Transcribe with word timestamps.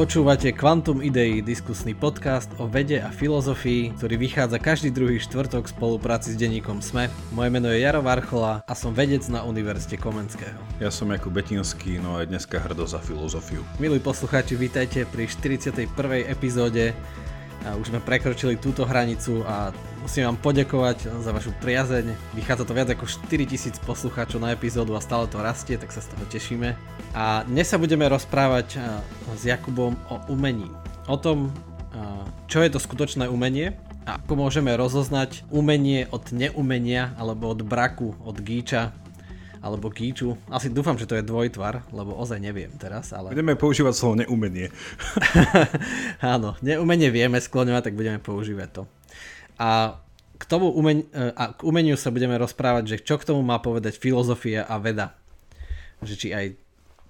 Počúvate 0.00 0.56
Quantum 0.56 1.04
Idei, 1.04 1.44
diskusný 1.44 1.92
podcast 1.92 2.48
o 2.56 2.64
vede 2.64 3.04
a 3.04 3.12
filozofii, 3.12 4.00
ktorý 4.00 4.16
vychádza 4.16 4.56
každý 4.56 4.88
druhý 4.88 5.20
štvrtok 5.20 5.68
v 5.68 5.74
spolupráci 5.76 6.32
s 6.32 6.40
denníkom 6.40 6.80
SME. 6.80 7.12
Moje 7.36 7.52
meno 7.52 7.68
je 7.68 7.84
Jaro 7.84 8.00
Varchola 8.00 8.64
a 8.64 8.72
som 8.72 8.96
vedec 8.96 9.20
na 9.28 9.44
Univerzite 9.44 10.00
Komenského. 10.00 10.56
Ja 10.80 10.88
som 10.88 11.12
Jakub 11.12 11.36
Betinský, 11.36 12.00
no 12.00 12.16
aj 12.16 12.32
dneska 12.32 12.64
hrdo 12.64 12.88
za 12.88 12.96
filozofiu. 12.96 13.60
Milí 13.76 14.00
poslucháči, 14.00 14.56
vítajte 14.56 15.04
pri 15.04 15.28
41. 15.28 15.84
epizóde. 16.32 16.96
Už 17.60 17.92
sme 17.92 18.00
prekročili 18.00 18.56
túto 18.56 18.88
hranicu 18.88 19.44
a 19.44 19.68
musím 20.00 20.24
vám 20.32 20.38
poďakovať 20.40 21.12
za 21.20 21.30
vašu 21.30 21.52
priazeň. 21.60 22.12
Vychádza 22.32 22.64
to 22.64 22.72
viac 22.72 22.88
ako 22.90 23.04
4000 23.04 23.76
poslucháčov 23.84 24.40
na 24.40 24.56
epizódu 24.56 24.96
a 24.96 25.04
stále 25.04 25.28
to 25.28 25.40
rastie, 25.40 25.76
tak 25.76 25.92
sa 25.92 26.00
z 26.00 26.08
toho 26.12 26.24
tešíme. 26.28 26.72
A 27.12 27.44
dnes 27.44 27.68
sa 27.68 27.76
budeme 27.76 28.08
rozprávať 28.08 28.80
s 29.36 29.42
Jakubom 29.44 29.96
o 30.08 30.16
umení. 30.32 30.68
O 31.04 31.20
tom, 31.20 31.52
čo 32.48 32.64
je 32.64 32.70
to 32.72 32.80
skutočné 32.80 33.28
umenie 33.28 33.76
a 34.08 34.16
ako 34.16 34.48
môžeme 34.48 34.72
rozoznať 34.72 35.44
umenie 35.52 36.08
od 36.08 36.32
neumenia 36.32 37.12
alebo 37.20 37.52
od 37.52 37.60
braku, 37.60 38.16
od 38.24 38.40
gíča 38.40 38.96
alebo 39.60 39.92
gíču. 39.92 40.40
Asi 40.48 40.72
dúfam, 40.72 40.96
že 40.96 41.04
to 41.04 41.20
je 41.20 41.24
dvojtvar, 41.24 41.92
lebo 41.92 42.16
ozaj 42.16 42.40
neviem 42.40 42.72
teraz. 42.80 43.12
Ale... 43.12 43.36
Budeme 43.36 43.60
používať 43.60 43.92
slovo 43.92 44.16
neumenie. 44.16 44.72
Áno, 46.24 46.56
neumenie 46.64 47.12
vieme 47.12 47.36
skloňovať, 47.36 47.92
tak 47.92 47.94
budeme 47.94 48.16
používať 48.16 48.68
to. 48.72 48.82
A 49.60 50.00
k, 50.40 50.44
tomu 50.48 50.72
umen- 50.72 51.04
e, 51.12 51.36
a 51.36 51.52
k 51.52 51.60
umeniu 51.68 52.00
sa 52.00 52.08
budeme 52.08 52.40
rozprávať, 52.40 52.96
že 52.96 53.04
čo 53.04 53.20
k 53.20 53.28
tomu 53.28 53.44
má 53.44 53.60
povedať 53.60 54.00
filozofia 54.00 54.64
a 54.64 54.80
veda. 54.80 55.12
Že 56.00 56.14
či 56.16 56.28
aj 56.32 56.46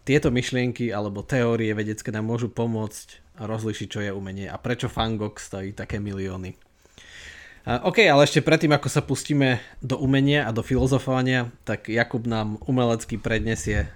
tieto 0.03 0.35
myšlienky 0.35 0.91
alebo 0.91 1.23
teórie 1.23 1.71
vedecké 1.71 2.11
nám 2.11 2.27
môžu 2.27 2.51
pomôcť 2.51 3.39
rozlišiť, 3.39 3.87
čo 3.87 4.01
je 4.03 4.11
umenie 4.11 4.51
a 4.51 4.59
prečo 4.59 4.91
Fangok 4.91 5.39
stojí 5.39 5.71
také 5.71 6.03
milióny. 6.03 6.59
OK, 7.61 8.01
ale 8.09 8.25
ešte 8.25 8.41
predtým, 8.41 8.73
ako 8.73 8.89
sa 8.89 9.05
pustíme 9.05 9.61
do 9.85 10.01
umenia 10.01 10.49
a 10.49 10.51
do 10.51 10.65
filozofovania, 10.65 11.53
tak 11.69 11.93
Jakub 11.93 12.25
nám 12.25 12.57
umelecký 12.65 13.21
prednesie 13.21 13.93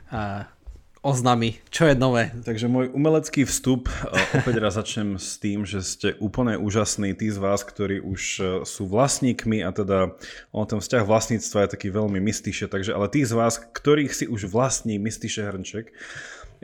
a 1.04 1.12
oznámi, 1.12 1.60
čo 1.68 1.84
je 1.84 1.94
nové. 2.00 2.32
Takže 2.48 2.64
môj 2.64 2.88
umelecký 2.96 3.44
vstup, 3.44 3.92
opäť 4.32 4.56
raz 4.56 4.80
začnem 4.80 5.20
s 5.20 5.36
tým, 5.36 5.68
že 5.68 5.84
ste 5.84 6.16
úplne 6.16 6.56
úžasní, 6.56 7.12
tí 7.12 7.28
z 7.28 7.36
vás, 7.36 7.60
ktorí 7.60 8.00
už 8.00 8.22
e, 8.40 8.42
sú 8.64 8.88
vlastníkmi 8.88 9.60
a 9.60 9.68
teda 9.68 10.16
on 10.48 10.64
ten 10.64 10.80
vzťah 10.80 11.04
vlastníctva 11.04 11.68
je 11.68 11.72
taký 11.76 11.88
veľmi 11.92 12.24
mystiše, 12.24 12.72
takže 12.72 12.96
ale 12.96 13.12
tí 13.12 13.20
z 13.20 13.36
vás, 13.36 13.60
ktorých 13.60 14.16
si 14.16 14.24
už 14.24 14.48
vlastní 14.48 14.96
mystiše 14.96 15.44
hrnček, 15.44 15.92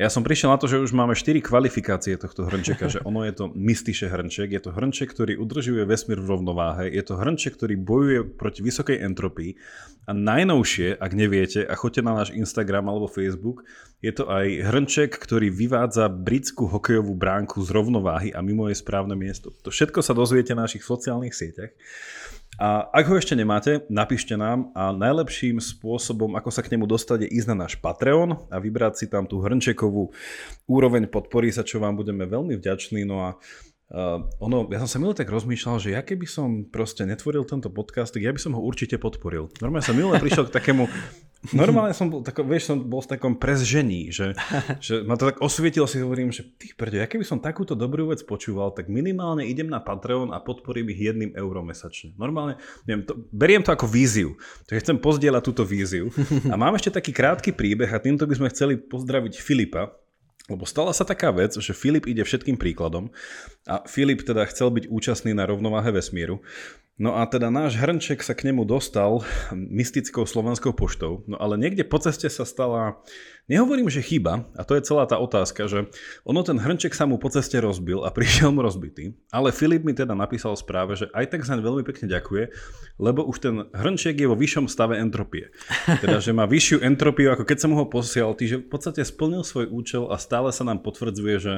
ja 0.01 0.09
som 0.09 0.25
prišiel 0.25 0.49
na 0.49 0.57
to, 0.57 0.65
že 0.65 0.81
už 0.81 0.97
máme 0.97 1.13
4 1.13 1.45
kvalifikácie 1.45 2.17
tohto 2.17 2.49
hrnčeka, 2.49 2.89
že 2.89 3.05
ono 3.05 3.21
je 3.29 3.37
to 3.37 3.53
mystiše 3.53 4.09
hrnček, 4.09 4.49
je 4.49 4.63
to 4.65 4.73
hrnček, 4.73 5.13
ktorý 5.13 5.37
udržuje 5.37 5.85
vesmír 5.85 6.25
v 6.25 6.31
rovnováhe, 6.33 6.89
je 6.89 7.05
to 7.05 7.21
hrnček, 7.21 7.61
ktorý 7.61 7.77
bojuje 7.77 8.25
proti 8.25 8.65
vysokej 8.65 8.97
entropii 9.05 9.61
a 10.09 10.17
najnovšie, 10.17 10.97
ak 10.97 11.13
neviete 11.13 11.61
a 11.69 11.77
choďte 11.77 12.01
na 12.01 12.17
náš 12.17 12.33
Instagram 12.33 12.89
alebo 12.89 13.13
Facebook, 13.13 13.69
je 14.01 14.17
to 14.17 14.25
aj 14.33 14.73
hrnček, 14.73 15.13
ktorý 15.21 15.53
vyvádza 15.53 16.09
britskú 16.09 16.65
hokejovú 16.65 17.13
bránku 17.13 17.61
z 17.61 17.69
rovnováhy 17.69 18.33
a 18.33 18.41
mimo 18.41 18.73
je 18.73 18.81
správne 18.81 19.13
miesto. 19.13 19.53
To 19.61 19.69
všetko 19.69 20.01
sa 20.01 20.17
dozviete 20.17 20.57
na 20.57 20.65
našich 20.65 20.81
sociálnych 20.81 21.37
sieťach. 21.37 21.77
A 22.59 22.89
ak 22.91 23.05
ho 23.09 23.15
ešte 23.17 23.39
nemáte, 23.39 23.87
napíšte 23.89 24.35
nám 24.35 24.75
a 24.75 24.91
najlepším 24.91 25.63
spôsobom, 25.63 26.35
ako 26.37 26.51
sa 26.51 26.61
k 26.61 26.77
nemu 26.77 26.85
dostať, 26.91 27.25
je 27.25 27.33
ísť 27.41 27.55
na 27.55 27.65
náš 27.65 27.79
Patreon 27.79 28.51
a 28.51 28.57
vybrať 28.59 29.05
si 29.05 29.07
tam 29.07 29.25
tú 29.25 29.41
hrnčekovú 29.41 30.13
úroveň 30.67 31.09
podpory, 31.09 31.55
za 31.55 31.65
čo 31.65 31.81
vám 31.81 31.97
budeme 31.97 32.27
veľmi 32.27 32.59
vďační. 32.59 33.07
No 33.07 33.23
a 33.23 33.31
Uh, 33.91 34.23
ono, 34.39 34.71
ja 34.71 34.79
som 34.79 34.87
sa 34.87 35.03
minulý 35.03 35.19
tak 35.19 35.35
rozmýšľal, 35.35 35.83
že 35.83 35.99
ja 35.99 36.07
keby 36.07 36.23
som 36.23 36.63
proste 36.63 37.03
netvoril 37.03 37.43
tento 37.43 37.75
podcast, 37.75 38.15
tak 38.15 38.23
ja 38.23 38.31
by 38.31 38.39
som 38.39 38.55
ho 38.55 38.63
určite 38.63 39.03
podporil. 39.03 39.51
Normálne 39.59 39.83
som 39.83 39.99
minulé 39.99 40.23
prišiel 40.23 40.47
k 40.47 40.55
takému 40.55 40.87
Normálne 41.57 41.97
som 41.97 42.13
bol, 42.13 42.21
tako, 42.21 42.45
vieš, 42.45 42.69
som 42.69 42.85
bol 42.85 43.01
v 43.01 43.17
takom 43.17 43.33
prezžení, 43.33 44.13
že, 44.13 44.37
že 44.85 45.01
ma 45.09 45.17
to 45.17 45.33
tak 45.33 45.41
osvietilo, 45.41 45.89
si 45.89 46.05
hovorím, 46.05 46.29
že 46.29 46.45
tých 46.45 46.77
prďo, 46.77 47.01
ja 47.01 47.09
keby 47.09 47.25
som 47.25 47.41
takúto 47.41 47.73
dobrú 47.73 48.13
vec 48.13 48.21
počúval, 48.29 48.77
tak 48.77 48.93
minimálne 48.93 49.49
idem 49.49 49.73
na 49.73 49.81
Patreon 49.81 50.37
a 50.37 50.39
podporím 50.45 50.93
ich 50.93 51.01
jedným 51.01 51.33
eurom 51.33 51.65
mesačne. 51.65 52.13
Normálne, 52.21 52.61
neviem, 52.85 53.09
to, 53.09 53.17
beriem 53.33 53.65
to 53.65 53.73
ako 53.73 53.89
víziu, 53.89 54.37
takže 54.69 54.85
chcem 54.85 54.99
pozdieľať 55.01 55.43
túto 55.43 55.65
víziu. 55.65 56.13
A 56.53 56.61
mám 56.61 56.77
ešte 56.77 57.01
taký 57.01 57.17
krátky 57.17 57.57
príbeh 57.57 57.89
a 57.89 58.03
týmto 58.03 58.29
by 58.29 58.35
sme 58.37 58.53
chceli 58.53 58.75
pozdraviť 58.77 59.41
Filipa, 59.41 59.97
lebo 60.51 60.67
stala 60.67 60.91
sa 60.91 61.07
taká 61.07 61.31
vec, 61.31 61.55
že 61.55 61.71
Filip 61.71 62.11
ide 62.11 62.27
všetkým 62.27 62.59
príkladom 62.59 63.15
a 63.71 63.87
Filip 63.87 64.27
teda 64.27 64.43
chcel 64.51 64.75
byť 64.75 64.91
účastný 64.91 65.31
na 65.31 65.47
rovnováhe 65.47 65.95
vesmíru. 65.95 66.43
No 67.01 67.17
a 67.17 67.25
teda 67.25 67.49
náš 67.49 67.81
hrnček 67.81 68.21
sa 68.21 68.37
k 68.37 68.53
nemu 68.53 68.69
dostal 68.69 69.25
mystickou 69.57 70.29
slovenskou 70.29 70.77
poštou, 70.77 71.25
no 71.25 71.41
ale 71.41 71.57
niekde 71.57 71.81
po 71.81 71.97
ceste 71.97 72.29
sa 72.29 72.45
stala 72.45 73.01
Nehovorím, 73.51 73.91
že 73.91 73.99
chyba, 73.99 74.47
a 74.55 74.63
to 74.63 74.79
je 74.79 74.87
celá 74.87 75.11
tá 75.11 75.19
otázka, 75.19 75.67
že 75.67 75.91
ono 76.23 76.47
ten 76.47 76.55
hrnček 76.55 76.95
sa 76.95 77.03
mu 77.03 77.19
po 77.19 77.35
ceste 77.35 77.59
rozbil 77.59 78.07
a 78.07 78.15
prišiel 78.15 78.55
mu 78.55 78.63
rozbitý, 78.63 79.19
ale 79.35 79.51
Filip 79.51 79.83
mi 79.83 79.91
teda 79.91 80.15
napísal 80.15 80.55
správe, 80.55 80.95
že 80.95 81.11
aj 81.11 81.35
tak 81.35 81.43
zaň 81.43 81.59
veľmi 81.59 81.83
pekne 81.83 82.07
ďakuje, 82.07 82.55
lebo 83.03 83.27
už 83.27 83.37
ten 83.43 83.67
hrnček 83.75 84.23
je 84.23 84.31
vo 84.31 84.39
vyššom 84.39 84.71
stave 84.71 85.03
entropie. 85.03 85.51
Teda, 85.99 86.23
že 86.23 86.31
má 86.31 86.47
vyššiu 86.47 86.79
entropiu, 86.87 87.35
ako 87.35 87.43
keď 87.43 87.59
som 87.59 87.75
ho 87.75 87.91
posial, 87.91 88.39
že 88.39 88.63
v 88.63 88.71
podstate 88.71 89.03
splnil 89.03 89.43
svoj 89.43 89.67
účel 89.67 90.07
a 90.15 90.17
stále 90.23 90.55
sa 90.55 90.63
nám 90.63 90.87
potvrdzuje, 90.87 91.35
že 91.43 91.55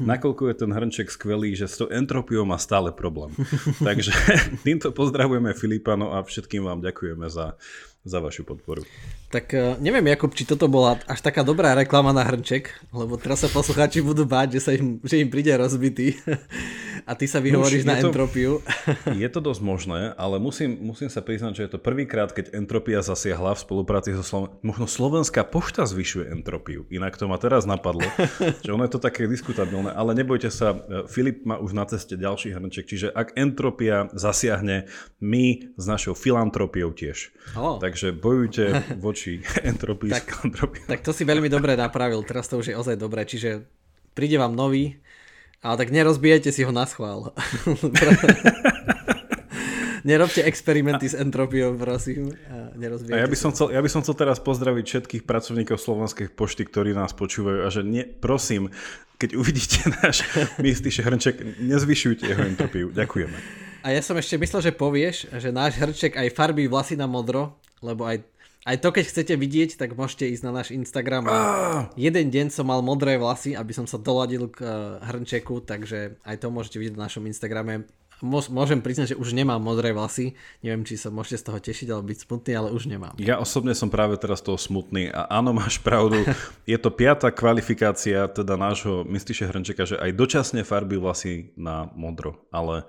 nakoľko 0.00 0.48
je 0.48 0.54
ten 0.56 0.72
hrnček 0.72 1.12
skvelý, 1.12 1.52
že 1.52 1.68
s 1.68 1.76
tou 1.76 1.92
entropiou 1.92 2.48
má 2.48 2.56
stále 2.56 2.88
problém. 2.88 3.36
Takže 3.84 4.16
týmto 4.84 5.00
pozdravujeme 5.00 5.56
Filipa, 5.56 5.96
no 5.96 6.12
a 6.12 6.20
všetkým 6.20 6.68
vám 6.68 6.84
ďakujeme 6.84 7.24
za 7.32 7.56
za 8.04 8.20
vašu 8.20 8.44
podporu. 8.44 8.84
Tak 9.32 9.50
uh, 9.56 9.74
neviem, 9.80 10.04
Jakub, 10.12 10.30
či 10.36 10.46
toto 10.46 10.68
bola 10.68 11.00
až 11.08 11.24
taká 11.24 11.42
dobrá 11.42 11.74
reklama 11.74 12.12
na 12.12 12.22
hrnček, 12.22 12.70
lebo 12.92 13.16
teraz 13.16 13.42
sa 13.42 13.48
poslucháči 13.50 14.04
budú 14.04 14.28
báť, 14.28 14.56
že, 14.56 14.60
sa 14.60 14.70
im, 14.76 15.00
že 15.02 15.18
im 15.18 15.32
príde 15.32 15.50
rozbitý 15.56 16.14
a 17.08 17.12
ty 17.16 17.28
sa 17.28 17.40
vyhovoríš 17.40 17.84
no, 17.84 17.92
na 17.92 17.94
to, 18.00 18.08
entropiu. 18.12 18.60
je 19.24 19.28
to 19.32 19.40
dosť 19.40 19.60
možné, 19.64 20.00
ale 20.14 20.36
musím, 20.38 20.76
musím 20.80 21.08
sa 21.08 21.24
priznať, 21.24 21.52
že 21.56 21.62
je 21.66 21.70
to 21.74 21.80
prvýkrát, 21.80 22.32
keď 22.32 22.52
entropia 22.54 23.00
zasiahla 23.00 23.56
v 23.56 23.60
spolupráci 23.64 24.12
so 24.16 24.22
Slovenskou. 24.22 24.62
Možno 24.64 24.86
slovenská 24.86 25.42
pošta 25.48 25.88
zvyšuje 25.88 26.30
entropiu, 26.32 26.88
inak 26.88 27.16
to 27.16 27.26
ma 27.26 27.40
teraz 27.40 27.64
napadlo, 27.68 28.04
že 28.64 28.70
ono 28.70 28.84
je 28.86 28.92
to 28.92 29.00
také 29.00 29.26
diskutabilné, 29.26 29.92
ale 29.92 30.12
nebojte 30.14 30.52
sa, 30.52 30.76
e, 30.76 31.08
Filip 31.08 31.42
má 31.42 31.60
už 31.60 31.74
na 31.74 31.88
ceste 31.88 32.14
ďalší 32.14 32.54
hrnček, 32.54 32.84
čiže 32.86 33.08
ak 33.10 33.34
entropia 33.34 34.12
zasiahne, 34.12 34.86
my 35.18 35.74
s 35.74 35.84
našou 35.88 36.12
filantropiou 36.12 36.92
tiež. 36.92 37.32
Oh. 37.56 37.76
Tak 37.80 37.93
takže 37.94 38.10
bojujte 38.10 38.64
voči 38.98 39.38
entropii 39.70 40.10
tak, 40.10 40.26
Tak 40.90 41.00
to 41.06 41.14
si 41.14 41.22
veľmi 41.22 41.46
dobre 41.46 41.78
napravil, 41.78 42.26
teraz 42.26 42.50
to 42.50 42.58
už 42.58 42.74
je 42.74 42.76
ozaj 42.76 42.98
dobré, 42.98 43.22
čiže 43.22 43.62
príde 44.18 44.34
vám 44.34 44.58
nový, 44.58 44.98
ale 45.62 45.78
tak 45.78 45.94
nerozbijajte 45.94 46.50
si 46.50 46.66
ho 46.66 46.74
na 46.74 46.90
schvál. 46.90 47.30
Nerobte 50.04 50.44
experimenty 50.44 51.08
s 51.08 51.16
entropiou, 51.16 51.72
prosím. 51.80 52.28
A, 52.52 52.76
a 52.76 53.16
ja, 53.16 53.24
by 53.24 53.38
som 53.40 53.56
chcel, 53.56 53.72
ja 53.72 53.80
by 53.80 53.88
som 53.88 54.04
chcel 54.04 54.12
teraz 54.20 54.36
pozdraviť 54.36 54.84
všetkých 54.84 55.22
pracovníkov 55.24 55.80
Slovenskej 55.80 56.28
pošty, 56.28 56.68
ktorí 56.68 56.92
nás 56.92 57.16
počúvajú 57.16 57.64
a 57.64 57.72
že 57.72 57.80
ne, 57.80 58.04
prosím, 58.04 58.68
keď 59.16 59.38
uvidíte 59.38 59.88
náš 60.04 60.28
mistý 60.60 60.92
hrnček, 60.92 61.56
nezvyšujte 61.56 62.26
jeho 62.26 62.42
entropiu. 62.44 62.92
Ďakujeme. 62.92 63.64
A 63.80 63.96
ja 63.96 64.04
som 64.04 64.16
ešte 64.20 64.36
myslel, 64.36 64.60
že 64.68 64.72
povieš, 64.76 65.16
že 65.40 65.48
náš 65.48 65.80
hrnček 65.80 66.20
aj 66.20 66.36
farbí 66.36 66.68
vlasy 66.68 67.00
na 67.00 67.08
modro, 67.08 67.56
lebo 67.84 68.08
aj, 68.08 68.24
aj 68.64 68.76
to, 68.80 68.88
keď 68.88 69.04
chcete 69.12 69.34
vidieť, 69.36 69.76
tak 69.76 69.92
môžete 69.92 70.32
ísť 70.32 70.44
na 70.48 70.52
náš 70.56 70.72
Instagram. 70.72 71.28
Ah. 71.28 71.92
Jeden 72.00 72.32
deň 72.32 72.48
som 72.48 72.64
mal 72.64 72.80
modré 72.80 73.20
vlasy, 73.20 73.52
aby 73.52 73.76
som 73.76 73.84
sa 73.84 74.00
doladil 74.00 74.48
k 74.48 74.64
uh, 74.64 74.98
hrnčeku, 75.04 75.60
takže 75.60 76.16
aj 76.24 76.36
to 76.40 76.48
môžete 76.48 76.80
vidieť 76.80 76.96
na 76.96 77.04
našom 77.06 77.28
Instagrame. 77.28 77.84
Môžem 78.22 78.78
priznať, 78.78 79.14
že 79.14 79.20
už 79.20 79.34
nemám 79.34 79.58
modré 79.58 79.90
vlasy. 79.90 80.38
Neviem, 80.62 80.86
či 80.86 80.94
sa 80.94 81.10
môžete 81.10 81.42
z 81.42 81.44
toho 81.50 81.58
tešiť 81.58 81.88
alebo 81.90 82.06
byť 82.08 82.18
smutný, 82.24 82.52
ale 82.54 82.68
už 82.70 82.86
nemám. 82.86 83.14
Ja 83.18 83.42
osobne 83.42 83.74
som 83.74 83.90
práve 83.90 84.14
teraz 84.20 84.38
toho 84.40 84.54
smutný 84.54 85.10
a 85.10 85.26
áno, 85.26 85.50
máš 85.50 85.82
pravdu. 85.82 86.22
Je 86.70 86.78
to 86.78 86.94
piata 86.94 87.34
kvalifikácia 87.34 88.30
teda 88.30 88.54
nášho 88.54 89.02
Mystiše 89.02 89.50
Hrnčeka, 89.50 89.84
že 89.84 89.98
aj 89.98 90.14
dočasne 90.14 90.62
farby 90.62 90.96
vlasy 90.96 91.50
na 91.58 91.90
modro, 91.98 92.38
ale 92.54 92.86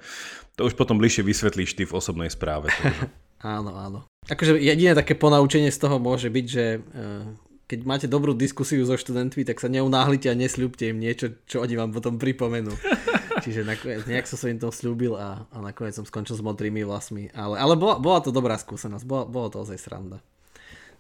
to 0.56 0.70
už 0.70 0.78
potom 0.78 1.02
bližšie 1.02 1.26
vysvetlíš 1.26 1.76
ty 1.76 1.84
v 1.84 1.96
osobnej 1.96 2.32
správe. 2.32 2.72
áno, 3.42 3.76
áno. 3.76 4.00
Akože 4.26 4.58
jediné 4.58 4.96
také 4.98 5.14
ponaučenie 5.14 5.70
z 5.70 5.80
toho 5.82 6.00
môže 6.00 6.32
byť, 6.32 6.46
že 6.48 6.66
eh, 6.80 7.46
keď 7.66 7.80
máte 7.82 8.08
dobrú 8.08 8.38
diskusiu 8.38 8.86
so 8.86 8.94
študentmi, 8.94 9.42
tak 9.42 9.58
sa 9.58 9.70
neunáhlite 9.70 10.30
a 10.30 10.38
nesľúbte 10.38 10.94
im 10.94 11.02
niečo, 11.02 11.34
čo 11.50 11.66
oni 11.66 11.74
vám 11.74 11.90
potom 11.90 12.22
pripomenú. 12.22 12.72
Čiže 13.46 13.62
nakoniec, 13.62 14.10
nejak 14.10 14.26
som 14.26 14.50
im 14.50 14.58
to 14.58 14.74
slúbil 14.74 15.14
a, 15.14 15.46
a 15.54 15.58
nakoniec 15.62 15.94
som 15.94 16.02
skončil 16.02 16.34
s 16.34 16.42
modrými 16.42 16.82
vlasmi. 16.82 17.30
Ale, 17.38 17.62
ale 17.62 17.78
bola, 17.78 18.02
bola 18.02 18.18
to 18.26 18.34
dobrá 18.34 18.58
skúsenosť, 18.58 19.06
bola, 19.06 19.30
bolo 19.30 19.54
to 19.54 19.62
ozaj 19.62 19.78
sranda. 19.78 20.18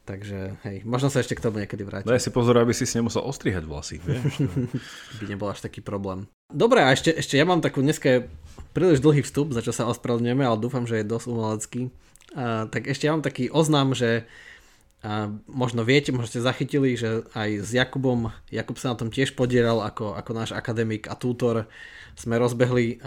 Takže 0.05 0.61
hej, 0.61 0.85
možno 0.85 1.09
sa 1.09 1.25
ešte 1.25 1.33
k 1.33 1.41
tomu 1.41 1.65
niekedy 1.65 1.81
vrátiť. 1.81 2.05
Daj 2.05 2.21
si 2.21 2.29
pozor, 2.29 2.61
aby 2.61 2.77
si 2.77 2.85
si 2.85 3.01
nemusel 3.01 3.25
ostrihať 3.25 3.65
vlasy. 3.65 3.97
Vieš? 3.97 4.45
by 5.19 5.25
nebol 5.25 5.49
až 5.49 5.65
taký 5.65 5.81
problém. 5.81 6.29
Dobre, 6.53 6.85
a 6.85 6.93
ešte, 6.93 7.09
ešte 7.09 7.41
ja 7.41 7.49
mám 7.49 7.65
takú 7.65 7.81
dneska 7.81 8.29
príliš 8.77 9.01
dlhý 9.01 9.25
vstup, 9.25 9.49
za 9.57 9.65
čo 9.65 9.73
sa 9.73 9.89
ospravedlňujeme, 9.89 10.45
ale 10.45 10.61
dúfam, 10.61 10.85
že 10.85 11.01
je 11.01 11.09
dosť 11.09 11.25
umelecký. 11.25 11.81
A, 12.37 12.69
tak 12.69 12.85
ešte 12.85 13.09
ja 13.09 13.17
mám 13.17 13.25
taký 13.25 13.49
oznam, 13.49 13.97
že 13.97 14.29
a 15.05 15.29
možno 15.45 15.85
viete, 15.85 16.09
možno 16.09 16.33
ste 16.33 16.41
zachytili, 16.41 16.97
že 16.97 17.29
aj 17.37 17.61
s 17.61 17.69
Jakubom, 17.77 18.33
Jakub 18.49 18.81
sa 18.81 18.97
na 18.97 18.97
tom 18.97 19.13
tiež 19.13 19.37
podielal 19.37 19.85
ako, 19.85 20.17
ako 20.17 20.31
náš 20.33 20.49
akademik 20.57 21.05
a 21.05 21.13
tútor. 21.13 21.69
Sme 22.17 22.41
rozbehli 22.41 22.97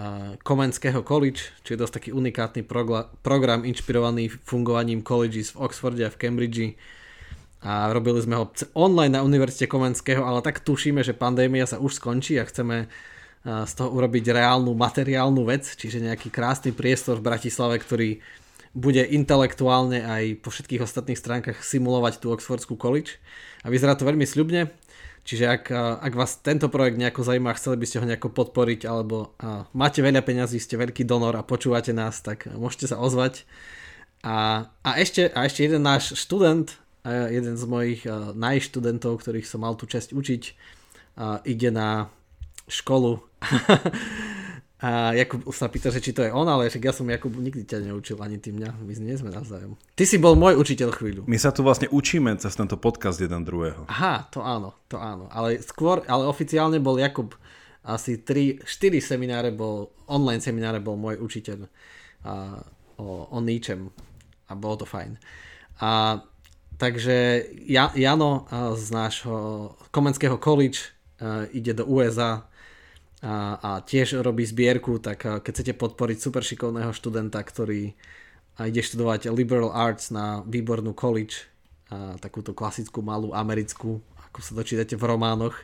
Komenského 0.47 1.03
college, 1.03 1.51
čo 1.67 1.75
je 1.75 1.81
dosť 1.83 1.95
taký 1.99 2.11
unikátny 2.15 2.63
progla, 2.63 3.11
program 3.27 3.67
inšpirovaný 3.67 4.31
fungovaním 4.31 5.03
colleges 5.03 5.51
v 5.59 5.67
Oxforde 5.67 6.07
a 6.07 6.13
v 6.15 6.21
Cambridge. 6.23 6.79
A 7.67 7.91
robili 7.91 8.23
sme 8.23 8.39
ho 8.39 8.47
online 8.79 9.19
na 9.19 9.27
Univerzite 9.27 9.67
Komenského, 9.67 10.23
ale 10.23 10.39
tak 10.39 10.63
tušíme, 10.63 11.03
že 11.03 11.19
pandémia 11.19 11.67
sa 11.67 11.83
už 11.83 11.99
skončí 11.99 12.39
a 12.39 12.47
chceme 12.47 12.87
z 13.43 13.73
toho 13.75 13.91
urobiť 13.91 14.31
reálnu 14.31 14.71
materiálnu 14.71 15.43
vec, 15.43 15.67
čiže 15.67 15.99
nejaký 15.99 16.31
krásny 16.31 16.71
priestor 16.71 17.19
v 17.19 17.27
Bratislave, 17.27 17.83
ktorý 17.83 18.23
bude 18.77 19.01
intelektuálne 19.01 20.05
aj 20.05 20.45
po 20.45 20.53
všetkých 20.53 20.85
ostatných 20.85 21.19
stránkach 21.19 21.59
simulovať 21.65 22.21
tú 22.21 22.33
Oxfordskú 22.33 22.77
college. 22.77 23.21
A 23.65 23.73
vyzerá 23.73 23.99
to 23.99 24.07
veľmi 24.07 24.23
sľubne, 24.23 24.71
čiže 25.27 25.45
ak, 25.51 25.65
ak 26.05 26.13
vás 26.15 26.39
tento 26.41 26.71
projekt 26.71 27.01
nejako 27.01 27.27
zaujíma, 27.27 27.59
chceli 27.59 27.77
by 27.81 27.87
ste 27.89 27.99
ho 27.99 28.07
nejako 28.07 28.31
podporiť, 28.31 28.87
alebo 28.87 29.35
a, 29.43 29.67
máte 29.75 29.99
veľa 29.99 30.23
peňazí, 30.23 30.63
ste 30.63 30.79
veľký 30.79 31.03
donor 31.03 31.35
a 31.35 31.43
počúvate 31.43 31.91
nás, 31.91 32.23
tak 32.23 32.47
môžete 32.55 32.95
sa 32.95 33.03
ozvať. 33.03 33.45
A, 34.23 34.69
a, 34.87 34.91
ešte, 34.99 35.27
a 35.35 35.47
ešte 35.47 35.67
jeden 35.67 35.83
náš 35.83 36.15
študent, 36.15 36.79
jeden 37.09 37.57
z 37.57 37.65
mojich 37.65 38.03
najštudentov, 38.37 39.23
ktorých 39.23 39.49
som 39.49 39.65
mal 39.65 39.79
tú 39.79 39.89
časť 39.89 40.13
učiť, 40.13 40.43
ide 41.49 41.71
na 41.73 42.13
školu 42.69 43.23
A 44.79 45.11
Jakub 45.11 45.43
sa 45.51 45.67
pýta, 45.67 45.91
že 45.91 45.99
či 45.99 46.15
to 46.15 46.23
je 46.23 46.31
on, 46.31 46.47
ale 46.47 46.71
však 46.71 46.87
ja 46.87 46.95
som 46.95 47.11
Jakub 47.11 47.35
nikdy 47.35 47.67
ťa 47.67 47.91
neučil 47.91 48.15
ani 48.23 48.39
ty 48.39 48.55
mňa, 48.55 48.79
my 48.79 48.93
nie 49.03 49.19
sme 49.19 49.35
navzájom. 49.35 49.75
Ty 49.99 50.05
si 50.07 50.23
bol 50.23 50.39
môj 50.39 50.55
učiteľ 50.55 50.95
chvíľu. 50.95 51.23
My 51.27 51.35
sa 51.35 51.51
tu 51.51 51.67
vlastne 51.67 51.91
učíme 51.91 52.31
cez 52.39 52.55
tento 52.55 52.79
podcast 52.79 53.19
jeden 53.19 53.43
druhého. 53.43 53.91
Aha, 53.91 54.31
to 54.31 54.39
áno, 54.39 54.79
to 54.87 54.95
áno. 54.95 55.27
Ale 55.35 55.59
skôr, 55.67 56.07
ale 56.07 56.31
oficiálne 56.31 56.79
bol 56.79 56.95
Jakub 56.95 57.35
asi 57.83 58.23
3, 58.23 58.63
4 58.63 59.03
semináre 59.03 59.51
bol, 59.51 59.91
online 60.07 60.39
semináre 60.39 60.79
bol 60.79 60.95
môj 60.95 61.19
učiteľ 61.19 61.67
a, 62.23 62.63
o, 63.03 63.35
o 63.35 63.39
ničem 63.43 63.91
a 64.47 64.53
bolo 64.55 64.83
to 64.83 64.87
fajn. 64.87 65.19
A, 65.83 66.23
takže 66.79 67.51
ja, 67.67 67.91
Jano 67.99 68.47
z 68.79 68.87
nášho 68.95 69.37
Komenského 69.91 70.39
college 70.39 70.95
ide 71.51 71.75
do 71.75 71.83
USA 71.87 72.47
a, 73.23 73.59
a 73.59 73.71
tiež 73.83 74.23
robí 74.23 74.47
zbierku, 74.47 75.03
tak 75.03 75.27
keď 75.27 75.53
chcete 75.53 75.75
podporiť 75.75 76.19
super 76.23 76.47
šikovného 76.47 76.95
študenta, 76.95 77.43
ktorý 77.43 77.95
ide 78.59 78.83
študovať 78.83 79.31
liberal 79.31 79.71
arts 79.71 80.11
na 80.11 80.43
výbornú 80.43 80.91
college, 80.95 81.47
a 81.89 82.21
takúto 82.21 82.53
klasickú 82.53 83.01
malú 83.01 83.33
americkú, 83.33 84.05
ako 84.29 84.39
sa 84.45 84.53
dočítate 84.53 84.93
v 84.93 85.09
románoch, 85.09 85.57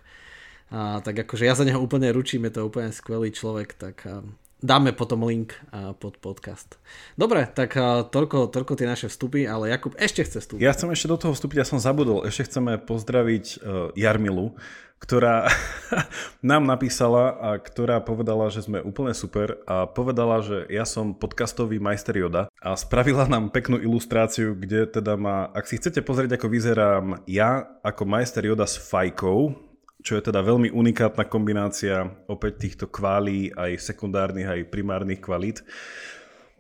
a, 0.73 1.05
tak 1.05 1.29
akože 1.29 1.45
ja 1.45 1.53
za 1.53 1.69
neho 1.69 1.77
úplne 1.77 2.09
ručím, 2.09 2.49
je 2.49 2.57
to 2.57 2.61
úplne 2.65 2.89
skvelý 2.97 3.29
človek, 3.29 3.77
tak 3.77 4.09
a, 4.09 4.25
dáme 4.65 4.97
potom 4.97 5.21
link 5.29 5.53
a, 5.69 5.93
pod 5.93 6.17
podcast. 6.17 6.81
Dobre, 7.21 7.45
tak 7.45 7.77
a, 7.77 8.09
toľko, 8.09 8.49
toľko 8.49 8.73
tie 8.73 8.89
naše 8.89 9.13
vstupy, 9.13 9.45
ale 9.45 9.69
Jakub 9.69 9.93
ešte 10.01 10.25
chce 10.25 10.41
vstúpiť. 10.41 10.65
Ja 10.65 10.73
chcem 10.73 10.89
ešte 10.89 11.13
do 11.13 11.21
toho 11.21 11.37
vstúpiť, 11.37 11.61
ja 11.61 11.69
som 11.69 11.77
zabudol, 11.77 12.25
ešte 12.25 12.49
chceme 12.49 12.81
pozdraviť 12.81 13.45
uh, 13.61 13.93
Jarmilu, 13.93 14.57
ktorá 15.05 15.53
nám 16.41 16.65
napísala 16.65 17.37
a 17.37 17.61
ktorá 17.61 18.01
povedala, 18.01 18.49
že 18.49 18.65
sme 18.65 18.81
úplne 18.81 19.13
super 19.13 19.61
a 19.69 19.85
povedala, 19.85 20.41
že 20.41 20.65
ja 20.73 20.89
som 20.89 21.13
podcastový 21.13 21.77
majster 21.77 22.17
Joda 22.17 22.49
a 22.65 22.73
spravila 22.73 23.29
nám 23.29 23.53
peknú 23.53 23.77
ilustráciu, 23.77 24.57
kde 24.57 24.89
teda 24.89 25.21
má, 25.21 25.53
ak 25.53 25.69
si 25.69 25.77
chcete 25.77 26.01
pozrieť, 26.01 26.41
ako 26.41 26.47
vyzerám 26.49 27.07
ja 27.29 27.69
ako 27.85 28.09
majster 28.09 28.49
Joda 28.49 28.65
s 28.65 28.81
fajkou, 28.81 29.53
čo 30.01 30.17
je 30.17 30.25
teda 30.25 30.41
veľmi 30.41 30.73
unikátna 30.73 31.29
kombinácia 31.29 32.09
opäť 32.25 32.65
týchto 32.65 32.89
kválí, 32.89 33.53
aj 33.53 33.77
sekundárnych, 33.85 34.49
aj 34.49 34.73
primárnych 34.73 35.21
kvalít, 35.21 35.61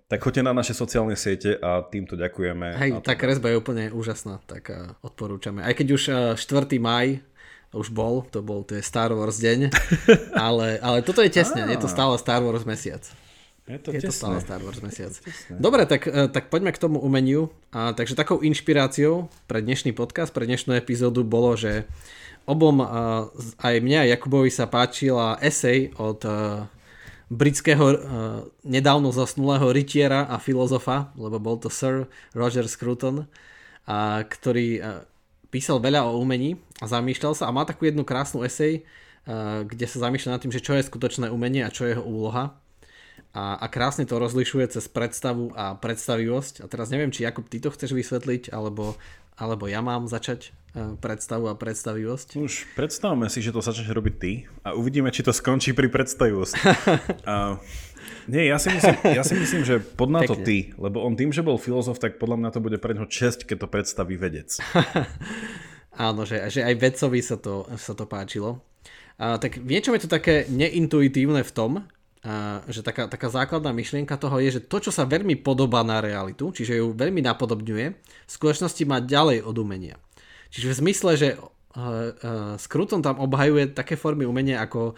tak 0.05 0.21
choďte 0.21 0.45
na 0.45 0.53
naše 0.53 0.77
sociálne 0.77 1.17
siete 1.17 1.57
a 1.65 1.81
týmto 1.81 2.13
ďakujeme. 2.13 2.77
Hej, 2.77 2.91
tá 3.01 3.17
kresba 3.17 3.49
je 3.49 3.57
úplne 3.57 3.89
úžasná, 3.89 4.37
tak 4.45 4.69
odporúčame. 5.01 5.65
Aj 5.65 5.73
keď 5.73 5.87
už 5.97 6.03
4. 6.37 6.77
maj 6.77 7.25
už 7.75 7.91
bol, 7.91 8.23
to 8.31 8.41
bol 8.41 8.63
to 8.63 8.79
je 8.79 8.83
Star 8.87 9.11
Wars 9.11 9.43
deň, 9.43 9.75
ale, 10.47 10.79
ale 10.79 11.03
toto 11.03 11.21
je 11.21 11.31
tesne, 11.35 11.67
je 11.67 11.79
to 11.79 11.91
stále 11.91 12.15
Star 12.17 12.41
Wars 12.41 12.63
mesiac. 12.63 13.03
Je 13.65 13.81
to, 13.81 13.97
je 13.97 14.01
to 14.05 14.13
stále 14.13 14.37
Star 14.45 14.61
Wars 14.61 14.85
mesiac. 14.85 15.17
Dobre, 15.49 15.89
tak, 15.89 16.05
e, 16.05 16.29
tak 16.29 16.53
poďme 16.53 16.69
k 16.69 16.83
tomu 16.85 17.01
umeniu. 17.01 17.49
A, 17.73 17.97
takže 17.97 18.13
takou 18.13 18.45
inšpiráciou 18.45 19.33
pre 19.49 19.65
dnešný 19.65 19.97
podcast, 19.97 20.37
pre 20.37 20.45
dnešnú 20.45 20.77
epizódu 20.77 21.25
bolo, 21.25 21.57
že 21.57 21.89
obom 22.45 22.85
a, 22.85 23.25
aj 23.65 23.75
mňa 23.81 24.13
Jakubovi 24.13 24.53
sa 24.53 24.69
páčila 24.69 25.41
esej 25.41 25.97
od 25.97 26.21
a, 26.29 26.29
e, 26.29 26.83
britského 27.33 28.05
nedávno 28.69 29.09
zasnulého 29.09 29.73
rytiera 29.73 30.29
a 30.29 30.37
filozofa, 30.37 31.09
lebo 31.17 31.41
bol 31.41 31.57
to 31.57 31.73
Sir 31.73 32.05
Roger 32.37 32.69
Scruton, 32.69 33.25
a, 33.89 34.21
ktorý 34.29 34.77
písal 35.55 35.79
veľa 35.79 36.11
o 36.11 36.19
umení 36.19 36.59
a 36.83 36.91
zamýšľal 36.91 37.39
sa 37.39 37.47
a 37.47 37.55
má 37.55 37.63
takú 37.63 37.87
jednu 37.87 38.03
krásnu 38.03 38.43
esej, 38.43 38.83
eh, 38.83 39.63
kde 39.63 39.87
sa 39.87 40.11
zamýšľa 40.11 40.35
nad 40.35 40.41
tým, 40.43 40.51
že 40.51 40.59
čo 40.59 40.75
je 40.75 40.83
skutočné 40.83 41.31
umenie 41.31 41.63
a 41.63 41.71
čo 41.71 41.87
je 41.87 41.95
jeho 41.95 42.03
úloha. 42.03 42.59
A, 43.35 43.59
a 43.59 43.67
krásne 43.67 44.07
to 44.07 44.19
rozlišuje 44.19 44.79
cez 44.79 44.87
predstavu 44.87 45.55
a 45.59 45.75
predstavivosť. 45.75 46.63
A 46.63 46.71
teraz 46.71 46.91
neviem, 46.91 47.11
či 47.11 47.27
Jakub, 47.27 47.47
ty 47.47 47.59
to 47.59 47.75
chceš 47.75 47.91
vysvetliť, 47.91 48.55
alebo, 48.55 48.95
alebo 49.35 49.67
ja 49.67 49.83
mám 49.83 50.11
začať 50.11 50.51
eh, 50.51 50.99
predstavu 50.99 51.47
a 51.47 51.55
predstavivosť. 51.55 52.43
Už 52.43 52.75
predstavme 52.75 53.31
si, 53.31 53.39
že 53.39 53.55
to 53.55 53.63
začneš 53.63 53.95
robiť 53.95 54.15
ty 54.19 54.33
a 54.67 54.75
uvidíme, 54.75 55.15
či 55.15 55.23
to 55.23 55.31
skončí 55.31 55.71
pri 55.71 55.87
predstavivosti. 55.87 56.59
a, 57.31 57.63
nie, 58.31 58.49
ja 58.49 58.57
si 58.57 58.73
myslím, 58.73 58.97
ja 59.13 59.23
si 59.23 59.35
myslím 59.37 59.63
že 59.65 59.81
pod 59.81 60.09
na 60.09 60.25
to 60.25 60.37
ty, 60.39 60.73
lebo 60.81 61.05
on 61.05 61.19
tým, 61.19 61.31
že 61.31 61.45
bol 61.45 61.61
filozof, 61.61 62.01
tak 62.01 62.17
podľa 62.17 62.41
mňa 62.41 62.51
to 62.53 62.61
bude 62.65 62.79
pre 62.81 62.97
neho 62.97 63.09
čest, 63.09 63.45
keď 63.45 63.65
to 63.65 63.69
predstaví 63.69 64.17
vedec. 64.17 64.57
Áno, 65.95 66.27
že, 66.27 66.43
že 66.51 66.67
aj 66.67 66.75
vedcovi 66.75 67.21
sa 67.23 67.39
to, 67.39 67.69
sa 67.79 67.95
to 67.95 68.09
páčilo. 68.09 68.65
A, 69.21 69.39
tak 69.39 69.63
v 69.63 69.79
niečom 69.79 69.95
je 69.95 70.09
to 70.09 70.11
také 70.11 70.49
neintuitívne 70.51 71.47
v 71.47 71.53
tom, 71.55 71.73
a, 72.25 72.65
že 72.67 72.83
taká, 72.83 73.07
taká 73.07 73.31
základná 73.31 73.71
myšlienka 73.71 74.19
toho 74.19 74.43
je, 74.43 74.59
že 74.59 74.67
to, 74.67 74.83
čo 74.83 74.91
sa 74.91 75.07
veľmi 75.07 75.39
podobá 75.39 75.87
na 75.87 76.03
realitu, 76.03 76.51
čiže 76.51 76.83
ju 76.83 76.97
veľmi 76.97 77.23
napodobňuje, 77.23 77.87
v 78.01 78.31
skutočnosti 78.31 78.83
má 78.91 78.99
ďalej 78.99 79.47
od 79.47 79.57
umenia. 79.61 79.97
Čiže 80.51 80.71
v 80.71 80.79
zmysle, 80.83 81.11
že 81.15 81.29
uh, 81.35 81.43
uh, 81.79 82.55
Skruton 82.59 83.03
tam 83.03 83.19
obhajuje 83.23 83.75
také 83.75 83.95
formy 83.99 84.23
umenia 84.27 84.63
ako 84.63 84.95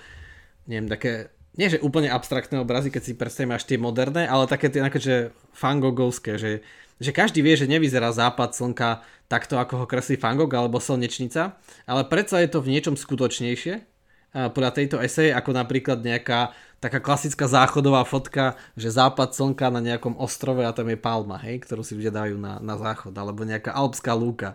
neviem, 0.67 0.91
také 0.91 1.31
nie 1.57 1.73
že 1.73 1.83
úplne 1.83 2.13
abstraktné 2.13 2.61
obrazy, 2.61 2.93
keď 2.93 3.03
si 3.03 3.13
predstavíme 3.19 3.57
až 3.57 3.65
tie 3.65 3.81
moderné, 3.81 4.29
ale 4.29 4.49
také 4.49 4.69
tie 4.69 4.85
akože 4.85 5.33
fangogovské, 5.57 6.37
že, 6.37 6.65
že 7.01 7.11
každý 7.13 7.41
vie, 7.41 7.57
že 7.57 7.69
nevyzerá 7.69 8.13
západ 8.13 8.53
slnka 8.53 9.05
takto, 9.27 9.59
ako 9.59 9.85
ho 9.85 9.87
kreslí 9.91 10.21
fangog 10.21 10.53
alebo 10.55 10.79
slnečnica, 10.79 11.59
ale 11.89 12.03
predsa 12.07 12.39
je 12.45 12.49
to 12.53 12.63
v 12.63 12.77
niečom 12.77 12.95
skutočnejšie 12.95 13.97
podľa 14.37 14.73
tejto 14.77 15.01
eseje, 15.01 15.33
ako 15.33 15.57
napríklad 15.57 16.05
nejaká 16.05 16.53
taká 16.77 17.01
klasická 17.01 17.49
záchodová 17.49 18.05
fotka, 18.05 18.61
že 18.77 18.93
západ 18.93 19.33
slnka 19.33 19.73
na 19.73 19.81
nejakom 19.81 20.13
ostrove 20.21 20.61
a 20.61 20.77
tam 20.77 20.93
je 20.93 20.99
palma, 21.01 21.41
hej, 21.41 21.65
ktorú 21.65 21.81
si 21.81 21.97
ľudia 21.97 22.13
dajú 22.13 22.37
na, 22.37 22.61
na 22.61 22.77
záchod, 22.77 23.17
alebo 23.17 23.49
nejaká 23.49 23.73
alpská 23.73 24.13
lúka. 24.13 24.53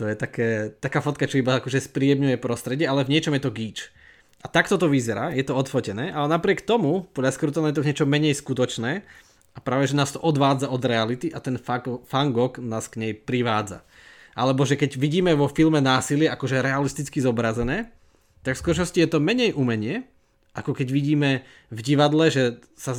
To 0.00 0.08
je 0.08 0.16
také, 0.16 0.72
taká 0.80 1.04
fotka, 1.04 1.28
čo 1.28 1.36
iba 1.36 1.60
akože 1.60 1.84
spríjemňuje 1.84 2.40
prostredie, 2.40 2.88
ale 2.88 3.04
v 3.04 3.12
niečom 3.12 3.36
je 3.36 3.44
to 3.44 3.52
gíč. 3.52 3.92
A 4.40 4.46
takto 4.48 4.80
to 4.80 4.88
vyzerá, 4.88 5.36
je 5.36 5.44
to 5.44 5.52
odfotené, 5.52 6.08
ale 6.16 6.32
napriek 6.32 6.64
tomu, 6.64 7.04
podľa 7.12 7.36
Scrutona 7.36 7.68
je 7.68 7.76
to 7.76 7.86
niečo 7.86 8.08
menej 8.08 8.32
skutočné 8.40 9.04
a 9.52 9.58
práve, 9.60 9.92
že 9.92 9.98
nás 9.98 10.16
to 10.16 10.22
odvádza 10.22 10.72
od 10.72 10.80
reality 10.80 11.28
a 11.28 11.44
ten 11.44 11.60
fangok 12.08 12.56
nás 12.56 12.88
k 12.88 13.04
nej 13.04 13.12
privádza. 13.12 13.84
Alebo 14.32 14.64
že 14.64 14.80
keď 14.80 14.96
vidíme 14.96 15.36
vo 15.36 15.50
filme 15.50 15.84
násilie 15.84 16.30
akože 16.32 16.64
realisticky 16.64 17.20
zobrazené, 17.20 17.92
tak 18.40 18.56
v 18.56 18.62
skutočnosti 18.64 18.96
je 18.96 19.10
to 19.10 19.20
menej 19.20 19.52
umenie, 19.52 20.08
ako 20.56 20.72
keď 20.72 20.88
vidíme 20.88 21.44
v 21.68 21.80
divadle, 21.84 22.32
že 22.32 22.64
sa 22.80 22.96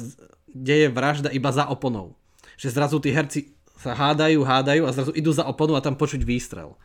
deje 0.54 0.94
vražda 0.94 1.34
iba 1.34 1.50
za 1.50 1.66
oponou. 1.66 2.14
Že 2.62 2.78
zrazu 2.78 3.02
tí 3.02 3.10
herci 3.10 3.40
sa 3.82 3.98
hádajú, 3.98 4.46
hádajú 4.46 4.86
a 4.86 4.94
zrazu 4.94 5.12
idú 5.18 5.34
za 5.34 5.50
oponu 5.50 5.74
a 5.74 5.82
tam 5.82 5.98
počuť 5.98 6.22
výstrel. 6.22 6.78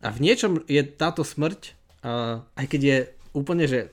A 0.00 0.08
v 0.08 0.24
niečom 0.24 0.64
je 0.64 0.80
táto 0.80 1.20
smrť, 1.20 1.76
aj 2.56 2.66
keď 2.72 2.80
je 2.80 2.96
úplne, 3.32 3.68
že 3.68 3.90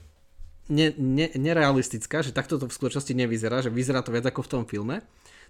ne, 0.69 0.93
ne, 0.95 1.29
nerealistická, 1.33 2.21
že 2.21 2.31
takto 2.31 2.59
to 2.61 2.67
v 2.69 2.77
skutočnosti 2.77 3.13
nevyzerá, 3.15 3.61
že 3.65 3.73
vyzerá 3.73 4.01
to 4.05 4.11
viac 4.13 4.25
ako 4.29 4.41
v 4.45 4.51
tom 4.51 4.65
filme, 4.69 5.01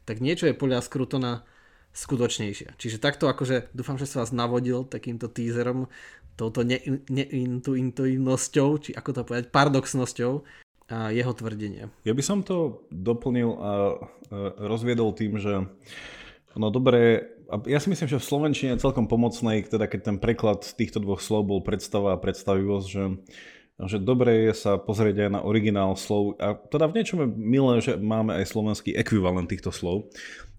tak 0.08 0.24
niečo 0.24 0.48
je 0.48 0.56
podľa 0.56 0.82
Skrutona 0.82 1.44
skutočnejšia. 1.92 2.78
Čiže 2.78 3.02
takto 3.02 3.28
akože 3.28 3.74
dúfam, 3.74 3.98
že 3.98 4.06
som 4.06 4.22
vás 4.24 4.32
navodil 4.32 4.86
takýmto 4.86 5.28
teaserom, 5.28 5.88
touto 6.40 6.64
neintuitívnosťou, 6.64 8.70
či 8.80 8.96
ako 8.96 9.10
to 9.12 9.28
povedať, 9.28 9.52
paradoxnosťou 9.52 10.32
a 10.90 11.12
jeho 11.12 11.36
tvrdenia. 11.36 11.92
Ja 12.08 12.16
by 12.16 12.24
som 12.24 12.48
to 12.48 12.88
doplnil 12.88 13.60
a 13.60 14.00
rozviedol 14.64 15.12
tým, 15.12 15.36
že 15.36 15.68
no 16.56 16.72
dobre, 16.72 17.28
ja 17.68 17.84
si 17.84 17.92
myslím, 17.92 18.08
že 18.08 18.22
v 18.22 18.30
Slovenčine 18.30 18.78
je 18.78 18.84
celkom 18.88 19.12
pomocnej, 19.12 19.68
teda 19.68 19.92
keď 19.92 20.02
ten 20.06 20.18
preklad 20.22 20.64
týchto 20.64 21.04
dvoch 21.04 21.20
slov 21.20 21.44
bol 21.50 21.60
predstava 21.60 22.16
a 22.16 22.22
predstavivosť, 22.22 22.88
že 22.88 23.20
že 23.88 24.02
dobre 24.02 24.52
je 24.52 24.54
sa 24.58 24.76
pozrieť 24.76 25.28
aj 25.28 25.30
na 25.40 25.42
originál 25.46 25.96
slov 25.96 26.36
a 26.36 26.58
teda 26.58 26.92
v 26.92 26.96
niečom 27.00 27.20
je 27.24 27.28
milé, 27.32 27.74
že 27.80 27.96
máme 27.96 28.36
aj 28.36 28.52
slovenský 28.52 28.92
ekvivalent 28.92 29.48
týchto 29.48 29.72
slov. 29.72 30.12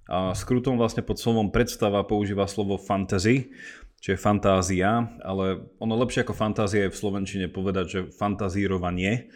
A 0.09 0.33
skrutom 0.33 0.81
vlastne 0.81 1.05
pod 1.05 1.21
slovom 1.21 1.53
predstava 1.53 2.03
používa 2.03 2.49
slovo 2.49 2.81
fantasy, 2.81 3.53
čiže 4.00 4.19
fantázia, 4.19 5.12
ale 5.21 5.69
ono 5.77 5.95
lepšie 6.00 6.25
ako 6.25 6.35
fantázia 6.35 6.89
je 6.89 6.93
v 6.93 7.00
slovenčine 7.00 7.47
povedať, 7.53 7.87
že 7.87 8.00
fantazírovanie. 8.17 9.29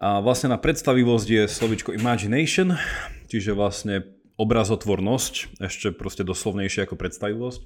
A 0.00 0.24
vlastne 0.24 0.48
na 0.48 0.58
predstavivosť 0.58 1.28
je 1.28 1.42
slovičko 1.44 1.92
imagination, 1.92 2.80
čiže 3.28 3.52
vlastne 3.52 4.19
obrazotvornosť, 4.40 5.60
ešte 5.60 5.92
proste 5.92 6.24
doslovnejšie 6.24 6.88
ako 6.88 6.96
predstavivosť. 6.96 7.60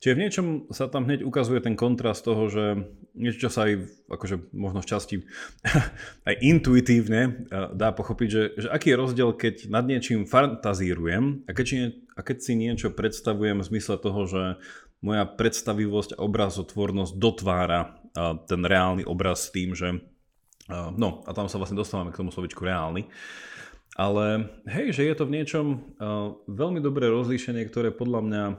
Čiže 0.00 0.16
v 0.16 0.22
niečom 0.24 0.46
sa 0.72 0.88
tam 0.88 1.04
hneď 1.04 1.24
ukazuje 1.24 1.60
ten 1.60 1.76
kontrast 1.76 2.24
toho, 2.24 2.48
že 2.48 2.80
niečo, 3.16 3.48
čo 3.48 3.50
sa 3.52 3.68
aj 3.68 3.88
akože 4.12 4.52
možno 4.52 4.80
v 4.80 4.88
časti 4.88 5.16
aj 6.28 6.34
intuitívne 6.40 7.22
eh, 7.24 7.72
dá 7.72 7.92
pochopiť, 7.92 8.28
že, 8.28 8.42
že 8.56 8.68
aký 8.68 8.92
je 8.92 9.00
rozdiel, 9.00 9.30
keď 9.36 9.68
nad 9.68 9.84
niečím 9.84 10.28
fantazírujem 10.28 11.48
a 11.48 11.50
keď, 11.52 11.64
či, 11.64 11.76
a 12.16 12.20
keď 12.20 12.36
si 12.40 12.52
niečo 12.52 12.88
predstavujem 12.92 13.60
v 13.60 13.68
zmysle 13.68 13.96
toho, 14.00 14.28
že 14.28 14.42
moja 15.04 15.28
predstavivosť 15.28 16.16
a 16.16 16.22
obrazotvornosť 16.24 17.12
dotvára 17.16 17.80
eh, 18.12 18.36
ten 18.44 18.60
reálny 18.60 19.08
obraz 19.08 19.48
s 19.48 19.52
tým, 19.52 19.72
že 19.72 19.88
eh, 20.68 20.88
no 20.96 21.24
a 21.24 21.30
tam 21.32 21.48
sa 21.48 21.56
vlastne 21.56 21.80
dostávame 21.80 22.12
k 22.12 22.20
tomu 22.20 22.28
slovičku 22.28 22.60
reálny. 22.60 23.08
Ale 23.94 24.50
hej, 24.66 24.90
že 24.90 25.06
je 25.06 25.14
to 25.14 25.24
v 25.30 25.34
niečom 25.38 25.66
uh, 25.78 26.34
veľmi 26.50 26.82
dobré 26.82 27.06
rozlíšenie, 27.06 27.62
ktoré 27.70 27.94
podľa 27.94 28.20
mňa 28.26 28.44
uh, 28.50 28.56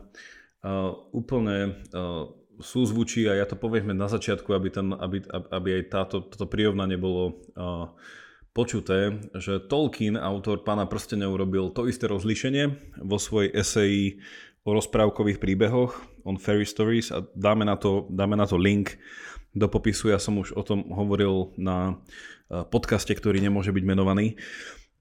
úplne 1.12 1.84
uh, 1.92 2.32
súzvučí 2.63 3.27
a 3.27 3.36
ja 3.36 3.44
to 3.44 3.60
poviem 3.60 3.92
na 3.92 4.08
začiatku, 4.08 4.48
aby, 4.56 4.70
ten, 4.72 4.96
aby, 4.96 5.27
aby 5.27 5.70
aj 5.80 5.84
táto, 5.92 6.24
toto 6.24 6.48
prirovnanie 6.48 6.96
bolo 6.96 7.44
uh, 7.60 7.92
počuté, 8.56 9.20
že 9.36 9.60
Tolkien, 9.60 10.15
autor 10.15 10.63
Pána 10.63 10.88
prstenia, 10.88 11.27
urobil 11.27 11.68
to 11.75 11.92
isté 11.92 12.08
rozlíšenie 12.08 12.96
vo 13.04 13.20
svojej 13.20 13.51
eseji 13.51 14.24
o 14.63 14.72
rozprávkových 14.72 15.44
príbehoch, 15.44 16.00
on 16.24 16.39
Fairy 16.39 16.63
Stories 16.63 17.12
a 17.12 17.27
dáme 17.36 17.68
na 17.68 17.75
to, 17.75 18.08
dáme 18.08 18.39
na 18.39 18.48
to 18.48 18.56
link 18.56 18.96
do 19.51 19.68
popisu. 19.68 20.15
Ja 20.15 20.18
som 20.18 20.39
už 20.39 20.56
o 20.56 20.63
tom 20.63 20.88
hovoril 20.89 21.51
na 21.60 22.00
podcaste, 22.50 23.13
ktorý 23.13 23.44
nemôže 23.44 23.70
byť 23.70 23.84
menovaný. 23.86 24.39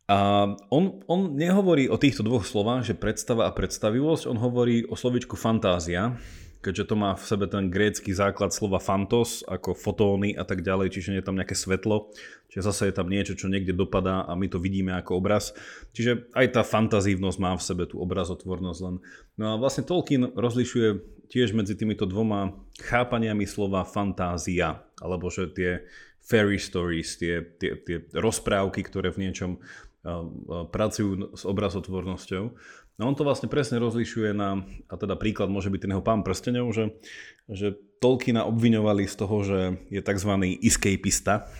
A 0.05 0.53
on, 0.69 1.01
on 1.09 1.33
nehovorí 1.33 1.89
o 1.89 1.97
týchto 1.97 2.21
dvoch 2.21 2.45
slovách, 2.45 2.93
že 2.93 2.95
predstava 2.99 3.49
a 3.49 3.57
predstavivosť, 3.57 4.29
on 4.29 4.37
hovorí 4.37 4.85
o 4.85 4.93
slovičku 4.93 5.33
fantázia, 5.33 6.21
keďže 6.61 6.93
to 6.93 6.95
má 6.97 7.17
v 7.17 7.25
sebe 7.25 7.49
ten 7.49 7.73
grécky 7.73 8.13
základ 8.13 8.53
slova 8.53 8.85
fantos, 8.85 9.41
ako 9.49 9.73
fotóny 9.73 10.37
a 10.37 10.45
tak 10.45 10.61
ďalej, 10.61 10.93
čiže 10.93 11.17
je 11.17 11.25
tam 11.25 11.41
nejaké 11.41 11.57
svetlo, 11.57 12.13
čiže 12.53 12.69
zase 12.69 12.83
je 12.93 12.95
tam 13.01 13.09
niečo, 13.09 13.33
čo 13.33 13.49
niekde 13.49 13.73
dopadá 13.73 14.29
a 14.29 14.37
my 14.37 14.45
to 14.49 14.61
vidíme 14.61 14.93
ako 14.93 15.25
obraz. 15.25 15.57
Čiže 15.97 16.29
aj 16.37 16.57
tá 16.57 16.63
fantazívnosť 16.65 17.39
má 17.41 17.57
v 17.57 17.65
sebe 17.65 17.85
tú 17.89 17.97
obrazotvornosť 18.05 18.81
len. 18.85 19.01
No 19.41 19.45
a 19.53 19.61
vlastne 19.61 19.89
Tolkien 19.89 20.37
rozlišuje 20.37 20.89
tiež 21.33 21.57
medzi 21.57 21.81
týmito 21.81 22.05
dvoma 22.05 22.53
chápaniami 22.77 23.49
slova 23.49 23.89
fantázia, 23.89 24.85
alebo 25.01 25.33
že 25.33 25.49
tie 25.49 25.89
fairy 26.25 26.57
stories, 26.57 27.21
tie, 27.21 27.45
tie, 27.61 27.77
tie 27.85 28.05
rozprávky, 28.17 28.81
ktoré 28.85 29.13
v 29.13 29.29
niečom 29.29 29.61
pracujú 30.71 31.33
s 31.33 31.43
obrazotvornosťou. 31.49 32.45
No 32.95 33.03
on 33.11 33.17
to 33.19 33.27
vlastne 33.27 33.51
presne 33.51 33.83
rozlišuje 33.83 34.31
na, 34.37 34.63
a 34.87 34.95
teda 34.95 35.19
príklad 35.19 35.51
môže 35.51 35.73
byť 35.73 35.81
ten 35.83 35.93
jeho 35.97 36.05
pán 36.05 36.23
prstenov, 36.23 36.71
že, 36.71 36.95
že 37.51 37.75
Tolkiena 37.99 38.47
obviňovali 38.47 39.09
z 39.09 39.15
toho, 39.17 39.37
že 39.43 39.61
je 39.91 39.99
tzv. 39.99 40.33
escapista, 40.63 41.51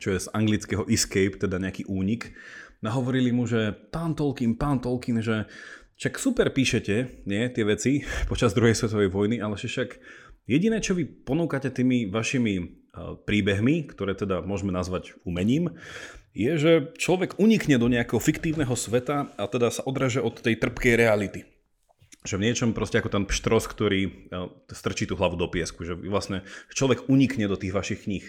čo 0.00 0.14
je 0.14 0.24
z 0.24 0.30
anglického 0.32 0.88
escape, 0.88 1.36
teda 1.36 1.60
nejaký 1.60 1.84
únik. 1.90 2.32
Nahovorili 2.80 3.34
mu, 3.34 3.44
že 3.44 3.76
pán 3.92 4.16
Tolkien, 4.16 4.56
pán 4.56 4.80
Tolkien, 4.80 5.20
že 5.20 5.44
však 6.00 6.14
super 6.16 6.48
píšete, 6.50 7.26
nie, 7.28 7.42
tie 7.52 7.64
veci 7.66 8.00
počas 8.30 8.56
druhej 8.56 8.78
svetovej 8.78 9.12
vojny, 9.12 9.42
ale 9.44 9.58
však 9.58 10.00
jediné, 10.48 10.80
čo 10.80 10.96
vy 10.96 11.04
ponúkate 11.04 11.68
tými 11.68 12.08
vašimi 12.08 12.84
príbehmi, 13.26 13.90
ktoré 13.90 14.14
teda 14.14 14.46
môžeme 14.46 14.70
nazvať 14.70 15.18
umením, 15.26 15.74
je, 16.34 16.52
že 16.58 16.72
človek 16.98 17.38
unikne 17.38 17.78
do 17.78 17.86
nejakého 17.86 18.18
fiktívneho 18.18 18.74
sveta 18.74 19.30
a 19.38 19.46
teda 19.46 19.70
sa 19.70 19.86
odraže 19.86 20.18
od 20.18 20.34
tej 20.42 20.58
trpkej 20.58 20.98
reality. 20.98 21.46
Že 22.26 22.42
v 22.42 22.44
niečom 22.50 22.70
proste 22.74 22.98
ako 22.98 23.14
ten 23.14 23.24
pštros, 23.24 23.70
ktorý 23.70 24.30
strčí 24.66 25.06
tú 25.06 25.14
hlavu 25.14 25.38
do 25.38 25.46
piesku, 25.46 25.86
že 25.86 25.94
vlastne 25.94 26.42
človek 26.74 27.06
unikne 27.06 27.46
do 27.46 27.54
tých 27.54 27.70
vašich 27.72 28.10
kníh. 28.10 28.26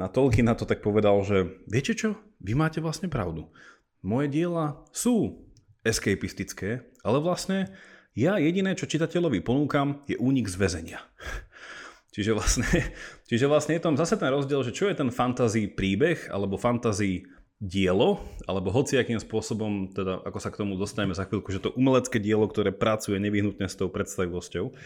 Na 0.00 0.08
Tolkien 0.08 0.48
na 0.48 0.56
to 0.56 0.64
tak 0.64 0.80
povedal, 0.80 1.20
že 1.24 1.60
viete 1.68 1.92
čo, 1.92 2.16
vy 2.40 2.56
máte 2.56 2.80
vlastne 2.80 3.12
pravdu. 3.12 3.52
Moje 4.00 4.32
diela 4.32 4.84
sú 4.96 5.44
escapistické, 5.84 6.88
ale 7.04 7.18
vlastne 7.20 7.72
ja 8.16 8.40
jediné, 8.40 8.72
čo 8.72 8.88
čitateľovi 8.88 9.44
ponúkam, 9.44 10.00
je 10.08 10.16
únik 10.16 10.48
z 10.48 10.56
väzenia. 10.56 11.00
Čiže 12.16 12.32
vlastne, 12.32 12.64
čiže 13.28 13.44
vlastne 13.44 13.76
je 13.76 13.84
tam 13.84 13.94
zase 14.00 14.16
ten 14.16 14.32
rozdiel, 14.32 14.64
že 14.64 14.72
čo 14.72 14.88
je 14.88 14.96
ten 14.96 15.12
fantasy 15.12 15.68
príbeh 15.68 16.32
alebo 16.32 16.56
fantasy 16.56 17.28
dielo, 17.60 18.20
alebo 18.44 18.72
hociakým 18.72 19.16
spôsobom, 19.16 19.92
teda 19.92 20.20
ako 20.24 20.38
sa 20.40 20.52
k 20.52 20.60
tomu 20.60 20.76
dostaneme 20.76 21.16
za 21.16 21.24
chvíľku, 21.24 21.48
že 21.52 21.64
to 21.64 21.72
umelecké 21.72 22.20
dielo, 22.20 22.44
ktoré 22.48 22.68
pracuje 22.72 23.16
nevyhnutne 23.16 23.64
s 23.64 23.76
tou 23.76 23.88
predstavivosťou. 23.88 24.76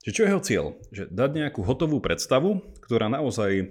Čiže 0.00 0.14
čo 0.16 0.24
je 0.24 0.28
jeho 0.32 0.44
cieľ? 0.44 0.66
Že 0.92 1.12
dať 1.12 1.30
nejakú 1.36 1.60
hotovú 1.64 2.00
predstavu, 2.00 2.60
ktorá 2.84 3.08
naozaj 3.08 3.52
e, 3.60 3.64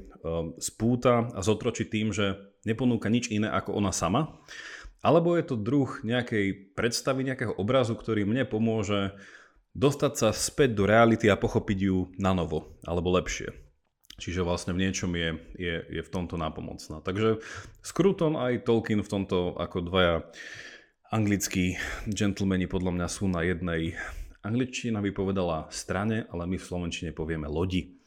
spúta 0.61 1.29
a 1.33 1.41
zotročí 1.45 1.85
tým, 1.89 2.09
že 2.09 2.41
neponúka 2.65 3.09
nič 3.09 3.29
iné 3.29 3.49
ako 3.49 3.77
ona 3.77 3.93
sama, 3.93 4.37
alebo 5.05 5.37
je 5.37 5.45
to 5.45 5.55
druh 5.57 5.89
nejakej 6.01 6.73
predstavy, 6.73 7.25
nejakého 7.25 7.53
obrazu, 7.53 7.93
ktorý 7.97 8.25
mne 8.25 8.49
pomôže 8.49 9.13
dostať 9.73 10.13
sa 10.17 10.29
späť 10.33 10.75
do 10.75 10.83
reality 10.89 11.29
a 11.29 11.39
pochopiť 11.39 11.79
ju 11.79 11.97
na 12.17 12.33
novo, 12.33 12.77
alebo 12.85 13.13
lepšie. 13.15 13.53
Čiže 14.19 14.43
vlastne 14.43 14.75
v 14.75 14.83
niečom 14.83 15.15
je, 15.15 15.29
je, 15.55 15.75
je 15.79 16.01
v 16.03 16.11
tomto 16.11 16.35
nápomocná. 16.35 16.99
Takže 16.99 17.39
Scruton 17.79 18.35
aj 18.35 18.67
Tolkien 18.67 18.99
v 18.99 19.07
tomto 19.07 19.55
ako 19.55 19.87
dvaja 19.87 20.27
anglickí 21.09 21.79
gentlemani 22.05 22.67
podľa 22.67 22.91
mňa 22.99 23.07
sú 23.07 23.31
na 23.31 23.41
jednej 23.47 23.95
angličtina 24.43 25.03
by 25.03 25.11
povedala 25.11 25.67
strane, 25.71 26.27
ale 26.31 26.47
my 26.47 26.57
v 26.59 26.67
slovenčine 26.67 27.11
povieme 27.11 27.47
lodi. 27.47 27.99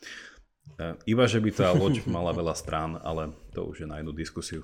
E, 0.78 0.97
iba, 1.09 1.25
že 1.28 1.40
by 1.40 1.50
tá 1.52 1.73
loď 1.73 2.04
mala 2.09 2.33
veľa 2.33 2.54
strán, 2.57 2.97
ale 3.00 3.33
to 3.52 3.69
už 3.69 3.85
je 3.85 3.88
na 3.88 4.00
jednu 4.00 4.12
diskusiu. 4.16 4.61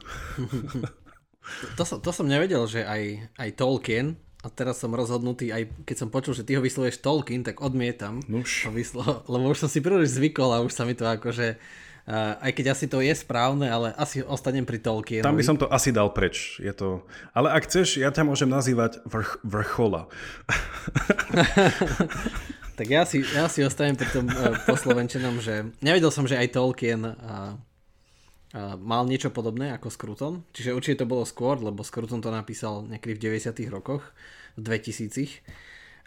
To, 1.81 1.83
som, 1.85 1.99
to 2.05 2.13
som 2.13 2.29
nevedel, 2.29 2.69
že 2.69 2.85
aj, 2.85 3.33
aj 3.41 3.49
Tolkien 3.57 4.21
a 4.39 4.47
teraz 4.55 4.79
som 4.79 4.95
rozhodnutý, 4.95 5.51
aj 5.51 5.67
keď 5.83 5.97
som 5.99 6.15
počul, 6.15 6.31
že 6.31 6.47
ty 6.47 6.55
ho 6.55 6.63
vyslovuješ 6.63 7.03
Tolkien, 7.03 7.43
tak 7.43 7.59
odmietam. 7.59 8.23
Nuž. 8.31 8.71
Vyslo- 8.71 9.27
lebo 9.27 9.51
už 9.51 9.67
som 9.67 9.71
si 9.71 9.83
príliš 9.83 10.15
zvykol 10.15 10.55
a 10.55 10.63
už 10.63 10.71
sa 10.71 10.87
mi 10.87 10.95
to 10.95 11.07
akože... 11.07 11.59
Uh, 12.09 12.41
aj 12.41 12.57
keď 12.57 12.73
asi 12.73 12.89
to 12.89 13.05
je 13.05 13.13
správne, 13.13 13.69
ale 13.69 13.93
asi 13.93 14.25
ostanem 14.25 14.65
pri 14.65 14.81
Tolkien. 14.81 15.21
Tam 15.21 15.37
by 15.37 15.45
som 15.45 15.61
to 15.61 15.69
asi 15.69 15.93
dal 15.93 16.09
preč. 16.15 16.57
Je 16.57 16.73
to... 16.73 17.05
Ale 17.37 17.53
ak 17.53 17.69
chceš, 17.69 18.01
ja 18.01 18.09
ťa 18.09 18.25
môžem 18.25 18.49
nazývať 18.49 19.05
vrch, 19.05 19.45
vrchola. 19.45 20.09
tak 22.81 22.87
ja 22.89 23.05
si, 23.05 23.21
ja 23.21 23.45
si 23.53 23.61
ostanem 23.61 23.99
pri 23.99 24.09
tom 24.09 24.25
uh, 24.25 24.57
poslovenčenom, 24.65 25.37
že 25.45 25.69
nevedel 25.85 26.09
som, 26.09 26.25
že 26.25 26.41
aj 26.41 26.57
Tolkien 26.57 27.05
uh, 27.05 27.61
mal 28.57 29.05
niečo 29.05 29.29
podobné 29.29 29.77
ako 29.77 29.93
Skruton, 29.93 30.35
čiže 30.57 30.73
určite 30.73 31.05
to 31.05 31.11
bolo 31.11 31.29
skôr, 31.29 31.61
lebo 31.61 31.85
Skruton 31.85 32.25
to 32.25 32.33
napísal 32.33 32.89
niekedy 32.89 33.17
v 33.17 33.45
90 33.45 33.69
rokoch, 33.69 34.01
v 34.57 34.61
2000 34.65 35.45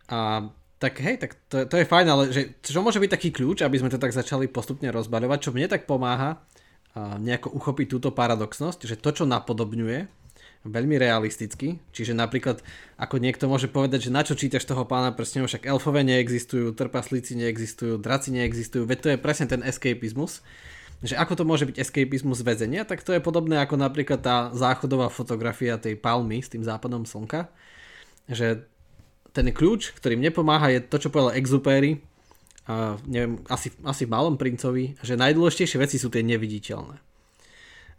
a 0.09 0.49
tak 0.81 0.97
hej, 0.97 1.21
tak 1.21 1.37
to, 1.45 1.69
to 1.69 1.77
je 1.77 1.85
fajn, 1.85 2.07
ale 2.09 2.23
že, 2.33 2.57
čo 2.65 2.81
môže 2.81 2.97
byť 2.97 3.11
taký 3.13 3.29
kľúč, 3.29 3.61
aby 3.61 3.77
sme 3.77 3.93
to 3.93 4.01
tak 4.01 4.17
začali 4.17 4.49
postupne 4.49 4.89
rozbaľovať, 4.89 5.37
čo 5.37 5.53
mne 5.53 5.69
tak 5.69 5.85
pomáha 5.85 6.41
nejako 6.97 7.53
uchopiť 7.55 7.87
túto 7.87 8.09
paradoxnosť, 8.11 8.89
že 8.89 8.99
to, 8.99 9.09
čo 9.13 9.23
napodobňuje, 9.29 10.09
veľmi 10.61 10.95
realisticky, 11.01 11.81
čiže 11.89 12.13
napríklad 12.13 12.61
ako 13.01 13.17
niekto 13.17 13.49
môže 13.49 13.65
povedať, 13.65 14.09
že 14.09 14.13
na 14.13 14.21
čo 14.21 14.37
čítaš 14.37 14.69
toho 14.69 14.85
pána 14.85 15.09
prstenov, 15.09 15.49
však 15.49 15.65
elfové 15.65 16.05
neexistujú, 16.05 16.77
trpaslíci 16.77 17.33
neexistujú, 17.33 17.97
draci 17.97 18.29
neexistujú, 18.29 18.85
veď 18.85 18.97
to 19.01 19.09
je 19.13 19.17
presne 19.17 19.49
ten 19.49 19.65
escapizmus, 19.65 20.45
že 21.01 21.17
ako 21.17 21.33
to 21.41 21.43
môže 21.43 21.65
byť 21.65 21.81
escapizmus 21.81 22.45
väzenia, 22.45 22.85
tak 22.85 23.01
to 23.01 23.13
je 23.13 23.21
podobné 23.21 23.57
ako 23.57 23.77
napríklad 23.77 24.21
tá 24.21 24.37
záchodová 24.53 25.09
fotografia 25.09 25.81
tej 25.81 25.97
palmy 25.97 26.45
s 26.45 26.53
tým 26.53 26.61
západom 26.61 27.09
slnka, 27.09 27.49
že 28.29 28.69
ten 29.33 29.49
kľúč, 29.49 29.97
ktorý 29.97 30.19
mne 30.19 30.29
pomáha, 30.29 30.69
je 30.69 30.79
to, 30.83 31.07
čo 31.07 31.09
povedal 31.09 31.33
Exupery, 31.33 32.03
a 32.69 33.01
neviem, 33.09 33.41
asi, 33.49 33.73
asi 33.81 34.05
v 34.05 34.13
Malom 34.13 34.37
princovi, 34.37 34.93
že 35.01 35.17
najdôležitejšie 35.17 35.81
veci 35.81 35.97
sú 35.97 36.13
tie 36.13 36.21
neviditeľné. 36.21 37.01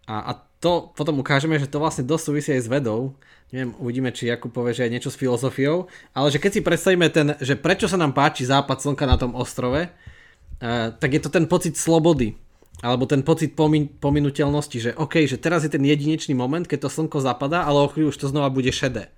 A, 0.07 0.15
a 0.31 0.33
to 0.63 0.95
potom 0.95 1.19
ukážeme, 1.19 1.59
že 1.59 1.67
to 1.67 1.83
vlastne 1.83 2.07
dosť 2.07 2.25
súvisí 2.31 2.51
aj 2.55 2.63
s 2.63 2.71
vedou. 2.71 3.19
Neviem, 3.51 3.75
uvidíme, 3.83 4.15
či 4.15 4.31
Jakub 4.31 4.55
povie, 4.55 4.75
že 4.75 4.87
aj 4.87 4.93
niečo 4.95 5.11
s 5.11 5.19
filozofiou, 5.19 5.91
ale 6.15 6.31
že 6.31 6.39
keď 6.39 6.51
si 6.55 6.61
predstavíme 6.63 7.07
ten, 7.11 7.35
že 7.43 7.59
prečo 7.59 7.91
sa 7.91 7.99
nám 7.99 8.15
páči 8.15 8.47
západ 8.47 8.79
slnka 8.79 9.05
na 9.05 9.19
tom 9.19 9.35
ostrove, 9.35 9.91
uh, 9.91 10.89
tak 10.95 11.11
je 11.11 11.21
to 11.23 11.31
ten 11.31 11.51
pocit 11.51 11.75
slobody, 11.75 12.39
alebo 12.81 13.05
ten 13.05 13.21
pocit 13.21 13.53
pomin- 13.53 13.93
pominuteľnosti, 14.01 14.79
že 14.81 14.91
OK, 14.97 15.29
že 15.29 15.37
teraz 15.37 15.63
je 15.63 15.71
ten 15.71 15.85
jedinečný 15.85 16.33
moment, 16.33 16.65
keď 16.65 16.89
to 16.89 16.95
slnko 16.95 17.21
zapadá, 17.21 17.69
ale 17.69 17.85
o 17.85 17.93
chvíľu 17.93 18.11
už 18.11 18.19
to 18.19 18.33
znova 18.33 18.49
bude 18.49 18.73
šedé. 18.73 19.13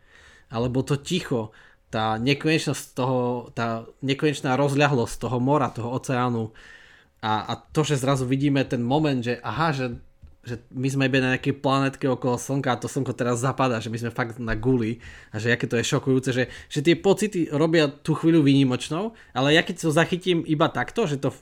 Alebo 0.51 0.83
to 0.83 0.99
ticho, 0.99 1.55
tá 1.95 2.19
nekonečnosť 2.19 2.85
toho, 2.99 3.49
tá 3.55 3.87
nekonečná 4.03 4.59
rozľahlosť 4.59 5.15
toho 5.15 5.39
mora, 5.39 5.71
toho 5.71 5.95
oceánu 5.95 6.51
a, 7.25 7.33
a 7.49 7.53
to, 7.57 7.81
že 7.89 8.05
zrazu 8.05 8.29
vidíme 8.29 8.61
ten 8.69 8.85
moment, 8.85 9.25
že 9.25 9.41
aha, 9.41 9.73
že, 9.73 9.97
že 10.45 10.61
my 10.69 10.89
sme 10.93 11.09
iba 11.09 11.25
na 11.25 11.33
nejakej 11.33 11.57
planetke 11.57 12.05
okolo 12.05 12.37
Slnka 12.37 12.77
a 12.77 12.81
to 12.83 12.85
Slnko 12.85 13.17
teraz 13.17 13.41
zapadá, 13.41 13.81
že 13.81 13.89
my 13.89 13.97
sme 13.97 14.13
fakt 14.13 14.37
na 14.37 14.53
guli 14.53 15.01
a 15.33 15.41
že 15.41 15.49
aké 15.49 15.65
to 15.65 15.81
je 15.81 15.89
šokujúce, 15.89 16.37
že, 16.37 16.53
že 16.69 16.85
tie 16.85 17.01
pocity 17.01 17.49
robia 17.49 17.89
tú 17.89 18.13
chvíľu 18.13 18.45
výnimočnou, 18.45 19.17
ale 19.33 19.57
ja 19.57 19.65
keď 19.65 19.89
to 19.89 19.97
zachytím 19.97 20.45
iba 20.45 20.69
takto, 20.69 21.09
že 21.09 21.17
to 21.17 21.33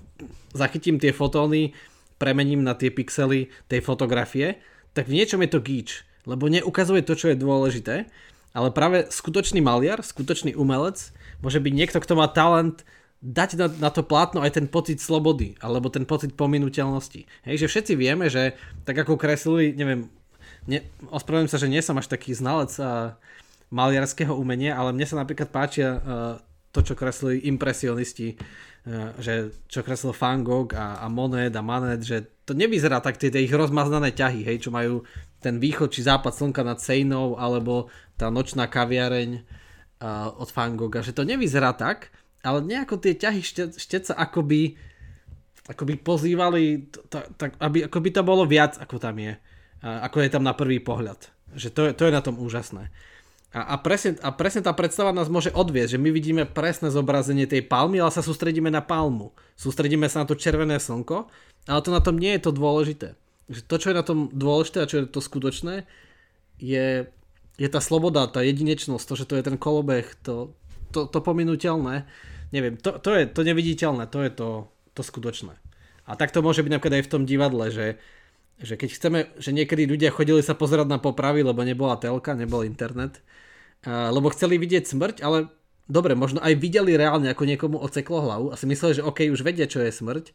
zachytím 0.55 1.03
tie 1.03 1.11
fotóny, 1.11 1.75
premením 2.23 2.63
na 2.63 2.79
tie 2.79 2.95
pixely 2.95 3.51
tej 3.67 3.83
fotografie, 3.83 4.63
tak 4.95 5.11
v 5.11 5.19
niečom 5.19 5.43
je 5.43 5.51
to 5.51 5.59
gíč, 5.59 6.07
lebo 6.31 6.47
neukazuje 6.47 7.03
to, 7.03 7.19
čo 7.19 7.35
je 7.35 7.43
dôležité 7.43 8.07
ale 8.53 8.69
práve 8.69 9.09
skutočný 9.09 9.65
maliar, 9.65 10.05
skutočný 10.05 10.53
umelec, 10.57 11.11
môže 11.41 11.59
byť 11.59 11.73
niekto, 11.73 11.99
kto 11.99 12.15
má 12.21 12.29
talent 12.29 12.85
dať 13.25 13.51
na, 13.57 13.67
na 13.89 13.91
to 13.91 14.05
plátno 14.05 14.45
aj 14.45 14.61
ten 14.61 14.67
pocit 14.69 15.01
slobody, 15.01 15.57
alebo 15.65 15.89
ten 15.89 16.05
pocit 16.05 16.37
pominuteľnosti. 16.37 17.25
Hej, 17.49 17.57
že 17.65 17.71
všetci 17.71 17.93
vieme, 17.97 18.29
že 18.29 18.59
tak 18.85 18.99
ako 18.99 19.17
kreslili, 19.17 19.73
neviem, 19.73 20.13
ne, 20.69 20.85
ospravedlňujem 21.09 21.53
sa, 21.53 21.63
že 21.63 21.73
nie 21.73 21.81
som 21.81 21.97
až 21.97 22.13
taký 22.13 22.37
znalec 22.37 22.77
a, 22.83 23.17
maliarského 23.73 24.37
umenia, 24.37 24.77
ale 24.77 24.93
mne 24.93 25.09
sa 25.09 25.17
napríklad 25.17 25.49
páčia 25.49 25.97
uh, 25.97 26.03
to, 26.73 26.81
čo 26.81 26.97
kreslili 26.97 27.45
impresionisti, 27.47 28.35
uh, 28.35 29.13
že 29.21 29.53
čo 29.69 29.85
kreslil 29.85 30.17
Van 30.17 30.41
Gogh 30.41 30.73
a, 30.73 31.05
a 31.05 31.07
Monet 31.13 31.53
a 31.53 31.63
Manet, 31.63 32.03
že 32.03 32.25
to 32.49 32.57
nevyzerá 32.57 32.99
tak 32.99 33.21
tie, 33.21 33.31
tie 33.31 33.45
ich 33.45 33.55
rozmaznané 33.55 34.11
ťahy, 34.17 34.43
hej, 34.43 34.67
čo 34.67 34.71
majú 34.75 35.07
ten 35.39 35.61
východ 35.61 35.93
či 35.93 36.03
západ 36.07 36.33
slnka 36.33 36.63
nad 36.65 36.79
Sejnou 36.81 37.37
alebo 37.37 37.93
tá 38.17 38.33
nočná 38.33 38.67
kaviareň 38.67 39.31
uh, 39.39 40.33
od 40.41 40.49
Van 40.51 40.75
Gogha, 40.75 41.05
že 41.05 41.15
to 41.15 41.29
nevyzerá 41.29 41.77
tak, 41.77 42.11
ale 42.43 42.65
nejako 42.65 42.99
tie 42.99 43.15
ťahy 43.15 43.41
šte, 43.45 43.63
šteca 43.79 44.19
akoby, 44.19 44.75
akoby 45.71 45.95
pozývali, 46.03 46.91
tak, 47.39 47.55
aby, 47.63 47.87
ako 47.87 47.99
by 48.03 48.11
to 48.11 48.23
bolo 48.27 48.43
viac, 48.49 48.81
ako 48.81 48.99
tam 48.99 49.21
je, 49.21 49.37
uh, 49.39 49.99
ako 50.09 50.25
je 50.25 50.31
tam 50.33 50.43
na 50.43 50.57
prvý 50.57 50.83
pohľad. 50.83 51.31
Že 51.53 51.69
to, 51.71 51.81
to 51.93 52.03
je 52.09 52.17
na 52.17 52.25
tom 52.25 52.41
úžasné. 52.41 52.89
A, 53.53 53.77
a, 53.77 53.77
presne, 53.77 54.17
a 54.25 54.33
presne 54.33 54.65
tá 54.65 54.73
predstava 54.73 55.13
nás 55.13 55.29
môže 55.29 55.53
odviesť, 55.53 55.97
že 55.97 56.03
my 56.03 56.09
vidíme 56.09 56.49
presné 56.49 56.89
zobrazenie 56.89 57.45
tej 57.45 57.69
palmy, 57.69 58.01
ale 58.01 58.09
sa 58.09 58.25
sústredíme 58.25 58.73
na 58.73 58.81
palmu. 58.81 59.37
Sústredíme 59.61 60.09
sa 60.09 60.25
na 60.25 60.27
to 60.29 60.41
červené 60.41 60.81
slnko, 60.81 61.29
ale 61.69 61.81
to 61.85 61.93
na 61.93 62.01
tom 62.01 62.17
nie 62.17 62.33
je 62.41 62.49
to 62.49 62.53
dôležité. 62.57 63.09
To, 63.69 63.77
čo 63.77 63.93
je 63.93 63.99
na 64.01 64.07
tom 64.07 64.33
dôležité 64.33 64.81
a 64.81 64.89
čo 64.89 65.05
je 65.05 65.13
to 65.13 65.21
skutočné, 65.21 65.85
je 66.57 67.05
je 67.61 67.69
tá 67.69 67.81
sloboda, 67.85 68.25
tá 68.27 68.41
jedinečnosť, 68.41 69.05
to, 69.05 69.15
že 69.15 69.29
to 69.29 69.35
je 69.37 69.45
ten 69.45 69.57
kolobeh, 69.61 70.09
to, 70.25 70.57
to, 70.91 71.05
to 71.05 71.19
pominuteľné, 71.21 72.09
neviem, 72.51 72.81
to, 72.81 72.97
to 72.97 73.13
je 73.13 73.29
to 73.29 73.45
neviditeľné, 73.45 74.09
to 74.09 74.25
je 74.25 74.31
to, 74.33 74.49
to 74.97 75.03
skutočné. 75.05 75.53
A 76.09 76.13
tak 76.17 76.33
to 76.33 76.41
môže 76.43 76.65
byť 76.65 76.73
napríklad 76.73 76.99
aj 76.99 77.07
v 77.07 77.13
tom 77.13 77.23
divadle, 77.29 77.69
že, 77.69 78.01
že 78.59 78.75
keď 78.81 78.89
chceme, 78.97 79.19
že 79.37 79.53
niekedy 79.53 79.85
ľudia 79.85 80.11
chodili 80.11 80.41
sa 80.41 80.57
pozerať 80.57 80.89
na 80.89 80.99
popravy, 80.99 81.45
lebo 81.45 81.63
nebola 81.63 82.01
telka, 82.01 82.33
nebol 82.33 82.65
internet, 82.65 83.21
lebo 83.87 84.31
chceli 84.31 84.59
vidieť 84.63 84.87
smrť, 84.87 85.17
ale 85.27 85.51
dobre, 85.91 86.15
možno 86.15 86.39
aj 86.39 86.55
videli 86.59 86.95
reálne, 86.95 87.31
ako 87.31 87.49
niekomu 87.49 87.77
oceklo 87.83 88.23
hlavu 88.23 88.47
a 88.51 88.59
si 88.59 88.71
mysleli, 88.71 89.03
že 89.03 89.07
OK, 89.07 89.27
už 89.29 89.43
vedia, 89.43 89.67
čo 89.67 89.83
je 89.83 89.91
smrť, 89.91 90.31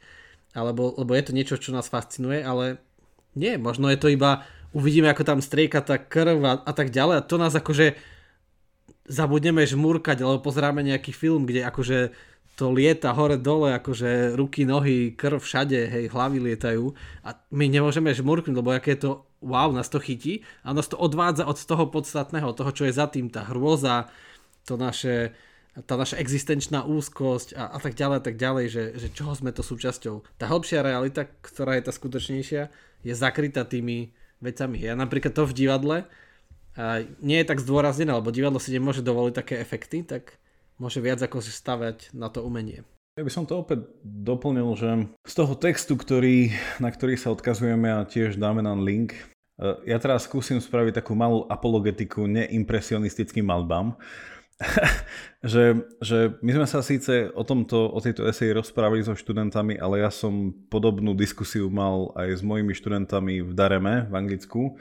alebo, 0.55 0.95
lebo 0.99 1.11
je 1.15 1.23
to 1.23 1.35
niečo, 1.35 1.55
čo 1.55 1.71
nás 1.71 1.87
fascinuje, 1.87 2.43
ale 2.43 2.81
nie, 3.37 3.55
možno 3.55 3.87
je 3.87 3.99
to 3.99 4.11
iba 4.11 4.43
uvidíme, 4.75 5.07
ako 5.07 5.23
tam 5.23 5.39
strieka 5.39 5.79
tá 5.79 5.95
krv 5.95 6.37
a, 6.43 6.53
a 6.61 6.71
tak 6.75 6.91
ďalej 6.91 7.15
a 7.21 7.27
to 7.27 7.35
nás 7.39 7.53
akože 7.55 7.95
zabudneme 9.07 9.63
žmúrkať, 9.63 10.19
alebo 10.19 10.43
pozeráme 10.43 10.83
nejaký 10.83 11.15
film, 11.15 11.47
kde 11.47 11.63
akože 11.63 12.11
to 12.57 12.73
lieta 12.73 13.13
hore 13.13 13.37
dole, 13.37 13.71
akože 13.77 14.33
ruky, 14.33 14.65
nohy, 14.65 15.13
krv 15.13 15.39
všade, 15.39 15.77
hej, 15.87 16.05
hlavy 16.09 16.41
lietajú 16.41 16.91
a 17.23 17.37
my 17.53 17.69
nemôžeme 17.69 18.09
žmurknúť, 18.11 18.57
lebo 18.57 18.73
aké 18.73 18.97
je 18.97 19.07
to, 19.07 19.11
wow, 19.41 19.69
nás 19.69 19.89
to 19.89 20.01
chytí 20.01 20.41
a 20.65 20.73
nás 20.73 20.89
to 20.89 20.97
odvádza 20.97 21.45
od 21.45 21.57
toho 21.57 21.85
podstatného, 21.87 22.57
toho, 22.57 22.71
čo 22.73 22.83
je 22.89 22.93
za 22.93 23.05
tým, 23.07 23.29
tá 23.29 23.45
hrôza, 23.45 24.09
to 24.65 24.75
naše, 24.75 25.31
tá 25.85 25.93
naša 25.95 26.17
existenčná 26.17 26.83
úzkosť 26.83 27.53
a, 27.53 27.69
a 27.71 27.77
tak 27.77 27.93
ďalej, 27.93 28.17
a 28.17 28.23
tak 28.23 28.35
ďalej, 28.35 28.65
že, 28.67 28.83
že 28.97 29.07
čoho 29.13 29.31
sme 29.37 29.53
to 29.53 29.61
súčasťou. 29.61 30.41
Tá 30.41 30.49
hĺbšia 30.49 30.81
realita, 30.81 31.29
ktorá 31.41 31.77
je 31.77 31.85
tá 31.85 31.93
skutočnejšia, 31.93 32.63
je 33.05 33.13
zakrytá 33.13 33.63
tými 33.63 34.11
vecami. 34.41 34.81
Ja 34.81 34.97
napríklad 34.97 35.33
to 35.33 35.45
v 35.45 35.53
divadle 35.53 35.97
a 36.77 37.01
nie 37.21 37.37
je 37.41 37.49
tak 37.49 37.61
zdôraznené, 37.61 38.13
lebo 38.13 38.33
divadlo 38.33 38.61
si 38.61 38.73
nemôže 38.73 39.01
dovoliť 39.01 39.33
také 39.33 39.55
efekty, 39.61 40.05
tak 40.05 40.37
môže 40.77 41.01
viac 41.01 41.21
ako 41.21 41.41
si 41.41 41.49
stavať 41.53 42.13
na 42.13 42.29
to 42.29 42.45
umenie. 42.45 42.85
Ja 43.17 43.25
by 43.25 43.33
som 43.33 43.49
to 43.49 43.65
opäť 43.65 43.81
doplnil, 44.05 44.77
že 44.77 45.09
z 45.25 45.33
toho 45.33 45.57
textu, 45.57 45.97
ktorý, 45.97 46.53
na 46.77 46.93
ktorý 46.93 47.17
sa 47.17 47.33
odkazujeme 47.33 47.89
a 47.89 48.05
tiež 48.05 48.37
dáme 48.37 48.61
nám 48.61 48.85
link, 48.85 49.17
e, 49.57 49.89
ja 49.89 49.97
teraz 49.97 50.29
skúsim 50.29 50.61
spraviť 50.61 51.01
takú 51.01 51.17
malú 51.17 51.49
apologetiku 51.49 52.29
neimpresionistickým 52.29 53.41
malbám. 53.41 53.97
že, 55.41 55.81
že 55.97 56.37
my 56.45 56.61
sme 56.61 56.67
sa 56.69 56.85
síce 56.85 57.33
o, 57.33 57.41
tomto, 57.41 57.89
o 57.89 57.97
tejto 57.97 58.21
eseji 58.29 58.53
rozprávali 58.53 59.01
so 59.01 59.17
študentami, 59.17 59.81
ale 59.81 60.05
ja 60.05 60.13
som 60.13 60.53
podobnú 60.69 61.17
diskusiu 61.17 61.73
mal 61.73 62.13
aj 62.13 62.37
s 62.37 62.41
mojimi 62.45 62.77
študentami 62.77 63.41
v 63.41 63.51
Dareme 63.57 64.05
v 64.05 64.13
Anglicku. 64.13 64.77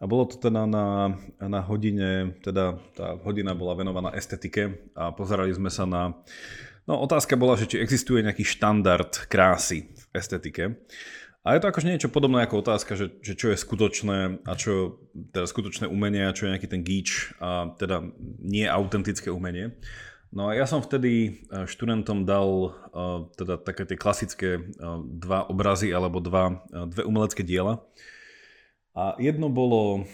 A 0.00 0.08
bolo 0.08 0.28
to 0.28 0.36
teda 0.36 0.68
na, 0.68 1.16
na 1.40 1.60
hodine, 1.64 2.36
teda 2.44 2.76
tá 2.92 3.16
hodina 3.24 3.56
bola 3.56 3.72
venovaná 3.72 4.12
estetike 4.12 4.92
a 4.92 5.16
pozerali 5.16 5.52
sme 5.56 5.72
sa 5.72 5.88
na... 5.88 6.12
No 6.90 6.98
otázka 7.06 7.38
bola, 7.38 7.54
že 7.54 7.70
či 7.70 7.78
existuje 7.78 8.18
nejaký 8.18 8.42
štandard 8.42 9.30
krásy 9.30 9.94
v 9.94 10.02
estetike. 10.10 10.74
A 11.46 11.54
je 11.54 11.62
to 11.62 11.70
akože 11.70 11.86
niečo 11.86 12.10
podobné 12.10 12.42
ako 12.42 12.66
otázka, 12.66 12.98
že, 12.98 13.14
že 13.22 13.38
čo 13.38 13.54
je 13.54 13.62
skutočné 13.62 14.42
a 14.42 14.52
čo 14.58 14.98
teda 15.30 15.46
skutočné 15.46 15.86
umenie 15.86 16.26
a 16.26 16.34
čo 16.34 16.50
je 16.50 16.52
nejaký 16.58 16.66
ten 16.66 16.82
gíč 16.82 17.38
a 17.38 17.78
teda 17.78 18.02
nie 18.42 18.66
autentické 18.66 19.30
umenie. 19.30 19.78
No 20.34 20.50
a 20.50 20.58
ja 20.58 20.66
som 20.66 20.82
vtedy 20.82 21.46
e, 21.46 21.62
študentom 21.70 22.26
dal 22.26 22.50
uh, 22.50 23.30
teda 23.38 23.62
také 23.62 23.86
tie 23.86 23.94
klasické 23.94 24.58
uh, 24.58 24.98
dva 25.06 25.46
obrazy 25.46 25.94
alebo 25.94 26.18
dva, 26.18 26.66
dve 26.90 27.06
umelecké 27.06 27.46
diela. 27.46 27.86
A 28.98 29.14
jedno 29.22 29.46
bolo 29.46 30.10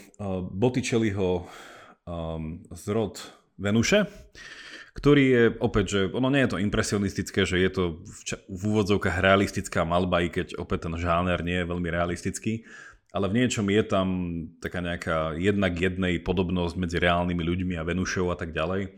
Botticelliho 0.53 1.49
zrod 2.77 3.17
Venuše, 3.57 4.05
ktorý 4.97 5.23
je 5.29 5.43
opäť, 5.61 5.85
že 5.93 6.01
ono 6.09 6.33
nie 6.33 6.41
je 6.41 6.57
to 6.57 6.63
impresionistické, 6.63 7.45
že 7.45 7.61
je 7.61 7.69
to 7.69 7.83
v, 8.01 8.21
ča- 8.25 8.41
v 8.49 8.61
úvodzovkách 8.73 9.21
realistická 9.21 9.85
malba, 9.85 10.25
i 10.25 10.33
keď 10.33 10.57
opäť 10.57 10.89
ten 10.89 10.97
žáner 10.97 11.45
nie 11.45 11.61
je 11.61 11.69
veľmi 11.69 11.89
realistický, 11.93 12.65
ale 13.13 13.29
v 13.29 13.37
niečom 13.45 13.69
je 13.69 13.83
tam 13.85 14.07
taká 14.57 14.81
nejaká 14.81 15.37
jednak 15.37 15.77
jednej 15.77 16.17
podobnosť 16.17 16.75
medzi 16.81 16.97
reálnymi 16.97 17.43
ľuďmi 17.45 17.73
a 17.77 17.85
Venušou 17.85 18.33
a 18.33 18.37
tak 18.41 18.57
ďalej 18.57 18.97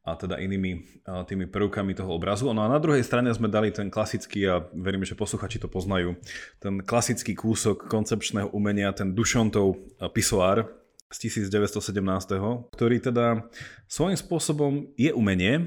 a 0.00 0.16
teda 0.16 0.40
inými 0.40 1.04
a 1.04 1.28
tými 1.28 1.44
prvkami 1.44 1.92
toho 1.92 2.08
obrazu. 2.16 2.48
No 2.52 2.64
a 2.64 2.72
na 2.72 2.80
druhej 2.80 3.04
strane 3.04 3.28
sme 3.36 3.52
dali 3.52 3.68
ten 3.68 3.92
klasický, 3.92 4.48
a 4.48 4.64
verím, 4.72 5.04
že 5.04 5.16
posluchači 5.16 5.60
to 5.60 5.68
poznajú, 5.68 6.16
ten 6.56 6.80
klasický 6.80 7.36
kúsok 7.36 7.84
koncepčného 7.84 8.48
umenia, 8.52 8.96
ten 8.96 9.12
Dušontov 9.12 9.76
pisoár, 10.16 10.79
z 11.10 11.18
1917, 11.26 12.70
ktorý 12.70 12.96
teda 13.02 13.50
svojím 13.90 14.18
spôsobom 14.18 14.72
je 14.94 15.10
umenie 15.10 15.66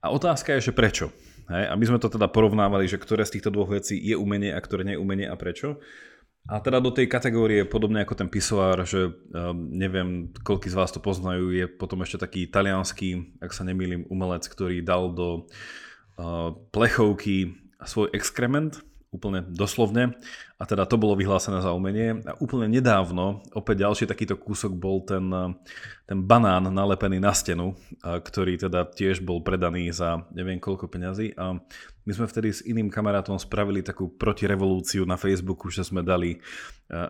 a 0.00 0.08
otázka 0.08 0.56
je, 0.56 0.72
že 0.72 0.76
prečo. 0.76 1.12
Hej? 1.52 1.68
A 1.68 1.76
my 1.76 1.84
sme 1.84 1.98
to 2.00 2.08
teda 2.08 2.32
porovnávali, 2.32 2.88
že 2.88 2.96
ktoré 2.96 3.28
z 3.28 3.38
týchto 3.38 3.52
dvoch 3.52 3.68
vecí 3.68 4.00
je 4.00 4.16
umenie 4.16 4.56
a 4.56 4.60
ktoré 4.60 4.88
nie 4.88 4.96
je 4.96 5.02
umenie 5.02 5.28
a 5.28 5.36
prečo. 5.36 5.78
A 6.48 6.56
teda 6.64 6.80
do 6.80 6.88
tej 6.88 7.04
kategórie, 7.04 7.68
podobne 7.68 8.00
ako 8.00 8.16
ten 8.16 8.32
pisoár, 8.32 8.88
že 8.88 9.12
um, 9.12 9.68
neviem, 9.68 10.32
koľko 10.40 10.72
z 10.72 10.78
vás 10.78 10.88
to 10.88 10.98
poznajú, 10.98 11.52
je 11.52 11.68
potom 11.68 12.00
ešte 12.00 12.24
taký 12.24 12.48
talianský, 12.48 13.36
ak 13.44 13.52
sa 13.52 13.68
nemýlim, 13.68 14.08
umelec, 14.08 14.48
ktorý 14.48 14.80
dal 14.80 15.12
do 15.12 15.44
uh, 16.16 16.56
plechovky 16.72 17.60
svoj 17.84 18.08
exkrement, 18.16 18.80
úplne 19.10 19.42
doslovne, 19.42 20.14
a 20.60 20.68
teda 20.68 20.86
to 20.86 20.94
bolo 20.94 21.18
vyhlásené 21.18 21.58
za 21.64 21.74
umenie. 21.74 22.22
A 22.22 22.38
úplne 22.38 22.70
nedávno, 22.70 23.42
opäť 23.56 23.82
ďalší 23.82 24.04
takýto 24.06 24.38
kúsok 24.38 24.70
bol 24.70 25.02
ten, 25.02 25.26
ten 26.06 26.18
banán 26.22 26.70
nalepený 26.70 27.18
na 27.18 27.34
stenu, 27.34 27.74
ktorý 28.04 28.60
teda 28.60 28.86
tiež 28.86 29.26
bol 29.26 29.42
predaný 29.42 29.90
za 29.90 30.22
neviem 30.30 30.62
koľko 30.62 30.86
peňazí. 30.86 31.34
A 31.34 31.58
my 32.06 32.12
sme 32.14 32.30
vtedy 32.30 32.48
s 32.54 32.60
iným 32.62 32.86
kamarátom 32.86 33.34
spravili 33.40 33.82
takú 33.82 34.12
protirevolúciu 34.14 35.02
na 35.08 35.18
Facebooku, 35.18 35.72
že 35.74 35.82
sme 35.82 36.06
dali 36.06 36.38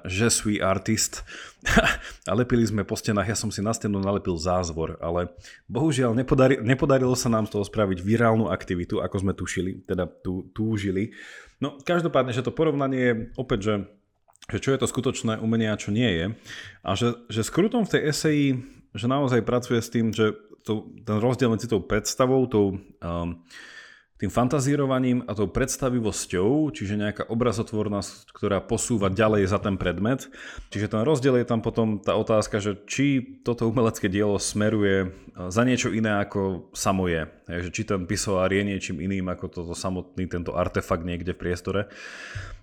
že 0.04 0.28
suis 0.28 0.60
artist 0.60 1.24
a 2.28 2.32
lepili 2.36 2.68
sme 2.68 2.84
po 2.84 3.00
stenách, 3.00 3.32
ja 3.32 3.36
som 3.36 3.48
si 3.48 3.64
na 3.64 3.72
stenu 3.72 3.96
nalepil 3.96 4.36
zázvor, 4.36 5.00
ale 5.00 5.32
bohužiaľ 5.72 6.12
nepodari, 6.12 6.60
nepodarilo 6.60 7.16
sa 7.16 7.32
nám 7.32 7.48
z 7.48 7.56
toho 7.56 7.64
spraviť 7.64 8.04
virálnu 8.04 8.52
aktivitu, 8.52 9.00
ako 9.00 9.16
sme 9.16 9.32
tušili, 9.32 9.88
teda 9.88 10.04
tú, 10.04 10.52
túžili. 10.52 11.16
No 11.60 11.76
každopádne, 11.76 12.32
že 12.32 12.44
to 12.44 12.52
porovnanie 12.52 13.00
je 13.00 13.14
opäť, 13.36 13.60
že, 13.60 13.74
že 14.48 14.58
čo 14.58 14.70
je 14.72 14.80
to 14.80 14.88
skutočné 14.88 15.36
umenie 15.40 15.68
a 15.68 15.80
čo 15.80 15.92
nie 15.92 16.08
je. 16.08 16.26
A 16.80 16.90
že, 16.96 17.20
že 17.28 17.44
skrutom 17.44 17.84
v 17.84 17.92
tej 17.92 18.02
eseji, 18.08 18.46
že 18.96 19.06
naozaj 19.06 19.44
pracuje 19.44 19.78
s 19.78 19.92
tým, 19.92 20.10
že 20.10 20.32
to, 20.64 20.88
ten 21.04 21.20
rozdiel 21.20 21.52
medzi 21.52 21.68
tou 21.68 21.80
predstavou, 21.80 22.44
tou, 22.48 22.80
um, 23.00 23.44
tým 24.20 24.28
fantazírovaním 24.28 25.24
a 25.24 25.32
tou 25.32 25.48
predstavivosťou, 25.48 26.68
čiže 26.76 27.00
nejaká 27.00 27.32
obrazotvornosť, 27.32 28.36
ktorá 28.36 28.60
posúva 28.60 29.08
ďalej 29.08 29.48
za 29.48 29.56
ten 29.56 29.80
predmet. 29.80 30.28
Čiže 30.68 30.92
ten 30.92 31.00
rozdiel 31.08 31.40
je 31.40 31.48
tam 31.48 31.64
potom 31.64 31.96
tá 31.96 32.12
otázka, 32.20 32.60
že 32.60 32.76
či 32.84 33.40
toto 33.40 33.64
umelecké 33.72 34.12
dielo 34.12 34.36
smeruje 34.36 35.08
za 35.48 35.64
niečo 35.64 35.88
iné 35.88 36.20
ako 36.20 36.68
samo 36.76 37.08
je. 37.08 37.24
Takže 37.48 37.68
či 37.72 37.82
ten 37.88 38.04
pisoár 38.04 38.52
je 38.52 38.60
niečím 38.60 39.00
iným 39.00 39.32
ako 39.32 39.48
toto 39.48 39.72
samotný 39.72 40.28
tento 40.28 40.52
artefakt 40.52 41.08
niekde 41.08 41.32
v 41.32 41.40
priestore. 41.40 41.80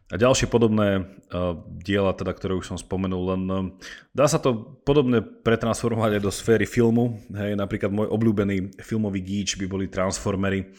A 0.08 0.16
ďalšie 0.16 0.48
podobné 0.48 1.04
uh, 1.04 1.60
diela, 1.84 2.16
teda, 2.16 2.32
ktoré 2.32 2.56
už 2.56 2.72
som 2.72 2.80
spomenul, 2.80 3.36
len 3.36 3.42
uh, 3.52 3.68
dá 4.16 4.24
sa 4.24 4.40
to 4.40 4.80
podobne 4.88 5.20
pretransformovať 5.20 6.16
aj 6.16 6.22
do 6.24 6.32
sféry 6.32 6.64
filmu. 6.64 7.20
Hej, 7.28 7.60
napríklad 7.60 7.92
môj 7.92 8.08
obľúbený 8.16 8.80
filmový 8.80 9.20
gíč 9.20 9.60
by 9.60 9.68
boli 9.68 9.92
Transformery, 9.92 10.72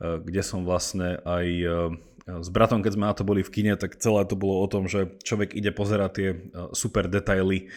kde 0.00 0.42
som 0.44 0.68
vlastne 0.68 1.20
aj 1.24 1.46
uh, 1.64 1.92
s 2.26 2.48
bratom, 2.50 2.82
keď 2.82 2.92
sme 2.98 3.06
na 3.06 3.14
to 3.14 3.22
boli 3.22 3.46
v 3.46 3.52
kine, 3.54 3.74
tak 3.78 4.02
celé 4.02 4.26
to 4.26 4.34
bolo 4.34 4.58
o 4.58 4.66
tom, 4.66 4.90
že 4.90 5.14
človek 5.22 5.54
ide 5.54 5.70
pozerať 5.70 6.10
tie 6.10 6.28
super 6.74 7.06
detaily 7.06 7.70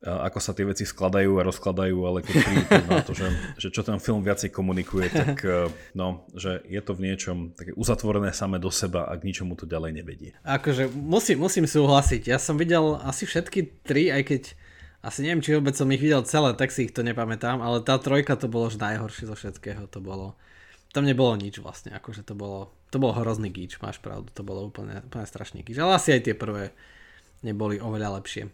ako 0.00 0.40
sa 0.40 0.56
tie 0.56 0.64
veci 0.64 0.88
skladajú 0.88 1.36
a 1.36 1.44
rozkladajú, 1.44 1.98
ale 2.08 2.24
keď 2.24 2.34
príde 2.40 2.64
na 2.88 3.04
to, 3.04 3.12
že, 3.12 3.28
že 3.60 3.68
čo 3.68 3.84
ten 3.84 4.00
film 4.00 4.24
viacej 4.24 4.48
komunikuje, 4.48 5.12
tak 5.20 5.44
no, 5.92 6.24
že 6.32 6.64
je 6.64 6.80
to 6.80 6.96
v 6.96 7.12
niečom 7.12 7.52
také 7.52 7.76
uzatvorené 7.76 8.32
samé 8.32 8.56
do 8.56 8.72
seba 8.72 9.04
a 9.04 9.12
k 9.20 9.28
ničomu 9.28 9.60
to 9.60 9.68
ďalej 9.68 10.00
nevedie. 10.00 10.32
Akože 10.40 10.88
musím, 10.88 11.44
musím 11.44 11.68
súhlasiť. 11.68 12.32
Ja 12.32 12.40
som 12.40 12.56
videl 12.56 12.96
asi 13.04 13.28
všetky 13.28 13.84
tri, 13.84 14.08
aj 14.08 14.22
keď 14.24 14.42
asi 15.04 15.20
neviem, 15.24 15.44
či 15.44 15.56
vôbec 15.56 15.76
som 15.76 15.88
ich 15.92 16.00
videl 16.00 16.24
celé, 16.24 16.56
tak 16.56 16.72
si 16.72 16.88
ich 16.88 16.96
to 16.96 17.04
nepamätám, 17.04 17.60
ale 17.60 17.84
tá 17.84 18.00
trojka 18.00 18.40
to 18.40 18.48
bolo 18.48 18.72
už 18.72 18.80
najhoršie 18.80 19.28
zo 19.28 19.36
všetkého. 19.36 19.84
To 19.92 20.00
bolo, 20.00 20.36
tam 20.90 21.06
nebolo 21.06 21.38
nič 21.38 21.62
vlastne, 21.62 21.94
akože 21.94 22.26
to 22.26 22.34
bolo, 22.34 22.74
to 22.90 22.98
bol 22.98 23.14
hrozný 23.14 23.50
gíč, 23.50 23.78
máš 23.78 24.02
pravdu, 24.02 24.30
to 24.34 24.42
bolo 24.42 24.66
úplne, 24.66 25.02
úplne 25.06 25.26
strašný 25.26 25.62
gíč. 25.62 25.78
Ale 25.78 25.94
asi 25.94 26.14
aj 26.14 26.26
tie 26.26 26.34
prvé 26.34 26.74
neboli 27.46 27.78
oveľa 27.78 28.18
lepšie. 28.20 28.50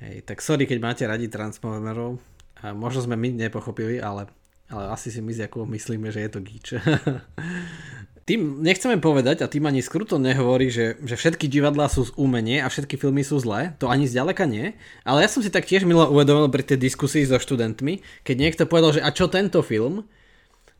Hej, 0.00 0.26
tak 0.26 0.42
sorry, 0.42 0.64
keď 0.64 0.78
máte 0.80 1.04
radi 1.06 1.28
Transformerov. 1.28 2.18
A 2.60 2.76
možno 2.76 3.04
sme 3.04 3.16
my 3.16 3.32
nepochopili, 3.32 4.02
ale, 4.02 4.28
ale 4.68 4.92
asi 4.92 5.08
si 5.08 5.24
my 5.24 5.32
ako 5.32 5.64
myslíme, 5.70 6.12
že 6.12 6.20
je 6.26 6.30
to 6.30 6.40
gíč. 6.44 6.66
tým 8.30 8.62
nechceme 8.62 9.02
povedať, 9.02 9.42
a 9.42 9.50
tým 9.50 9.66
ani 9.66 9.82
skruto 9.82 10.14
nehovorí, 10.14 10.70
že, 10.70 11.02
že 11.02 11.18
všetky 11.18 11.50
divadlá 11.50 11.90
sú 11.90 12.06
z 12.06 12.14
umenie 12.14 12.62
a 12.62 12.70
všetky 12.70 12.94
filmy 12.94 13.26
sú 13.26 13.42
zlé. 13.42 13.74
To 13.82 13.90
ani 13.90 14.06
zďaleka 14.06 14.46
nie. 14.46 14.78
Ale 15.02 15.24
ja 15.24 15.28
som 15.30 15.42
si 15.42 15.50
tak 15.50 15.66
tiež 15.66 15.82
milo 15.82 16.06
uvedomil 16.06 16.46
pri 16.46 16.62
tej 16.62 16.78
diskusii 16.78 17.26
so 17.26 17.42
študentmi, 17.42 18.04
keď 18.22 18.36
niekto 18.38 18.62
povedal, 18.70 18.94
že 18.94 19.02
a 19.02 19.10
čo 19.10 19.26
tento 19.26 19.66
film? 19.66 20.06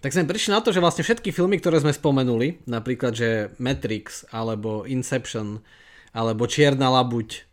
Tak 0.00 0.16
sme 0.16 0.24
prišli 0.24 0.56
na 0.56 0.64
to, 0.64 0.72
že 0.72 0.80
vlastne 0.80 1.04
všetky 1.04 1.28
filmy, 1.28 1.60
ktoré 1.60 1.76
sme 1.76 1.92
spomenuli, 1.92 2.64
napríklad, 2.64 3.12
že 3.12 3.52
Matrix, 3.60 4.24
alebo 4.32 4.88
Inception, 4.88 5.60
alebo 6.16 6.48
Čierna 6.48 6.88
labuť, 6.88 7.44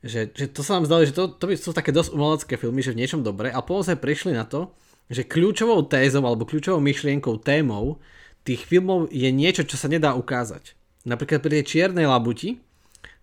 že, 0.00 0.32
že 0.32 0.48
to 0.48 0.64
sa 0.64 0.80
nám 0.80 0.88
zdalo, 0.88 1.04
že 1.04 1.12
to, 1.12 1.28
to 1.28 1.44
sú 1.60 1.76
také 1.76 1.92
dosť 1.92 2.16
umelecké 2.16 2.54
filmy, 2.56 2.80
že 2.80 2.96
v 2.96 3.04
niečom 3.04 3.20
dobre 3.20 3.52
a 3.52 3.60
potom 3.60 3.84
sme 3.84 4.00
prišli 4.00 4.32
na 4.32 4.48
to, 4.48 4.72
že 5.12 5.28
kľúčovou 5.28 5.84
tézou 5.92 6.24
alebo 6.24 6.48
kľúčovou 6.48 6.80
myšlienkou, 6.80 7.36
témou 7.44 8.00
tých 8.48 8.64
filmov 8.64 9.12
je 9.12 9.28
niečo, 9.28 9.68
čo 9.68 9.76
sa 9.76 9.92
nedá 9.92 10.16
ukázať. 10.16 10.72
Napríklad 11.04 11.44
pri 11.44 11.60
tej 11.60 11.64
čiernej 11.68 12.08
labuti, 12.08 12.64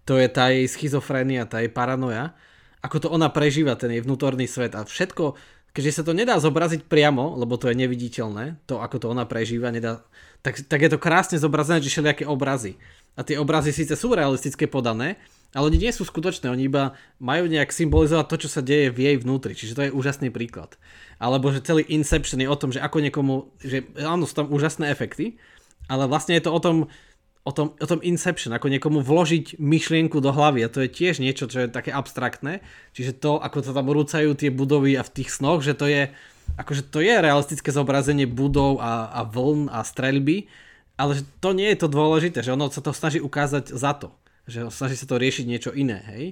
to 0.06 0.22
je 0.22 0.30
tá 0.30 0.54
jej 0.54 0.70
schizofrénia, 0.70 1.50
tá 1.50 1.66
jej 1.66 1.72
paranoja, 1.74 2.38
ako 2.86 2.98
to 3.02 3.08
ona 3.10 3.34
prežíva, 3.34 3.74
ten 3.74 3.90
jej 3.90 4.06
vnútorný 4.06 4.46
svet 4.46 4.78
a 4.78 4.86
všetko, 4.86 5.34
keďže 5.78 6.02
sa 6.02 6.04
to 6.10 6.18
nedá 6.18 6.34
zobraziť 6.42 6.90
priamo, 6.90 7.38
lebo 7.38 7.54
to 7.54 7.70
je 7.70 7.78
neviditeľné, 7.78 8.66
to 8.66 8.82
ako 8.82 8.98
to 8.98 9.08
ona 9.14 9.30
prežíva, 9.30 9.70
nedá, 9.70 10.02
tak, 10.42 10.66
tak 10.66 10.82
je 10.82 10.90
to 10.90 10.98
krásne 10.98 11.38
zobrazené, 11.38 11.86
že 11.86 11.94
všelijaké 11.94 12.26
obrazy. 12.26 12.82
A 13.14 13.22
tie 13.22 13.38
obrazy 13.38 13.70
síce 13.70 13.94
sú 13.94 14.18
realistické 14.18 14.66
podané, 14.66 15.22
ale 15.54 15.70
oni 15.70 15.78
nie 15.78 15.94
sú 15.94 16.02
skutočné, 16.02 16.50
oni 16.50 16.66
iba 16.66 16.98
majú 17.22 17.46
nejak 17.46 17.70
symbolizovať 17.70 18.26
to, 18.26 18.36
čo 18.42 18.50
sa 18.50 18.66
deje 18.66 18.90
v 18.90 19.06
jej 19.06 19.16
vnútri, 19.22 19.54
čiže 19.54 19.78
to 19.78 19.86
je 19.86 19.94
úžasný 19.94 20.34
príklad. 20.34 20.74
Alebo 21.22 21.54
že 21.54 21.62
celý 21.62 21.86
Inception 21.94 22.42
je 22.42 22.50
o 22.50 22.58
tom, 22.58 22.74
že 22.74 22.82
ako 22.82 22.98
niekomu, 22.98 23.54
že 23.62 23.86
áno, 24.02 24.26
sú 24.26 24.34
tam 24.34 24.50
úžasné 24.50 24.90
efekty, 24.90 25.38
ale 25.86 26.10
vlastne 26.10 26.34
je 26.34 26.44
to 26.50 26.58
o 26.58 26.58
tom, 26.58 26.90
o 27.48 27.52
tom, 27.56 27.72
o 27.80 27.88
tom 27.88 28.04
Inception, 28.04 28.52
ako 28.52 28.68
niekomu 28.68 29.00
vložiť 29.00 29.56
myšlienku 29.56 30.20
do 30.20 30.36
hlavy 30.36 30.68
a 30.68 30.72
to 30.72 30.84
je 30.84 30.92
tiež 30.92 31.24
niečo, 31.24 31.48
čo 31.48 31.64
je 31.64 31.72
také 31.72 31.96
abstraktné, 31.96 32.60
čiže 32.92 33.16
to, 33.24 33.40
ako 33.40 33.64
sa 33.64 33.72
tam 33.72 33.88
rúcajú 33.88 34.36
tie 34.36 34.52
budovy 34.52 35.00
a 35.00 35.08
v 35.08 35.14
tých 35.16 35.32
snoch, 35.32 35.64
že 35.64 35.72
to 35.72 35.88
je, 35.88 36.12
akože 36.60 36.92
to 36.92 37.00
je 37.00 37.16
realistické 37.16 37.72
zobrazenie 37.72 38.28
budov 38.28 38.84
a, 38.84 39.08
a 39.16 39.24
vln 39.24 39.72
a 39.72 39.80
streľby, 39.88 40.52
ale 41.00 41.12
že 41.16 41.24
to 41.40 41.56
nie 41.56 41.72
je 41.72 41.80
to 41.80 41.88
dôležité, 41.88 42.44
že 42.44 42.52
ono 42.52 42.68
sa 42.68 42.84
to 42.84 42.92
snaží 42.92 43.24
ukázať 43.24 43.72
za 43.72 43.96
to 43.96 44.12
že 44.48 44.72
snaží 44.72 44.96
sa 44.96 45.06
to 45.06 45.20
riešiť 45.20 45.46
niečo 45.46 45.72
iné, 45.76 46.00
hej. 46.16 46.26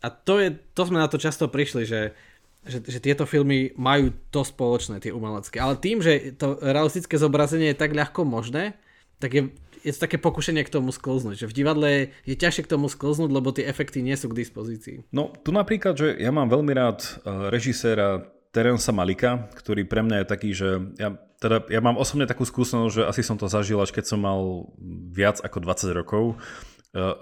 A 0.00 0.08
to, 0.08 0.40
je, 0.40 0.56
to 0.72 0.88
sme 0.88 0.96
na 0.96 1.12
to 1.12 1.20
často 1.20 1.44
prišli, 1.44 1.84
že, 1.84 2.16
že, 2.64 2.80
že 2.80 3.04
tieto 3.04 3.28
filmy 3.28 3.76
majú 3.76 4.16
to 4.32 4.40
spoločné, 4.40 4.96
tie 4.96 5.12
umelecké. 5.12 5.60
Ale 5.60 5.76
tým, 5.76 6.00
že 6.00 6.32
to 6.40 6.56
realistické 6.56 7.20
zobrazenie 7.20 7.76
je 7.76 7.80
tak 7.84 7.92
ľahko 7.92 8.24
možné, 8.24 8.80
tak 9.20 9.30
je, 9.36 9.42
je 9.84 9.92
také 9.96 10.16
pokušenie 10.20 10.62
k 10.66 10.72
tomu 10.72 10.92
sklznúť. 10.92 11.44
Že 11.44 11.50
v 11.50 11.56
divadle 11.56 11.88
je, 12.26 12.34
ťažšie 12.34 12.66
k 12.66 12.72
tomu 12.76 12.86
sklznúť, 12.88 13.30
lebo 13.32 13.52
tie 13.52 13.66
efekty 13.66 14.04
nie 14.04 14.14
sú 14.14 14.28
k 14.30 14.38
dispozícii. 14.40 15.08
No 15.10 15.32
tu 15.44 15.50
napríklad, 15.50 15.96
že 15.96 16.16
ja 16.18 16.30
mám 16.30 16.48
veľmi 16.52 16.72
rád 16.72 17.00
eh, 17.02 17.52
režiséra 17.52 18.24
Terensa 18.50 18.90
Malika, 18.90 19.46
ktorý 19.54 19.86
pre 19.86 20.02
mňa 20.02 20.16
je 20.22 20.26
taký, 20.26 20.50
že 20.50 20.68
ja, 20.98 21.14
teda, 21.38 21.70
ja 21.70 21.78
mám 21.78 21.94
osobne 21.94 22.26
takú 22.26 22.42
skúsenosť, 22.42 22.92
že 22.92 23.02
asi 23.06 23.22
som 23.22 23.38
to 23.38 23.46
zažil 23.46 23.78
až 23.78 23.94
keď 23.94 24.10
som 24.10 24.18
mal 24.18 24.66
viac 25.14 25.38
ako 25.38 25.62
20 25.62 25.94
rokov 25.94 26.34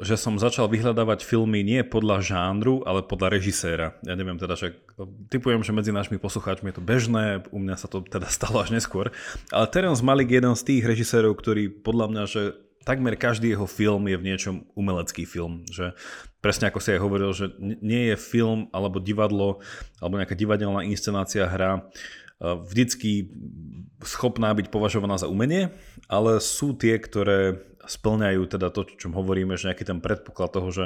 že 0.01 0.17
som 0.17 0.41
začal 0.41 0.65
vyhľadávať 0.73 1.29
filmy 1.29 1.61
nie 1.61 1.85
podľa 1.85 2.25
žánru, 2.25 2.81
ale 2.89 3.05
podľa 3.05 3.37
režiséra. 3.37 4.01
Ja 4.01 4.17
neviem 4.17 4.41
teda, 4.41 4.57
že 4.57 4.81
typujem, 5.29 5.61
že 5.61 5.77
medzi 5.77 5.93
našimi 5.93 6.17
poslucháčmi 6.17 6.73
je 6.73 6.77
to 6.81 6.85
bežné, 6.85 7.45
u 7.53 7.61
mňa 7.61 7.77
sa 7.77 7.85
to 7.85 8.01
teda 8.01 8.33
stalo 8.37 8.65
až 8.65 8.73
neskôr. 8.73 9.13
Ale 9.53 9.69
Terence 9.69 10.01
Malik 10.01 10.33
je 10.33 10.41
jeden 10.41 10.57
z 10.57 10.65
tých 10.65 10.83
režisérov, 10.89 11.37
ktorý 11.37 11.69
podľa 11.69 12.07
mňa, 12.09 12.25
že 12.25 12.43
takmer 12.89 13.21
každý 13.21 13.53
jeho 13.53 13.69
film 13.69 14.09
je 14.09 14.17
v 14.17 14.27
niečom 14.33 14.55
umelecký 14.73 15.29
film. 15.29 15.69
Že 15.69 15.93
presne 16.41 16.73
ako 16.73 16.81
si 16.81 16.97
aj 16.97 17.05
hovoril, 17.05 17.31
že 17.37 17.53
nie 17.61 18.09
je 18.09 18.17
film 18.17 18.73
alebo 18.73 19.05
divadlo 19.05 19.61
alebo 20.01 20.17
nejaká 20.17 20.33
divadelná 20.33 20.81
inscenácia 20.89 21.45
hra 21.45 21.85
eh, 21.85 22.57
vždycky 22.57 23.29
schopná 24.01 24.57
byť 24.57 24.73
považovaná 24.73 25.21
za 25.21 25.29
umenie, 25.29 25.77
ale 26.09 26.41
sú 26.41 26.73
tie, 26.73 26.97
ktoré 26.97 27.61
splňajú 27.89 28.43
teda 28.47 28.69
to, 28.69 28.85
čo 28.85 29.09
hovoríme, 29.11 29.57
že 29.57 29.73
nejaký 29.73 29.89
ten 29.89 29.99
predpoklad 30.05 30.53
toho, 30.53 30.69
že 30.69 30.85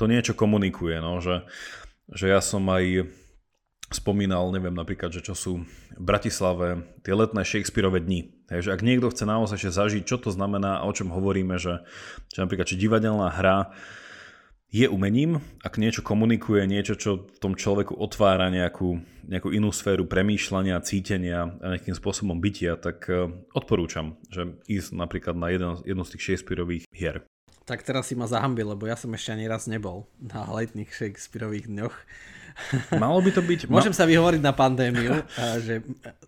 to 0.00 0.08
niečo 0.08 0.32
komunikuje, 0.32 0.98
no, 0.98 1.20
že, 1.20 1.44
že 2.08 2.32
ja 2.32 2.40
som 2.40 2.64
aj 2.72 3.06
spomínal, 3.90 4.54
neviem 4.54 4.72
napríklad, 4.72 5.10
že 5.10 5.20
čo 5.20 5.34
sú 5.34 5.52
v 5.98 6.02
Bratislave 6.02 6.86
tie 7.02 7.10
letné 7.10 7.42
Shakespeareove 7.42 7.98
dni. 7.98 8.30
Takže 8.46 8.70
ak 8.70 8.86
niekto 8.86 9.10
chce 9.10 9.26
naozaj 9.26 9.66
zažiť, 9.66 10.06
čo 10.06 10.16
to 10.18 10.30
znamená 10.30 10.78
a 10.80 10.86
o 10.86 10.94
čom 10.94 11.10
hovoríme, 11.10 11.58
že, 11.58 11.82
že 12.30 12.38
napríklad 12.38 12.70
či 12.70 12.78
divadelná 12.78 13.34
hra 13.34 13.74
je 14.70 14.86
umením, 14.86 15.42
ak 15.66 15.82
niečo 15.82 16.06
komunikuje, 16.06 16.62
niečo, 16.62 16.94
čo 16.94 17.10
v 17.26 17.38
tom 17.42 17.58
človeku 17.58 17.98
otvára 17.98 18.54
nejakú, 18.54 19.02
nejakú 19.26 19.50
inú 19.50 19.74
sféru 19.74 20.06
premýšľania, 20.06 20.78
cítenia 20.86 21.50
a 21.58 21.74
nejakým 21.74 21.98
spôsobom 21.98 22.38
bytia, 22.38 22.78
tak 22.78 23.10
e, 23.10 23.34
odporúčam, 23.50 24.14
že 24.30 24.54
ísť 24.70 24.94
napríklad 24.94 25.34
na 25.34 25.50
jeden, 25.50 25.74
jednu 25.82 26.06
z 26.06 26.10
tých 26.14 26.22
Shakespeareových 26.22 26.84
hier. 26.94 27.26
Tak 27.66 27.82
teraz 27.82 28.10
si 28.10 28.14
ma 28.14 28.30
zahambil, 28.30 28.74
lebo 28.74 28.86
ja 28.86 28.94
som 28.94 29.10
ešte 29.10 29.34
ani 29.34 29.50
raz 29.50 29.66
nebol 29.66 30.06
na 30.22 30.46
letných 30.46 30.90
Shakespeareových 30.90 31.66
dňoch. 31.66 31.94
Malo 32.96 33.20
by 33.20 33.30
to 33.34 33.42
byť... 33.42 33.66
Môžem 33.66 33.94
sa 33.94 34.06
vyhovoriť 34.06 34.40
na 34.42 34.54
pandémiu, 34.54 35.22
že 35.60 35.84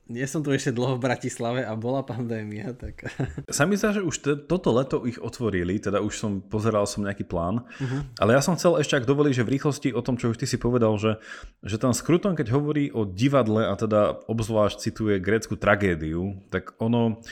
nie 0.08 0.26
som 0.28 0.44
tu 0.44 0.52
ešte 0.52 0.74
dlho 0.74 0.98
v 0.98 1.04
Bratislave 1.04 1.60
a 1.64 1.72
bola 1.78 2.04
pandémia. 2.04 2.74
Tak... 2.76 3.08
Sa 3.48 3.64
mi 3.64 3.78
zdá, 3.78 3.96
že 3.96 4.04
už 4.04 4.16
te, 4.20 4.32
toto 4.36 4.74
leto 4.74 5.02
ich 5.08 5.18
otvorili, 5.18 5.78
teda 5.78 6.02
už 6.04 6.14
som 6.14 6.32
pozeral 6.42 6.84
som 6.84 7.06
nejaký 7.06 7.24
plán, 7.24 7.64
uh-huh. 7.64 8.00
ale 8.20 8.36
ja 8.36 8.42
som 8.44 8.58
chcel 8.58 8.78
ešte, 8.78 8.98
ak 8.98 9.08
dovolí, 9.08 9.32
že 9.32 9.46
v 9.46 9.56
rýchlosti 9.56 9.94
o 9.94 10.04
tom, 10.04 10.20
čo 10.20 10.30
už 10.34 10.38
ty 10.38 10.46
si 10.46 10.60
povedal, 10.60 10.94
že, 11.00 11.18
že 11.64 11.80
ten 11.80 11.94
Skruton, 11.96 12.36
keď 12.36 12.52
hovorí 12.52 12.92
o 12.92 13.06
divadle 13.08 13.66
a 13.66 13.74
teda 13.78 14.22
obzvlášť 14.28 14.76
cituje 14.82 15.22
grécku 15.22 15.56
tragédiu, 15.56 16.42
tak 16.50 16.76
ono 16.82 17.22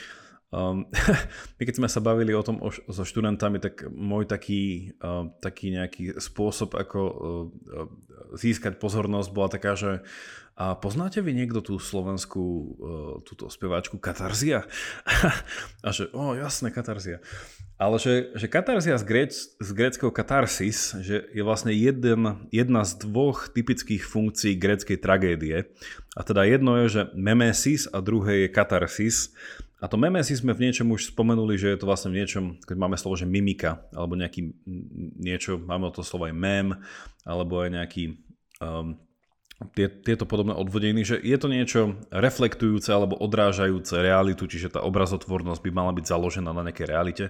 Um, 0.51 0.91
my 1.59 1.63
keď 1.63 1.75
sme 1.79 1.89
sa 1.89 2.03
bavili 2.03 2.35
o 2.35 2.43
tom 2.43 2.59
o, 2.59 2.75
so 2.75 3.07
študentami, 3.07 3.63
tak 3.63 3.87
môj 3.87 4.27
taký, 4.27 4.95
uh, 4.99 5.31
taký 5.39 5.71
nejaký 5.75 6.19
spôsob, 6.19 6.75
ako 6.75 7.01
uh, 7.01 7.17
získať 8.35 8.83
pozornosť 8.83 9.29
bola 9.31 9.49
taká, 9.51 9.79
že 9.79 10.03
a 10.61 10.77
poznáte 10.77 11.25
vy 11.25 11.33
niekto 11.33 11.65
tú 11.65 11.81
slovenskú 11.81 12.45
uh, 12.45 12.69
túto 13.25 13.49
speváčku 13.49 13.97
Katarzia? 13.97 14.69
a 15.87 15.89
že, 15.89 16.13
o, 16.13 16.37
jasné, 16.37 16.69
Katarzia. 16.69 17.25
Ale 17.81 17.97
že, 17.97 18.29
že 18.37 18.45
Katarzia 18.45 19.01
z, 19.01 19.05
gréc, 19.09 19.33
z 19.57 19.71
gréckého 19.73 20.13
katarsis, 20.13 21.01
že 21.01 21.33
je 21.33 21.41
vlastne 21.41 21.73
jeden, 21.73 22.45
jedna 22.53 22.85
z 22.85 22.93
dvoch 23.09 23.49
typických 23.49 24.05
funkcií 24.05 24.53
gréckej 24.61 25.01
tragédie. 25.01 25.73
A 26.13 26.21
teda 26.29 26.45
jedno 26.45 26.77
je, 26.85 26.87
že 26.93 27.03
memesis 27.17 27.89
a 27.89 28.05
druhé 28.05 28.45
je 28.45 28.49
katarsis. 28.53 29.33
A 29.81 29.89
to 29.89 29.97
meme 29.97 30.21
si 30.21 30.37
sme 30.37 30.53
v 30.53 30.69
niečom 30.69 30.93
už 30.93 31.17
spomenuli, 31.17 31.57
že 31.57 31.73
je 31.73 31.79
to 31.81 31.89
vlastne 31.89 32.13
v 32.13 32.21
niečom, 32.21 32.61
keď 32.61 32.77
máme 32.77 33.01
slovo, 33.01 33.17
že 33.17 33.25
mimika, 33.25 33.89
alebo 33.97 34.13
nejaký 34.13 34.53
niečo, 35.17 35.57
máme 35.57 35.89
to 35.97 36.05
slovo 36.05 36.29
aj 36.29 36.37
mem, 36.37 36.77
alebo 37.25 37.65
aj 37.65 37.71
nejaký 37.73 38.21
um, 38.61 39.01
tie, 39.73 39.89
tieto 39.89 40.29
podobné 40.29 40.53
odvodení, 40.53 41.01
že 41.01 41.17
je 41.17 41.37
to 41.41 41.49
niečo 41.49 41.81
reflektujúce 42.13 42.93
alebo 42.93 43.17
odrážajúce 43.17 44.05
realitu, 44.05 44.45
čiže 44.45 44.77
tá 44.77 44.81
obrazotvornosť 44.85 45.61
by 45.65 45.71
mala 45.73 45.93
byť 45.97 46.05
založená 46.05 46.53
na 46.53 46.65
nejakej 46.69 46.87
realite. 46.89 47.25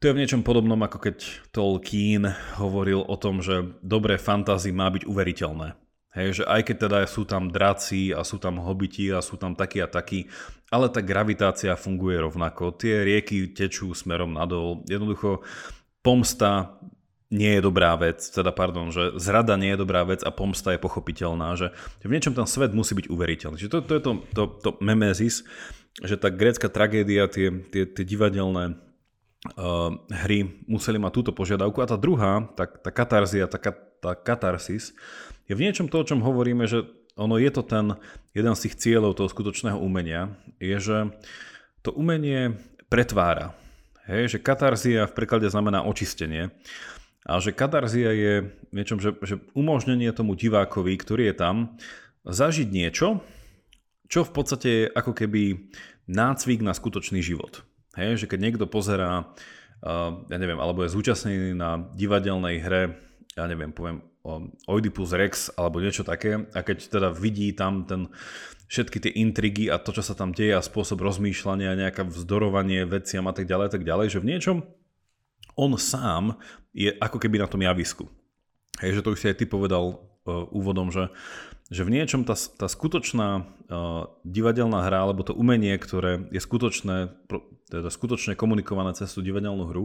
To 0.00 0.08
je 0.08 0.14
v 0.16 0.20
niečom 0.24 0.42
podobnom, 0.42 0.80
ako 0.80 0.98
keď 0.98 1.16
Tolkien 1.52 2.24
hovoril 2.56 3.04
o 3.04 3.16
tom, 3.20 3.44
že 3.44 3.76
dobré 3.84 4.16
fantázy 4.16 4.72
má 4.72 4.88
byť 4.88 5.04
uveriteľné. 5.04 5.76
Hej, 6.10 6.42
že 6.42 6.44
aj 6.46 6.60
keď 6.66 6.76
teda 6.90 6.98
sú 7.06 7.22
tam 7.22 7.54
draci 7.54 8.10
a 8.10 8.26
sú 8.26 8.42
tam 8.42 8.58
hobiti 8.58 9.14
a 9.14 9.22
sú 9.22 9.38
tam 9.38 9.54
takí 9.54 9.78
a 9.78 9.86
takí, 9.86 10.26
ale 10.66 10.90
tá 10.90 10.98
gravitácia 10.98 11.78
funguje 11.78 12.18
rovnako. 12.18 12.74
Tie 12.74 13.06
rieky 13.06 13.54
tečú 13.54 13.94
smerom 13.94 14.34
nadol. 14.34 14.82
Jednoducho 14.90 15.46
pomsta 16.02 16.82
nie 17.30 17.58
je 17.58 17.62
dobrá 17.62 17.94
vec, 17.94 18.26
teda 18.26 18.50
pardon, 18.50 18.90
že 18.90 19.14
zrada 19.22 19.54
nie 19.54 19.70
je 19.70 19.78
dobrá 19.78 20.02
vec 20.02 20.26
a 20.26 20.34
pomsta 20.34 20.74
je 20.74 20.82
pochopiteľná, 20.82 21.54
že 21.54 21.70
v 22.02 22.10
niečom 22.10 22.34
ten 22.34 22.42
svet 22.42 22.74
musí 22.74 22.98
byť 22.98 23.06
uveriteľný. 23.06 23.54
Čiže 23.54 23.70
to, 23.70 23.78
to 23.86 23.92
je 23.94 24.02
to, 24.02 24.12
to, 24.34 24.42
to 24.58 24.70
memezis, 24.82 25.46
že 26.02 26.18
tá 26.18 26.26
grécka 26.26 26.66
tragédia, 26.66 27.30
tie, 27.30 27.54
tie, 27.70 27.86
tie 27.86 28.02
divadelné 28.02 28.74
uh, 29.54 29.94
hry 30.26 30.66
museli 30.66 30.98
mať 30.98 31.12
túto 31.14 31.30
požiadavku 31.30 31.78
a 31.78 31.86
tá 31.86 31.94
druhá, 31.94 32.50
tá, 32.58 32.66
tá 32.66 32.90
katarzia, 32.90 33.46
tá, 33.46 33.62
tá 34.02 34.12
katarsis, 34.18 34.90
je 35.50 35.58
v 35.58 35.66
niečom 35.66 35.90
to, 35.90 35.98
o 35.98 36.06
čom 36.06 36.22
hovoríme, 36.22 36.70
že 36.70 36.86
ono 37.18 37.34
je 37.34 37.50
to 37.50 37.66
ten 37.66 37.98
jeden 38.30 38.54
z 38.54 38.70
tých 38.70 38.78
cieľov 38.78 39.18
toho 39.18 39.26
skutočného 39.26 39.82
umenia, 39.82 40.30
je, 40.62 40.78
že 40.78 40.98
to 41.82 41.90
umenie 41.90 42.54
pretvára. 42.86 43.50
Hej, 44.06 44.38
že 44.38 44.38
katarzia 44.38 45.10
v 45.10 45.16
preklade 45.18 45.50
znamená 45.50 45.82
očistenie. 45.82 46.54
A 47.26 47.42
že 47.42 47.50
katarzia 47.50 48.14
je 48.14 48.34
niečom, 48.70 49.02
že, 49.02 49.18
že 49.26 49.42
umožnenie 49.52 50.08
tomu 50.14 50.38
divákovi, 50.38 50.94
ktorý 50.94 51.30
je 51.30 51.36
tam, 51.36 51.56
zažiť 52.22 52.70
niečo, 52.70 53.18
čo 54.06 54.22
v 54.22 54.30
podstate 54.30 54.68
je 54.70 54.84
ako 54.90 55.12
keby 55.14 55.70
nácvik 56.06 56.62
na 56.62 56.74
skutočný 56.74 57.22
život. 57.22 57.66
Hej, 57.98 58.24
že 58.24 58.26
keď 58.30 58.38
niekto 58.38 58.66
pozerá, 58.70 59.26
uh, 59.82 60.14
ja 60.30 60.38
neviem, 60.38 60.58
alebo 60.58 60.86
je 60.86 60.94
zúčastnený 60.94 61.58
na 61.58 61.90
divadelnej 61.94 62.62
hre, 62.62 62.82
ja 63.34 63.46
neviem, 63.46 63.74
poviem 63.74 64.09
Oedipus 64.68 65.16
Rex 65.16 65.48
alebo 65.56 65.80
niečo 65.80 66.04
také 66.04 66.44
a 66.52 66.60
keď 66.60 66.78
teda 66.92 67.08
vidí 67.08 67.56
tam 67.56 67.88
ten, 67.88 68.12
všetky 68.68 68.98
tie 69.00 69.12
intrigy 69.16 69.72
a 69.72 69.80
to, 69.80 69.96
čo 69.96 70.04
sa 70.04 70.12
tam 70.12 70.36
deje 70.36 70.54
a 70.54 70.62
spôsob 70.62 71.00
rozmýšľania, 71.00 71.80
nejaké 71.80 72.04
vzdorovanie 72.04 72.84
veciam 72.84 73.24
a 73.26 73.34
tak 73.34 73.48
ďalej, 73.48 73.72
tak 73.72 73.82
ďalej, 73.82 74.06
že 74.12 74.22
v 74.22 74.28
niečom 74.28 74.56
on 75.58 75.72
sám 75.74 76.38
je 76.76 76.92
ako 77.00 77.18
keby 77.18 77.42
na 77.42 77.50
tom 77.50 77.64
javisku. 77.64 78.06
Hej, 78.78 79.00
že 79.00 79.02
to 79.04 79.12
už 79.12 79.20
si 79.20 79.28
aj 79.28 79.36
ty 79.42 79.44
povedal 79.44 79.98
uh, 79.98 80.46
úvodom, 80.54 80.88
že, 80.94 81.10
že 81.68 81.82
v 81.84 81.98
niečom 81.98 82.22
tá, 82.24 82.38
tá 82.38 82.70
skutočná 82.70 83.28
uh, 83.42 84.08
divadelná 84.22 84.86
hra, 84.86 85.04
alebo 85.04 85.26
to 85.26 85.36
umenie, 85.36 85.74
ktoré 85.76 86.30
je 86.32 86.40
skutočné, 86.40 87.12
teda 87.68 87.90
skutočne 87.90 88.38
komunikované 88.38 88.96
cez 88.96 89.12
tú 89.12 89.20
divadelnú 89.20 89.68
hru, 89.68 89.84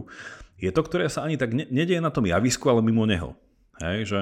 je 0.56 0.70
to, 0.72 0.80
ktoré 0.80 1.10
sa 1.10 1.26
ani 1.26 1.36
tak 1.36 1.52
ne, 1.52 1.66
nedieje 1.68 2.00
na 2.00 2.14
tom 2.14 2.24
javisku, 2.24 2.70
ale 2.70 2.80
mimo 2.80 3.04
neho. 3.04 3.36
Hej, 3.82 3.98
že, 4.08 4.20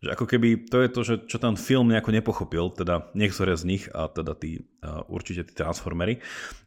že 0.00 0.08
ako 0.12 0.24
keby 0.24 0.68
to 0.68 0.80
je 0.80 0.88
to, 0.88 1.00
že, 1.04 1.14
čo 1.28 1.36
ten 1.36 1.56
film 1.56 1.92
nejako 1.92 2.10
nepochopil, 2.12 2.72
teda 2.72 3.12
niektoré 3.12 3.56
z 3.56 3.64
nich 3.68 3.84
a 3.92 4.08
teda 4.08 4.32
tí, 4.36 4.64
uh, 4.84 5.04
určite 5.08 5.48
tí 5.48 5.52
transformery, 5.52 6.20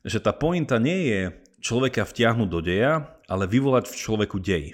že 0.05 0.21
tá 0.21 0.33
pointa 0.33 0.77
nie 0.77 1.09
je 1.09 1.21
človeka 1.59 2.07
vtiahnuť 2.07 2.49
do 2.49 2.59
deja, 2.63 3.19
ale 3.27 3.49
vyvolať 3.49 3.91
v 3.91 3.99
človeku 3.99 4.37
dej. 4.39 4.73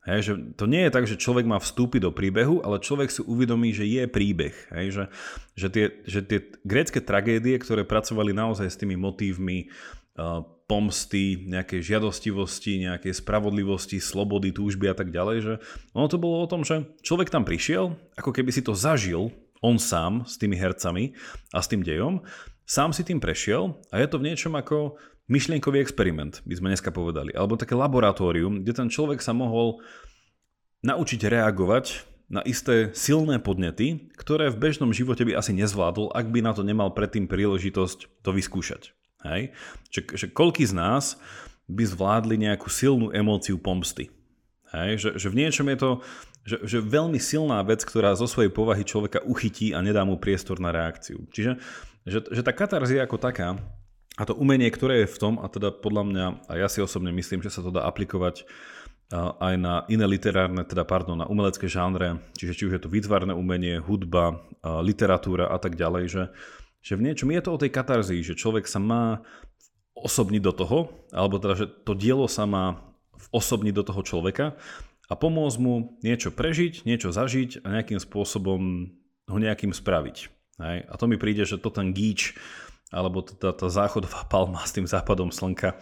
Hej, 0.00 0.20
že 0.24 0.32
to 0.56 0.64
nie 0.64 0.88
je 0.88 0.94
tak, 0.96 1.04
že 1.04 1.20
človek 1.20 1.44
má 1.44 1.60
vstúpiť 1.60 2.08
do 2.08 2.12
príbehu, 2.12 2.64
ale 2.64 2.80
človek 2.80 3.12
si 3.12 3.20
uvedomí, 3.20 3.76
že 3.76 3.84
je 3.84 4.08
príbeh. 4.08 4.56
Hej, 4.72 4.86
že, 4.96 5.04
že, 5.60 5.68
tie, 5.68 5.86
že 6.08 6.20
tie 6.24 6.40
grécké 6.64 7.04
tragédie, 7.04 7.60
ktoré 7.60 7.84
pracovali 7.84 8.32
naozaj 8.32 8.64
s 8.72 8.80
tými 8.80 8.96
motívmi 8.96 9.68
pomsty, 10.70 11.50
nejakej 11.50 11.82
žiadostivosti, 11.82 12.86
nejakej 12.86 13.18
spravodlivosti, 13.18 13.98
slobody, 13.98 14.54
túžby 14.54 14.86
a 14.86 14.94
tak 14.94 15.10
ďalej, 15.10 15.36
že 15.42 15.54
ono 15.90 16.06
to 16.06 16.22
bolo 16.22 16.46
o 16.46 16.50
tom, 16.50 16.62
že 16.62 16.86
človek 17.02 17.26
tam 17.26 17.42
prišiel, 17.42 17.98
ako 18.14 18.30
keby 18.30 18.54
si 18.54 18.62
to 18.62 18.78
zažil, 18.78 19.34
on 19.58 19.82
sám 19.82 20.24
s 20.30 20.38
tými 20.38 20.54
hercami 20.54 21.18
a 21.50 21.58
s 21.58 21.66
tým 21.66 21.82
dejom, 21.82 22.22
sám 22.70 22.94
si 22.94 23.02
tým 23.02 23.18
prešiel 23.18 23.82
a 23.90 23.98
je 23.98 24.06
to 24.06 24.22
v 24.22 24.30
niečom 24.30 24.54
ako 24.54 24.94
myšlienkový 25.26 25.82
experiment, 25.82 26.38
by 26.46 26.54
sme 26.54 26.70
dneska 26.70 26.94
povedali, 26.94 27.34
alebo 27.34 27.58
také 27.58 27.74
laboratórium, 27.74 28.62
kde 28.62 28.72
ten 28.72 28.88
človek 28.90 29.18
sa 29.18 29.34
mohol 29.34 29.82
naučiť 30.86 31.20
reagovať 31.26 32.06
na 32.30 32.46
isté 32.46 32.94
silné 32.94 33.42
podnety, 33.42 34.14
ktoré 34.14 34.54
v 34.54 34.70
bežnom 34.70 34.94
živote 34.94 35.26
by 35.26 35.34
asi 35.34 35.50
nezvládol, 35.50 36.14
ak 36.14 36.30
by 36.30 36.46
na 36.46 36.54
to 36.54 36.62
nemal 36.62 36.94
predtým 36.94 37.26
príležitosť 37.26 38.22
to 38.22 38.30
vyskúšať. 38.30 38.94
Hej? 39.26 39.52
Že, 39.90 40.00
že 40.16 40.26
koľký 40.30 40.64
z 40.66 40.74
nás 40.74 41.20
by 41.70 41.84
zvládli 41.86 42.36
nejakú 42.40 42.66
silnú 42.66 43.14
emóciu 43.14 43.60
pomsty. 43.60 44.10
Hej? 44.74 44.90
Že, 44.98 45.10
že 45.20 45.26
v 45.28 45.38
niečom 45.38 45.66
je 45.70 45.78
to 45.78 45.90
že, 46.40 46.56
že 46.64 46.78
veľmi 46.80 47.20
silná 47.20 47.60
vec, 47.60 47.84
ktorá 47.84 48.16
zo 48.16 48.24
svojej 48.24 48.48
povahy 48.48 48.80
človeka 48.80 49.20
uchytí 49.28 49.76
a 49.76 49.84
nedá 49.84 50.08
mu 50.08 50.16
priestor 50.16 50.56
na 50.56 50.72
reakciu. 50.72 51.28
Čiže 51.28 51.60
že, 52.08 52.24
že 52.32 52.40
tá 52.40 52.56
katarzia 52.56 53.04
ako 53.04 53.20
taká 53.20 53.60
a 54.16 54.22
to 54.24 54.32
umenie, 54.32 54.72
ktoré 54.72 55.04
je 55.04 55.12
v 55.12 55.20
tom, 55.20 55.34
a 55.40 55.52
teda 55.52 55.68
podľa 55.68 56.02
mňa, 56.08 56.26
a 56.48 56.52
ja 56.56 56.68
si 56.72 56.80
osobne 56.80 57.12
myslím, 57.12 57.44
že 57.44 57.52
sa 57.52 57.60
to 57.60 57.68
dá 57.68 57.84
aplikovať 57.84 58.48
aj 59.16 59.54
na 59.58 59.82
iné 59.90 60.06
literárne, 60.06 60.62
teda 60.62 60.86
pardon, 60.86 61.18
na 61.18 61.26
umelecké 61.26 61.66
žánre, 61.66 62.22
čiže 62.38 62.54
či 62.54 62.62
už 62.70 62.78
je 62.78 62.82
to 62.86 62.92
výtvarné 62.92 63.34
umenie, 63.34 63.82
hudba, 63.82 64.38
literatúra 64.62 65.50
a 65.50 65.58
tak 65.58 65.74
ďalej, 65.74 66.04
že, 66.06 66.22
že 66.80 66.96
v 66.96 67.04
niečom 67.08 67.28
je 67.28 67.40
to 67.44 67.50
o 67.52 67.60
tej 67.60 67.70
katarzii, 67.72 68.20
že 68.24 68.38
človek 68.38 68.64
sa 68.64 68.80
má 68.80 69.20
osobniť 69.92 70.42
do 70.42 70.52
toho, 70.56 70.78
alebo 71.12 71.36
teda, 71.36 71.54
že 71.54 71.66
to 71.68 71.92
dielo 71.92 72.24
sa 72.24 72.48
má 72.48 72.80
osobniť 73.30 73.74
do 73.76 73.84
toho 73.84 74.00
človeka 74.00 74.46
a 75.10 75.14
pomôcť 75.18 75.58
mu 75.60 76.00
niečo 76.00 76.32
prežiť, 76.32 76.88
niečo 76.88 77.12
zažiť 77.12 77.66
a 77.66 77.80
nejakým 77.80 78.00
spôsobom 78.00 78.60
ho 79.28 79.38
nejakým 79.38 79.76
spraviť. 79.76 80.16
Hej? 80.64 80.76
A 80.88 80.94
to 80.96 81.04
mi 81.04 81.20
príde, 81.20 81.44
že 81.44 81.60
to 81.60 81.68
ten 81.68 81.92
gíč, 81.92 82.32
alebo 82.88 83.20
tá, 83.22 83.52
tá 83.52 83.68
záchodová 83.68 84.24
palma 84.32 84.64
s 84.64 84.72
tým 84.72 84.88
západom 84.88 85.28
slnka 85.28 85.76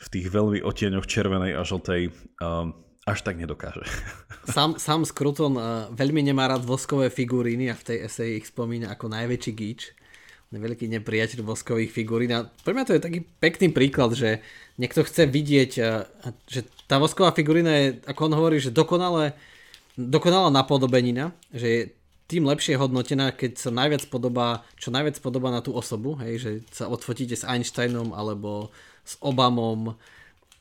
v 0.00 0.08
tých 0.08 0.26
veľmi 0.32 0.64
otieňoch 0.64 1.04
červenej 1.04 1.52
a 1.58 1.62
žltej 1.62 2.10
um, 2.40 2.72
až 3.04 3.20
tak 3.20 3.36
nedokáže. 3.36 3.84
Sám, 4.40 4.80
sám 4.80 5.04
Skruton 5.04 5.54
uh, 5.60 5.92
veľmi 5.92 6.24
nemá 6.24 6.48
rád 6.48 6.64
voskové 6.64 7.12
figuríny 7.12 7.68
a 7.68 7.76
v 7.76 7.86
tej 7.92 7.98
eseji 8.08 8.40
ich 8.40 8.48
spomína 8.48 8.88
ako 8.96 9.12
najväčší 9.12 9.52
gíč 9.52 9.99
veľký 10.50 10.90
nepriateľ 10.90 11.46
voskových 11.46 11.94
figurín. 11.94 12.34
A 12.34 12.46
pre 12.66 12.74
mňa 12.74 12.86
to 12.86 12.94
je 12.98 13.06
taký 13.06 13.20
pekný 13.22 13.70
príklad, 13.70 14.18
že 14.18 14.42
niekto 14.82 15.06
chce 15.06 15.30
vidieť, 15.30 15.70
že 16.50 16.60
tá 16.90 16.98
vosková 16.98 17.30
figurína 17.30 17.70
je, 17.70 17.86
ako 18.10 18.20
on 18.26 18.34
hovorí, 18.34 18.58
že 18.58 18.74
dokonale, 18.74 19.38
dokonalá 19.94 20.50
napodobenina, 20.50 21.30
že 21.54 21.66
je 21.70 21.82
tým 22.26 22.46
lepšie 22.46 22.78
hodnotená, 22.78 23.34
keď 23.34 23.58
sa 23.58 23.70
najviac 23.74 24.06
podobá, 24.06 24.66
čo 24.78 24.94
najviac 24.94 25.18
podobá 25.18 25.50
na 25.50 25.62
tú 25.62 25.74
osobu, 25.74 26.14
hej, 26.22 26.38
že 26.38 26.50
sa 26.70 26.86
odfotíte 26.86 27.34
s 27.34 27.46
Einsteinom 27.46 28.14
alebo 28.14 28.70
s 29.02 29.18
Obamom 29.22 29.98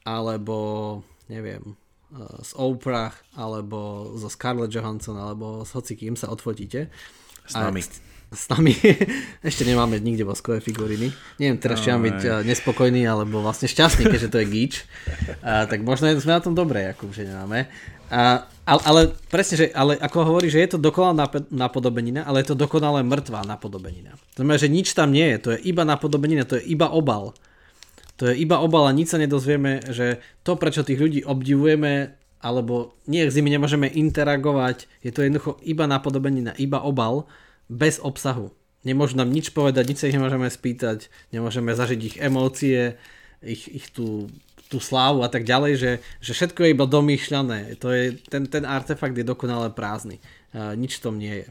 alebo 0.02 0.58
neviem, 1.30 1.78
z 2.42 2.52
Oprah, 2.58 3.14
alebo 3.38 4.10
zo 4.18 4.34
Scarlett 4.34 4.74
Johansson, 4.74 5.14
alebo 5.14 5.62
s 5.62 5.78
hocikým 5.78 6.18
sa 6.18 6.34
odfotíte. 6.34 6.90
S 7.46 7.54
nami. 7.54 7.86
A 7.86 8.19
s 8.30 8.46
nami. 8.54 8.78
Ešte 9.50 9.66
nemáme 9.66 9.98
nikde 9.98 10.22
voskové 10.22 10.62
figuriny. 10.62 11.10
Neviem 11.42 11.58
teraz, 11.58 11.82
či 11.82 11.90
mám 11.90 12.06
byť 12.06 12.20
eh, 12.22 12.32
nespokojný, 12.46 13.02
alebo 13.10 13.42
vlastne 13.42 13.66
šťastný, 13.66 14.06
keďže 14.06 14.30
to 14.30 14.38
je 14.42 14.48
gíč. 14.48 14.74
A, 15.42 15.66
tak 15.66 15.82
možno 15.82 16.14
sme 16.22 16.38
na 16.38 16.44
tom 16.44 16.54
dobré, 16.54 16.94
ako 16.94 17.10
že 17.10 17.26
nemáme. 17.26 17.66
A, 18.10 18.46
ale, 18.66 18.82
ale 18.86 19.02
presne, 19.30 19.56
že, 19.58 19.66
ale 19.74 19.98
ako 19.98 20.18
hovorí, 20.26 20.50
že 20.50 20.62
je 20.62 20.78
to 20.78 20.80
dokonalá 20.82 21.30
napodobenina, 21.54 22.26
ale 22.26 22.42
je 22.42 22.54
to 22.54 22.58
dokonale 22.58 23.06
mŕtvá 23.06 23.46
napodobenina. 23.46 24.18
To 24.34 24.42
znamená, 24.42 24.58
že 24.58 24.70
nič 24.70 24.98
tam 24.98 25.14
nie 25.14 25.26
je, 25.34 25.38
to 25.38 25.50
je 25.54 25.60
iba 25.70 25.86
napodobenina, 25.86 26.46
to 26.46 26.58
je 26.58 26.66
iba 26.74 26.90
obal. 26.90 27.38
To 28.18 28.28
je 28.28 28.36
iba 28.36 28.60
obal 28.60 28.90
a 28.90 28.98
nič 28.98 29.14
sa 29.14 29.22
nedozvieme, 29.22 29.94
že 29.94 30.20
to, 30.44 30.58
prečo 30.58 30.84
tých 30.84 31.00
ľudí 31.00 31.22
obdivujeme, 31.24 32.18
alebo 32.42 32.98
nie, 33.06 33.30
s 33.30 33.38
nimi 33.38 33.54
nemôžeme 33.54 33.88
interagovať, 33.88 34.90
je 35.06 35.12
to 35.14 35.24
jednoducho 35.24 35.62
iba 35.64 35.86
napodobenina, 35.86 36.58
iba 36.58 36.82
obal 36.82 37.30
bez 37.70 38.02
obsahu. 38.02 38.52
Nemôžu 38.84 39.16
nám 39.16 39.30
nič 39.30 39.54
povedať, 39.54 39.86
nič 39.86 39.98
sa 40.02 40.08
ich 40.10 40.18
nemôžeme 40.18 40.50
spýtať, 40.50 41.14
nemôžeme 41.30 41.72
zažiť 41.72 42.00
ich 42.02 42.18
emócie, 42.18 42.98
ich, 43.46 43.70
ich 43.70 43.86
tú, 43.94 44.28
tú 44.68 44.82
slávu 44.82 45.22
a 45.22 45.30
tak 45.30 45.46
ďalej, 45.46 45.74
že, 45.78 45.92
že 46.20 46.32
všetko 46.34 46.60
je 46.66 46.74
iba 46.74 46.86
domýšľané. 46.90 47.78
To 47.80 47.92
je, 47.94 48.18
ten, 48.28 48.50
ten 48.50 48.64
artefakt 48.64 49.16
je 49.16 49.28
dokonale 49.28 49.72
prázdny. 49.72 50.20
A 50.56 50.74
nič 50.74 51.00
tom 51.00 51.22
nie 51.22 51.46
je. 51.46 51.48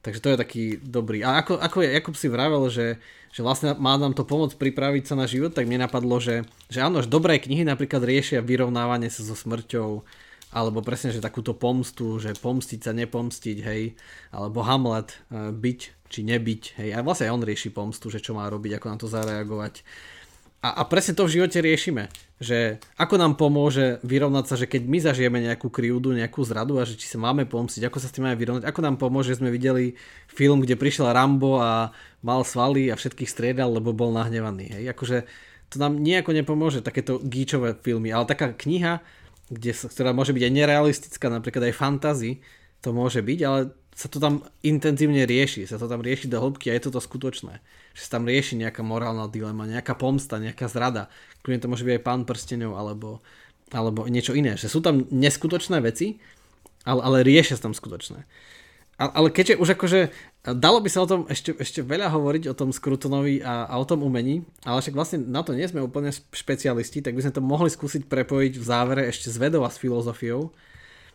Takže 0.00 0.22
to 0.22 0.30
je 0.32 0.38
taký 0.38 0.64
dobrý. 0.78 1.26
A 1.26 1.42
ako, 1.42 1.58
ako 1.58 1.82
Jakub 1.82 2.14
si 2.14 2.30
vravel, 2.30 2.62
že, 2.70 3.02
že 3.34 3.42
vlastne 3.42 3.74
má 3.74 3.98
nám 3.98 4.14
to 4.14 4.22
pomôcť 4.22 4.54
pripraviť 4.54 5.10
sa 5.10 5.18
na 5.18 5.26
život, 5.26 5.50
tak 5.50 5.66
mne 5.66 5.82
napadlo, 5.82 6.22
že, 6.22 6.46
že 6.70 6.78
áno, 6.78 7.02
že 7.02 7.10
dobré 7.10 7.42
knihy 7.42 7.66
napríklad 7.66 8.06
riešia 8.06 8.38
vyrovnávanie 8.38 9.10
sa 9.10 9.26
so 9.26 9.34
smrťou, 9.34 10.06
alebo 10.54 10.82
presne, 10.82 11.10
že 11.10 11.24
takúto 11.24 11.54
pomstu, 11.56 12.22
že 12.22 12.34
pomstiť 12.38 12.80
sa, 12.80 12.92
nepomstiť, 12.94 13.58
hej, 13.66 13.82
alebo 14.30 14.62
Hamlet, 14.62 15.18
e, 15.30 15.50
byť 15.50 15.80
či 16.06 16.20
nebyť, 16.22 16.62
hej, 16.78 16.90
a 16.94 17.02
vlastne 17.02 17.26
aj 17.26 17.34
on 17.34 17.42
rieši 17.42 17.74
pomstu, 17.74 18.06
že 18.08 18.22
čo 18.22 18.32
má 18.36 18.46
robiť, 18.46 18.78
ako 18.78 18.86
na 18.86 18.96
to 18.96 19.06
zareagovať. 19.10 19.82
A, 20.64 20.82
a 20.82 20.82
presne 20.88 21.14
to 21.14 21.28
v 21.28 21.38
živote 21.38 21.58
riešime, 21.60 22.08
že 22.42 22.80
ako 22.96 23.20
nám 23.20 23.38
pomôže 23.38 24.02
vyrovnať 24.02 24.44
sa, 24.48 24.54
že 24.58 24.66
keď 24.66 24.82
my 24.88 24.98
zažijeme 24.98 25.38
nejakú 25.44 25.68
krivdu, 25.68 26.16
nejakú 26.16 26.42
zradu 26.42 26.80
a 26.80 26.88
že 26.88 26.96
či 26.98 27.06
sa 27.06 27.20
máme 27.20 27.44
pomstiť, 27.44 27.86
ako 27.86 27.98
sa 28.00 28.08
s 28.08 28.14
tým 28.16 28.26
máme 28.26 28.40
vyrovnať, 28.40 28.64
ako 28.66 28.80
nám 28.82 28.96
pomôže, 28.96 29.36
že 29.36 29.44
sme 29.44 29.52
videli 29.52 29.94
film, 30.26 30.64
kde 30.64 30.74
prišiel 30.74 31.12
Rambo 31.12 31.60
a 31.60 31.92
mal 32.24 32.42
svaly 32.42 32.88
a 32.90 32.98
všetkých 32.98 33.30
striedal, 33.30 33.78
lebo 33.78 33.92
bol 33.92 34.10
nahnevaný, 34.10 34.80
hej, 34.80 34.84
akože 34.90 35.28
to 35.70 35.82
nám 35.82 35.98
nejako 35.98 36.30
nepomôže, 36.30 36.82
takéto 36.82 37.18
gíčové 37.22 37.74
filmy, 37.74 38.14
ale 38.14 38.26
taká 38.26 38.54
kniha, 38.54 39.02
kde, 39.48 39.72
ktorá 39.72 40.10
môže 40.10 40.34
byť 40.34 40.42
aj 40.42 40.52
nerealistická, 40.52 41.26
napríklad 41.30 41.70
aj 41.70 41.78
fantasy, 41.78 42.42
to 42.82 42.90
môže 42.90 43.22
byť, 43.22 43.40
ale 43.46 43.74
sa 43.96 44.12
to 44.12 44.20
tam 44.20 44.44
intenzívne 44.60 45.24
rieši, 45.24 45.64
sa 45.64 45.80
to 45.80 45.88
tam 45.88 46.04
rieši 46.04 46.28
do 46.28 46.36
hĺbky 46.36 46.68
a 46.68 46.76
je 46.76 46.92
to 46.92 47.00
skutočné. 47.00 47.64
Že 47.96 48.00
sa 48.04 48.10
tam 48.20 48.28
rieši 48.28 48.60
nejaká 48.60 48.84
morálna 48.84 49.24
dilema, 49.32 49.64
nejaká 49.64 49.96
pomsta, 49.96 50.36
nejaká 50.36 50.68
zrada. 50.68 51.08
Kľudne 51.40 51.64
to 51.64 51.70
môže 51.72 51.86
byť 51.88 51.94
aj 51.96 52.04
pán 52.04 52.22
prstenov 52.28 52.76
alebo, 52.76 53.24
alebo 53.72 54.04
niečo 54.04 54.36
iné. 54.36 54.60
Že 54.60 54.68
sú 54.68 54.78
tam 54.84 55.08
neskutočné 55.08 55.80
veci, 55.80 56.20
ale, 56.84 57.00
ale 57.00 57.16
riešia 57.24 57.56
sa 57.56 57.72
tam 57.72 57.74
skutočné 57.74 58.28
ale 58.96 59.28
keďže 59.28 59.60
už 59.60 59.76
akože 59.76 60.08
dalo 60.56 60.80
by 60.80 60.88
sa 60.88 61.04
o 61.04 61.10
tom 61.10 61.28
ešte, 61.28 61.52
ešte 61.52 61.84
veľa 61.84 62.08
hovoriť 62.08 62.48
o 62.48 62.56
tom 62.56 62.72
Skrutonovi 62.72 63.44
a, 63.44 63.68
a 63.68 63.76
o 63.76 63.84
tom 63.84 64.00
umení, 64.00 64.40
ale 64.64 64.80
však 64.80 64.96
vlastne 64.96 65.18
na 65.20 65.44
to 65.44 65.52
nie 65.52 65.68
sme 65.68 65.84
úplne 65.84 66.08
špecialisti, 66.12 67.04
tak 67.04 67.12
by 67.12 67.28
sme 67.28 67.36
to 67.36 67.44
mohli 67.44 67.68
skúsiť 67.68 68.08
prepojiť 68.08 68.56
v 68.56 68.64
závere 68.64 69.02
ešte 69.04 69.28
s 69.28 69.36
vedou 69.36 69.68
a 69.68 69.70
s 69.72 69.76
filozofiou. 69.76 70.48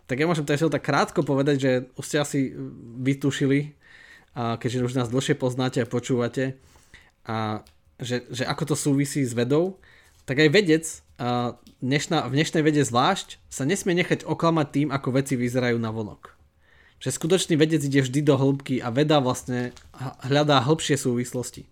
Tak 0.06 0.14
ja 0.14 0.30
môžem 0.30 0.46
teda 0.46 0.70
tak 0.70 0.86
krátko 0.86 1.26
povedať, 1.26 1.56
že 1.58 1.72
už 1.98 2.06
ste 2.06 2.18
asi 2.22 2.40
vytušili, 3.02 3.74
a 4.38 4.62
keďže 4.62 4.86
už 4.86 4.98
nás 5.02 5.10
dlhšie 5.10 5.34
poznáte 5.34 5.82
a 5.82 5.90
počúvate, 5.90 6.62
a 7.26 7.66
že, 7.98 8.30
že 8.30 8.46
ako 8.46 8.74
to 8.74 8.76
súvisí 8.78 9.26
s 9.26 9.34
vedou, 9.34 9.82
tak 10.30 10.38
aj 10.38 10.50
vedec, 10.54 10.86
a 11.18 11.58
dnešná, 11.82 12.30
v 12.30 12.34
dnešnej 12.38 12.62
vede 12.62 12.86
zvlášť, 12.86 13.42
sa 13.50 13.66
nesmie 13.66 13.98
nechať 13.98 14.22
oklamať 14.22 14.68
tým, 14.70 14.88
ako 14.94 15.18
veci 15.18 15.34
vyzerajú 15.34 15.82
na 15.82 15.90
vonok 15.90 16.41
že 17.02 17.10
skutočný 17.10 17.58
vedec 17.58 17.82
ide 17.82 18.06
vždy 18.06 18.22
do 18.22 18.38
hĺbky 18.38 18.78
a 18.78 18.94
veda 18.94 19.18
vlastne 19.18 19.74
hľadá 20.22 20.62
hĺbšie 20.62 21.02
súvislosti. 21.02 21.66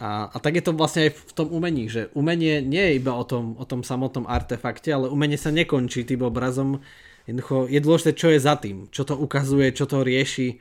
A, 0.00 0.32
a 0.32 0.36
tak 0.40 0.58
je 0.58 0.64
to 0.64 0.72
vlastne 0.72 1.06
aj 1.06 1.12
v 1.14 1.32
tom 1.36 1.52
umení, 1.52 1.86
že 1.86 2.10
umenie 2.16 2.64
nie 2.64 2.80
je 2.80 2.92
iba 2.98 3.12
o 3.12 3.22
tom, 3.22 3.54
o 3.60 3.64
tom 3.68 3.84
samotnom 3.84 4.26
artefakte, 4.26 4.90
ale 4.90 5.12
umenie 5.12 5.36
sa 5.38 5.54
nekončí 5.54 6.02
tým 6.08 6.24
obrazom. 6.26 6.82
Jednoducho 7.28 7.70
je 7.70 7.78
dôležité, 7.78 8.10
čo 8.16 8.34
je 8.34 8.42
za 8.42 8.58
tým, 8.58 8.90
čo 8.90 9.06
to 9.06 9.14
ukazuje, 9.14 9.70
čo 9.70 9.86
to 9.86 10.02
rieši, 10.02 10.58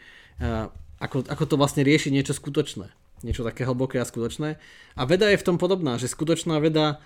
ako, 1.01 1.25
ako 1.25 1.43
to 1.49 1.55
vlastne 1.57 1.81
rieši 1.81 2.13
niečo 2.13 2.37
skutočné. 2.37 2.91
Niečo 3.25 3.41
také 3.41 3.65
hlboké 3.65 3.97
a 3.97 4.05
skutočné. 4.05 4.61
A 4.93 5.01
veda 5.09 5.25
je 5.31 5.41
v 5.41 5.45
tom 5.47 5.57
podobná, 5.57 5.97
že 5.97 6.11
skutočná 6.11 6.61
veda 6.61 7.01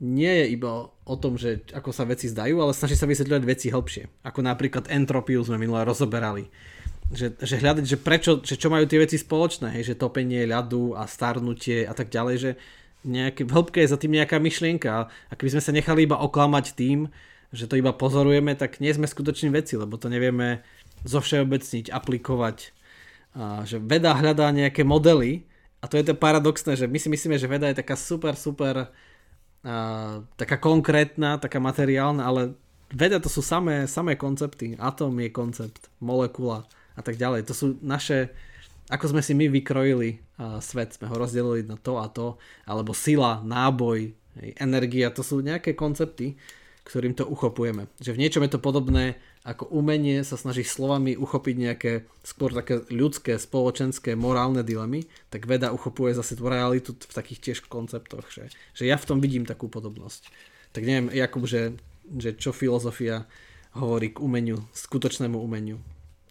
nie 0.00 0.28
je 0.28 0.46
iba 0.52 0.92
o 0.92 1.16
tom, 1.16 1.40
že 1.40 1.64
ako 1.72 1.88
sa 1.94 2.04
veci 2.04 2.28
zdajú, 2.28 2.60
ale 2.60 2.76
snaží 2.76 2.98
sa 2.98 3.08
vysvetľovať 3.08 3.44
veci 3.48 3.66
hlbšie. 3.72 4.26
Ako 4.28 4.44
napríklad 4.44 4.92
entropiu 4.92 5.40
sme 5.40 5.56
minule 5.56 5.80
rozoberali. 5.88 6.52
Že, 7.06 7.38
že 7.38 7.56
hľadať, 7.62 7.84
že 7.86 7.98
prečo, 8.02 8.32
že 8.42 8.58
čo 8.58 8.68
majú 8.68 8.84
tie 8.84 8.98
veci 8.98 9.16
spoločné, 9.16 9.72
hej, 9.78 9.94
že 9.94 10.00
topenie 10.00 10.42
ľadu 10.44 10.98
a 10.98 11.06
starnutie 11.06 11.86
a 11.86 11.94
tak 11.94 12.10
ďalej, 12.10 12.36
že 12.36 12.50
nejaké, 13.06 13.46
v 13.46 13.54
hĺbke 13.54 13.78
je 13.78 13.92
za 13.94 13.96
tým 13.96 14.18
nejaká 14.18 14.42
myšlienka 14.42 15.06
a 15.06 15.32
keby 15.38 15.56
sme 15.56 15.62
sa 15.62 15.72
nechali 15.72 16.04
iba 16.04 16.18
oklamať 16.18 16.74
tým, 16.74 17.06
že 17.54 17.70
to 17.70 17.78
iba 17.78 17.94
pozorujeme, 17.94 18.58
tak 18.58 18.82
nie 18.82 18.90
sme 18.90 19.06
skutoční 19.06 19.54
veci, 19.54 19.78
lebo 19.78 19.94
to 19.94 20.10
nevieme 20.10 20.66
zovšeobecniť, 21.06 21.94
aplikovať. 21.94 22.74
A 23.38 23.62
že 23.62 23.78
veda 23.78 24.10
hľadá 24.18 24.50
nejaké 24.50 24.82
modely 24.82 25.46
a 25.78 25.86
to 25.86 25.94
je 25.94 26.10
to 26.10 26.18
paradoxné, 26.18 26.74
že 26.74 26.90
my 26.90 26.98
si 26.98 27.06
myslíme, 27.06 27.38
že 27.38 27.46
veda 27.46 27.70
je 27.70 27.78
taká 27.78 27.94
super, 27.94 28.34
super 28.34 28.90
taká 30.36 30.56
konkrétna, 30.58 31.38
taká 31.38 31.62
materiálna, 31.62 32.22
ale 32.22 32.54
veda 32.92 33.18
to 33.18 33.30
sú 33.30 33.42
samé, 33.42 33.86
samé 33.90 34.14
koncepty. 34.14 34.78
Atóm 34.78 35.16
je 35.22 35.30
koncept, 35.30 35.90
molekula 35.98 36.66
a 36.94 37.00
tak 37.02 37.18
ďalej. 37.18 37.46
To 37.50 37.54
sú 37.54 37.66
naše, 37.82 38.30
ako 38.88 39.16
sme 39.16 39.22
si 39.22 39.34
my 39.34 39.50
vykrojili 39.50 40.22
uh, 40.38 40.62
svet, 40.62 40.94
sme 40.94 41.10
ho 41.10 41.16
rozdelili 41.18 41.66
na 41.66 41.74
to 41.76 41.98
a 41.98 42.06
to, 42.06 42.38
alebo 42.64 42.94
sila, 42.94 43.42
náboj, 43.42 44.14
energia, 44.60 45.08
to 45.10 45.24
sú 45.24 45.40
nejaké 45.40 45.72
koncepty, 45.72 46.36
ktorým 46.86 47.18
to 47.18 47.26
uchopujeme. 47.26 47.90
Že 47.98 48.14
v 48.14 48.20
niečom 48.22 48.42
je 48.46 48.52
to 48.54 48.62
podobné 48.62 49.18
ako 49.46 49.70
umenie 49.70 50.26
sa 50.26 50.34
snaží 50.34 50.66
slovami 50.66 51.14
uchopiť 51.14 51.54
nejaké 51.54 51.92
skôr 52.26 52.50
také 52.50 52.82
ľudské, 52.90 53.38
spoločenské, 53.38 54.18
morálne 54.18 54.66
dilemy, 54.66 55.06
tak 55.30 55.46
veda 55.46 55.70
uchopuje 55.70 56.18
zase 56.18 56.34
tú 56.34 56.50
realitu 56.50 56.98
v 56.98 57.14
takých 57.14 57.38
tiež 57.38 57.58
konceptoch. 57.70 58.26
Že, 58.26 58.50
že 58.74 58.84
ja 58.90 58.98
v 58.98 59.06
tom 59.06 59.22
vidím 59.22 59.46
takú 59.46 59.70
podobnosť. 59.70 60.26
Tak 60.74 60.82
neviem, 60.82 61.14
Jakub, 61.14 61.46
že, 61.46 61.78
že 62.18 62.34
čo 62.34 62.50
filozofia 62.50 63.30
hovorí 63.78 64.10
k 64.10 64.18
umeniu, 64.18 64.66
skutočnému 64.74 65.38
umeniu 65.38 65.78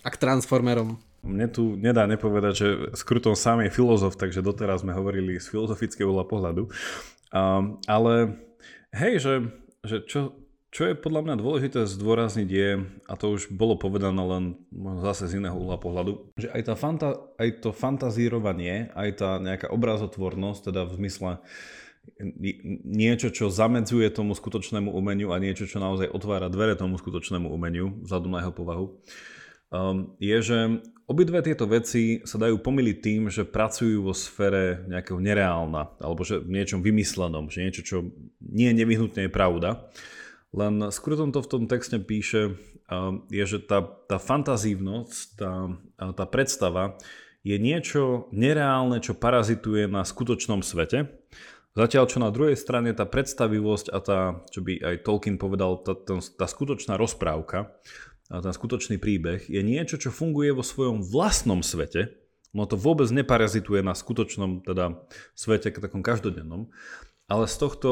a 0.04 0.12
k 0.12 0.20
transformerom. 0.20 1.00
Mne 1.26 1.48
tu 1.50 1.80
nedá 1.80 2.06
nepovedať, 2.06 2.54
že 2.54 2.68
Skruton 3.00 3.34
sám 3.34 3.66
je 3.66 3.74
filozof, 3.74 4.20
takže 4.20 4.46
doteraz 4.46 4.84
sme 4.84 4.94
hovorili 4.94 5.42
z 5.42 5.50
filozofického 5.50 6.12
pohľadu. 6.28 6.70
Um, 7.34 7.82
ale 7.90 8.38
hej, 8.94 9.24
že, 9.24 9.34
že 9.82 10.06
čo, 10.06 10.38
čo 10.76 10.92
je 10.92 11.00
podľa 11.00 11.24
mňa 11.24 11.36
dôležité 11.40 11.88
zdôrazniť 11.88 12.50
je, 12.52 12.84
a 13.08 13.14
to 13.16 13.40
už 13.40 13.48
bolo 13.48 13.80
povedané 13.80 14.20
len 14.20 14.44
zase 15.00 15.32
z 15.32 15.40
iného 15.40 15.56
uhla 15.56 15.80
pohľadu, 15.80 16.36
že 16.36 16.52
aj, 16.52 16.62
tá 16.68 16.76
fanta, 16.76 17.16
aj 17.40 17.64
to 17.64 17.72
fantazírovanie, 17.72 18.92
aj 18.92 19.10
tá 19.16 19.30
nejaká 19.40 19.72
obrazotvornosť, 19.72 20.68
teda 20.68 20.84
v 20.84 20.92
zmysle 21.00 21.32
niečo, 22.84 23.32
čo 23.32 23.48
zamedzuje 23.48 24.12
tomu 24.12 24.36
skutočnému 24.36 24.92
umeniu 24.92 25.32
a 25.32 25.40
niečo, 25.40 25.64
čo 25.64 25.80
naozaj 25.80 26.12
otvára 26.12 26.52
dvere 26.52 26.76
tomu 26.76 27.00
skutočnému 27.00 27.48
umeniu, 27.48 27.96
vzhľadom 28.04 28.36
na 28.36 28.44
jeho 28.44 28.54
povahu, 28.54 28.86
um, 29.72 30.12
je, 30.20 30.38
že 30.44 30.58
obidve 31.08 31.40
tieto 31.40 31.72
veci 31.72 32.20
sa 32.28 32.36
dajú 32.36 32.60
pomýliť 32.60 32.98
tým, 33.00 33.22
že 33.32 33.48
pracujú 33.48 34.06
vo 34.06 34.14
sfére 34.14 34.84
nejakého 34.92 35.24
nereálna, 35.24 35.98
alebo 36.04 36.28
že 36.28 36.44
v 36.44 36.52
niečom 36.52 36.84
vymyslenom, 36.84 37.48
že 37.48 37.64
niečo, 37.64 37.82
čo 37.82 37.98
nie 38.44 38.76
nevyhnutne 38.76 39.26
je 39.26 39.32
pravda. 39.32 39.88
Len 40.56 40.88
Skruton 40.88 41.36
to 41.36 41.44
v 41.44 41.52
tom 41.52 41.64
texte 41.68 42.00
píše, 42.00 42.56
je, 43.28 43.44
že 43.44 43.60
tá, 43.60 43.84
tá 43.84 44.16
fantazívnosť, 44.16 45.28
tá, 45.36 45.54
tá 46.00 46.26
predstava 46.26 46.96
je 47.44 47.60
niečo 47.60 48.32
nereálne, 48.32 49.04
čo 49.04 49.20
parazituje 49.20 49.92
na 49.92 50.08
skutočnom 50.08 50.64
svete. 50.64 51.12
Zatiaľ, 51.76 52.04
čo 52.08 52.24
na 52.24 52.32
druhej 52.32 52.56
strane 52.56 52.96
tá 52.96 53.04
predstavivosť 53.04 53.92
a 53.92 53.98
tá, 54.00 54.20
čo 54.48 54.64
by 54.64 54.80
aj 54.80 54.96
Tolkien 55.04 55.36
povedal, 55.36 55.84
tá, 55.84 55.92
tá 56.18 56.46
skutočná 56.48 56.96
rozprávka, 56.96 57.76
a 58.32 58.42
ten 58.42 58.54
skutočný 58.56 58.98
príbeh 58.98 59.46
je 59.46 59.62
niečo, 59.62 60.02
čo 60.02 60.10
funguje 60.10 60.50
vo 60.50 60.66
svojom 60.66 61.06
vlastnom 61.06 61.62
svete, 61.62 62.18
no 62.58 62.66
to 62.66 62.74
vôbec 62.74 63.06
neparazituje 63.14 63.86
na 63.86 63.94
skutočnom 63.94 64.66
teda 64.66 64.98
svete, 65.38 65.70
takom 65.70 66.02
každodennom, 66.02 66.74
ale 67.30 67.46
z 67.46 67.56
tohto 67.62 67.90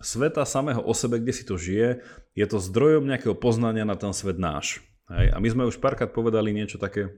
sveta 0.00 0.44
samého 0.44 0.82
o 0.84 0.92
sebe, 0.92 1.20
kde 1.20 1.32
si 1.32 1.44
to 1.44 1.56
žije, 1.56 2.04
je 2.36 2.46
to 2.46 2.60
zdrojom 2.60 3.08
nejakého 3.08 3.36
poznania 3.36 3.88
na 3.88 3.96
ten 3.96 4.12
svet 4.12 4.36
náš. 4.36 4.84
Hej? 5.08 5.32
A 5.32 5.36
my 5.40 5.48
sme 5.48 5.68
už 5.68 5.80
párkrát 5.80 6.12
povedali 6.12 6.52
niečo 6.52 6.76
také, 6.76 7.16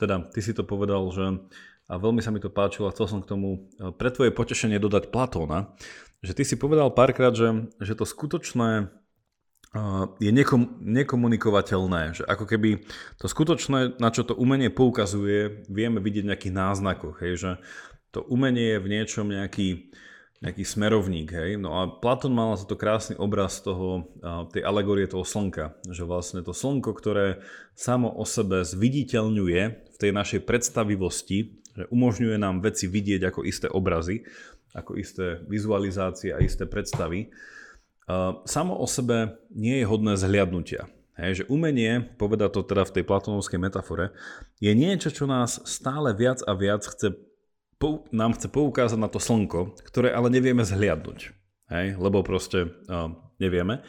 teda 0.00 0.28
ty 0.32 0.40
si 0.40 0.56
to 0.56 0.64
povedal, 0.64 1.04
že 1.12 1.40
a 1.84 2.00
veľmi 2.00 2.24
sa 2.24 2.32
mi 2.32 2.40
to 2.40 2.48
páčilo 2.48 2.88
a 2.88 2.94
chcel 2.96 3.06
som 3.12 3.20
k 3.20 3.28
tomu 3.28 3.68
e, 3.76 3.92
pre 3.92 4.08
tvoje 4.08 4.32
potešenie 4.32 4.80
dodať 4.80 5.12
Platóna, 5.12 5.76
že 6.24 6.32
ty 6.32 6.40
si 6.40 6.56
povedal 6.56 6.88
párkrát, 6.96 7.36
že, 7.36 7.68
že 7.76 7.92
to 7.92 8.08
skutočné 8.08 8.88
je 10.22 10.30
nekom, 10.30 10.78
nekomunikovateľné. 10.80 12.22
Že 12.22 12.24
ako 12.30 12.44
keby 12.46 12.70
to 13.18 13.26
skutočné, 13.26 13.98
na 13.98 14.08
čo 14.14 14.22
to 14.22 14.38
umenie 14.38 14.70
poukazuje, 14.70 15.66
vieme 15.66 15.98
vidieť 15.98 16.24
v 16.24 16.30
nejakých 16.30 16.54
náznakoch. 16.54 17.18
Hej, 17.26 17.32
že 17.34 17.50
to 18.14 18.22
umenie 18.22 18.78
je 18.78 18.82
v 18.82 18.90
niečom 18.94 19.26
nejaký, 19.26 19.90
nejaký 20.44 20.60
smerovník. 20.60 21.32
Hej? 21.32 21.56
No 21.56 21.80
a 21.80 21.88
Platón 21.88 22.36
mal 22.36 22.52
za 22.60 22.68
to 22.68 22.76
krásny 22.76 23.16
obraz 23.16 23.64
toho, 23.64 24.12
tej 24.52 24.60
alegórie 24.60 25.08
toho 25.08 25.24
slnka. 25.24 25.80
Že 25.88 26.04
vlastne 26.04 26.40
to 26.44 26.52
slnko, 26.52 26.92
ktoré 26.92 27.40
samo 27.72 28.12
o 28.12 28.28
sebe 28.28 28.60
zviditeľňuje 28.60 29.62
v 29.88 29.96
tej 29.96 30.12
našej 30.12 30.44
predstavivosti, 30.44 31.64
že 31.72 31.88
umožňuje 31.88 32.36
nám 32.36 32.60
veci 32.60 32.84
vidieť 32.86 33.32
ako 33.32 33.40
isté 33.48 33.66
obrazy, 33.72 34.22
ako 34.76 35.00
isté 35.00 35.40
vizualizácie 35.48 36.34
a 36.34 36.42
isté 36.44 36.68
predstavy, 36.68 37.32
samo 38.44 38.76
o 38.76 38.84
sebe 38.84 39.40
nie 39.54 39.80
je 39.80 39.88
hodné 39.88 40.18
zhliadnutia. 40.18 40.92
Hej, 41.14 41.30
že 41.40 41.44
umenie, 41.46 42.02
poveda 42.18 42.50
to 42.50 42.66
teda 42.66 42.82
v 42.82 42.94
tej 42.98 43.04
platonovskej 43.06 43.62
metafore, 43.62 44.10
je 44.58 44.74
niečo, 44.74 45.14
čo 45.14 45.30
nás 45.30 45.62
stále 45.62 46.10
viac 46.10 46.42
a 46.42 46.58
viac 46.58 46.82
chce, 46.82 47.14
nám 48.12 48.36
chce 48.36 48.48
poukázať 48.50 48.98
na 48.98 49.08
to 49.08 49.22
slnko, 49.22 49.78
ktoré 49.86 50.12
ale 50.12 50.28
nevieme 50.30 50.62
zhliadnúť. 50.62 51.32
Hej, 51.72 51.96
lebo 51.96 52.20
proste 52.20 52.68
uh, 52.86 53.08
nevieme. 53.40 53.80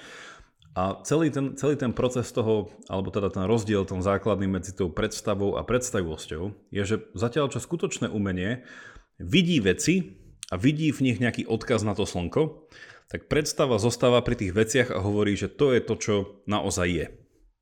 A 0.76 1.00
celý 1.08 1.32
ten, 1.32 1.56
celý 1.56 1.80
ten 1.80 1.96
proces 1.96 2.28
toho, 2.36 2.68
alebo 2.92 3.08
teda 3.08 3.32
ten 3.32 3.48
rozdiel, 3.48 3.88
ten 3.88 4.04
základný 4.04 4.48
medzi 4.48 4.76
tou 4.76 4.92
predstavou 4.92 5.56
a 5.56 5.64
predstavivosťou, 5.64 6.52
je, 6.72 6.84
že 6.84 6.96
zatiaľ 7.16 7.48
čo 7.48 7.64
skutočné 7.64 8.12
umenie 8.12 8.68
vidí 9.16 9.64
veci 9.64 10.20
a 10.52 10.60
vidí 10.60 10.92
v 10.92 11.12
nich 11.12 11.18
nejaký 11.24 11.48
odkaz 11.48 11.88
na 11.88 11.96
to 11.96 12.04
slnko, 12.04 12.68
tak 13.08 13.32
predstava 13.32 13.80
zostáva 13.80 14.20
pri 14.20 14.36
tých 14.36 14.52
veciach 14.52 14.90
a 14.92 15.00
hovorí, 15.00 15.40
že 15.40 15.48
to 15.48 15.72
je 15.72 15.80
to, 15.80 15.96
čo 15.96 16.16
naozaj 16.44 16.88
je. 16.92 17.08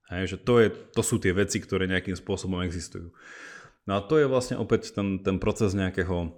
Hej, 0.10 0.24
že 0.34 0.38
to, 0.42 0.54
je, 0.58 0.68
to 0.74 1.02
sú 1.06 1.22
tie 1.22 1.38
veci, 1.38 1.62
ktoré 1.62 1.86
nejakým 1.86 2.18
spôsobom 2.18 2.66
existujú. 2.66 3.14
No 3.84 3.98
a 3.98 4.04
to 4.04 4.16
je 4.20 4.32
vlastne 4.32 4.56
opäť 4.56 4.96
ten, 4.96 5.20
ten 5.20 5.38
proces 5.40 5.76
nejakého 5.76 6.32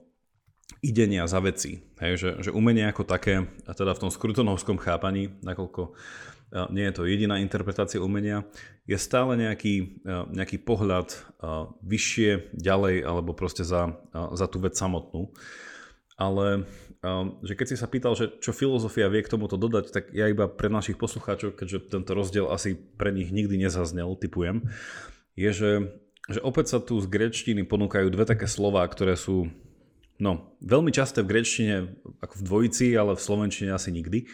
idenia 0.82 1.30
za 1.30 1.38
veci. 1.42 1.86
Hej, 2.02 2.14
že, 2.18 2.30
že 2.50 2.56
umenie 2.56 2.90
ako 2.90 3.06
také, 3.06 3.46
a 3.70 3.72
teda 3.74 3.94
v 3.94 4.02
tom 4.08 4.12
skrutonovskom 4.12 4.82
chápaní, 4.82 5.38
nakoľko 5.46 5.94
nie 6.72 6.88
je 6.88 6.94
to 6.96 7.10
jediná 7.10 7.42
interpretácia 7.42 8.00
umenia, 8.00 8.46
je 8.88 8.96
stále 8.96 9.36
nejaký, 9.36 10.06
nejaký 10.06 10.62
pohľad 10.62 11.12
vyššie, 11.84 12.54
ďalej, 12.54 13.02
alebo 13.04 13.36
proste 13.36 13.66
za, 13.66 13.98
za 14.14 14.46
tú 14.48 14.62
vec 14.62 14.78
samotnú. 14.78 15.34
Ale 16.16 16.64
že 17.44 17.54
keď 17.54 17.68
si 17.70 17.78
sa 17.78 17.92
pýtal, 17.92 18.18
že 18.18 18.32
čo 18.42 18.56
filozofia 18.56 19.12
vie 19.12 19.22
k 19.22 19.30
tomuto 19.30 19.60
dodať, 19.60 19.94
tak 19.94 20.04
ja 20.16 20.26
iba 20.26 20.50
pre 20.50 20.72
našich 20.72 20.98
poslucháčov, 20.98 21.54
keďže 21.54 21.92
tento 21.92 22.18
rozdiel 22.18 22.50
asi 22.50 22.74
pre 22.74 23.14
nich 23.14 23.30
nikdy 23.30 23.62
nezaznel, 23.62 24.18
typujem, 24.18 24.66
je, 25.36 25.52
že, 25.52 25.72
že 26.30 26.42
opäť 26.42 26.76
sa 26.76 26.80
tu 26.82 26.98
z 26.98 27.06
grečtiny 27.06 27.66
ponúkajú 27.66 28.10
dve 28.10 28.26
také 28.26 28.50
slova, 28.50 28.82
ktoré 28.90 29.14
sú 29.14 29.54
no, 30.18 30.58
veľmi 30.64 30.90
časté 30.90 31.22
v 31.22 31.30
grečtine, 31.30 31.76
ako 32.22 32.34
v 32.42 32.46
dvojici, 32.46 32.86
ale 32.98 33.14
v 33.14 33.26
slovenčine 33.26 33.70
asi 33.76 33.94
nikdy. 33.94 34.26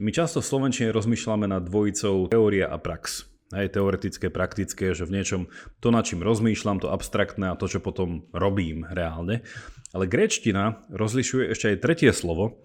My 0.00 0.10
často 0.12 0.40
v 0.40 0.48
slovenčine 0.48 0.88
rozmýšľame 0.92 1.46
nad 1.48 1.62
dvojicou 1.64 2.28
teória 2.32 2.68
a 2.68 2.76
prax. 2.80 3.28
Hej, 3.52 3.76
teoretické, 3.76 4.32
praktické, 4.32 4.96
že 4.96 5.04
v 5.04 5.20
niečom 5.20 5.42
to, 5.84 5.92
nad 5.92 6.08
čím 6.08 6.24
rozmýšľam, 6.24 6.80
to 6.80 6.88
abstraktné 6.88 7.52
a 7.52 7.58
to, 7.60 7.68
čo 7.68 7.84
potom 7.84 8.24
robím 8.32 8.88
reálne. 8.88 9.44
Ale 9.92 10.08
gréčtina 10.08 10.80
rozlišuje 10.88 11.52
ešte 11.52 11.76
aj 11.76 11.82
tretie 11.84 12.10
slovo 12.16 12.64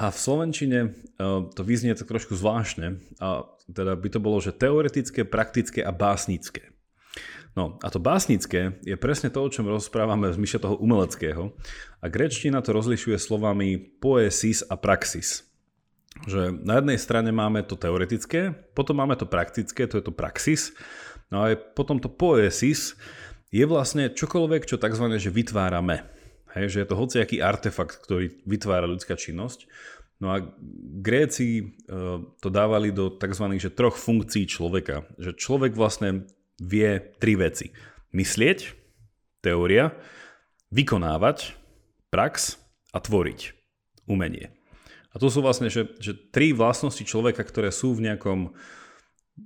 a 0.00 0.08
v 0.08 0.16
slovenčine 0.16 0.78
e, 0.80 0.88
to 1.52 1.60
vyznie 1.60 1.92
tak 1.92 2.08
trošku 2.08 2.32
zvláštne. 2.34 2.98
A 3.20 3.44
teda 3.68 4.00
by 4.00 4.08
to 4.08 4.18
bolo, 4.18 4.40
že 4.40 4.56
teoretické, 4.56 5.28
praktické 5.28 5.84
a 5.84 5.92
básnické. 5.92 6.73
No 7.54 7.78
a 7.82 7.88
to 7.90 8.02
básnické 8.02 8.82
je 8.82 8.98
presne 8.98 9.30
to, 9.30 9.38
o 9.38 9.52
čom 9.52 9.70
rozprávame 9.70 10.26
v 10.30 10.36
zmyšle 10.42 10.58
toho 10.58 10.76
umeleckého. 10.82 11.54
A 12.02 12.10
gréčtina 12.10 12.58
to 12.60 12.74
rozlišuje 12.74 13.14
slovami 13.14 13.78
poesis 13.78 14.66
a 14.66 14.74
praxis 14.74 15.46
že 16.22 16.54
na 16.62 16.78
jednej 16.78 16.94
strane 16.94 17.34
máme 17.34 17.66
to 17.66 17.74
teoretické, 17.74 18.54
potom 18.72 19.02
máme 19.02 19.18
to 19.18 19.26
praktické, 19.26 19.90
to 19.90 19.98
je 19.98 20.04
to 20.06 20.14
praxis, 20.14 20.70
no 21.28 21.42
a 21.42 21.58
potom 21.58 21.98
to 21.98 22.06
poesis 22.06 22.94
je 23.50 23.64
vlastne 23.66 24.10
čokoľvek, 24.14 24.62
čo 24.66 24.78
tzv. 24.78 25.04
že 25.18 25.34
vytvárame. 25.34 26.06
Hej, 26.54 26.70
že 26.70 26.78
je 26.82 26.88
to 26.90 26.98
hociaký 26.98 27.42
artefakt, 27.42 27.98
ktorý 27.98 28.30
vytvára 28.46 28.86
ľudská 28.86 29.18
činnosť. 29.18 29.66
No 30.22 30.30
a 30.30 30.38
Gréci 31.02 31.58
e, 31.58 31.64
to 32.22 32.48
dávali 32.50 32.94
do 32.94 33.10
tzv. 33.10 33.58
Že 33.58 33.74
troch 33.74 33.98
funkcií 33.98 34.46
človeka. 34.46 35.02
Že 35.18 35.34
človek 35.34 35.74
vlastne 35.74 36.30
vie 36.60 37.14
tri 37.18 37.34
veci. 37.34 37.74
Myslieť, 38.14 38.72
teória, 39.42 39.94
vykonávať, 40.70 41.54
prax 42.10 42.58
a 42.94 42.98
tvoriť, 43.02 43.40
umenie. 44.06 44.54
A 45.14 45.22
to 45.22 45.30
sú 45.30 45.42
vlastne, 45.42 45.70
že, 45.70 45.94
že 46.02 46.14
tri 46.14 46.50
vlastnosti 46.50 47.02
človeka, 47.06 47.46
ktoré 47.46 47.70
sú 47.70 47.94
v 47.94 48.10
nejakom, 48.10 48.50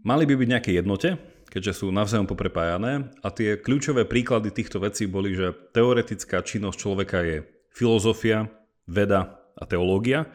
mali 0.00 0.24
by 0.24 0.34
byť 0.40 0.48
nejaké 0.48 0.70
jednote, 0.72 1.20
keďže 1.48 1.84
sú 1.84 1.92
navzájom 1.92 2.28
poprepájané. 2.28 3.12
A 3.20 3.28
tie 3.28 3.60
kľúčové 3.60 4.08
príklady 4.08 4.48
týchto 4.52 4.80
vecí 4.80 5.04
boli, 5.04 5.36
že 5.36 5.52
teoretická 5.76 6.40
činnosť 6.40 6.76
človeka 6.76 7.20
je 7.24 7.44
filozofia, 7.72 8.48
veda 8.88 9.36
a 9.56 9.64
teológia. 9.68 10.28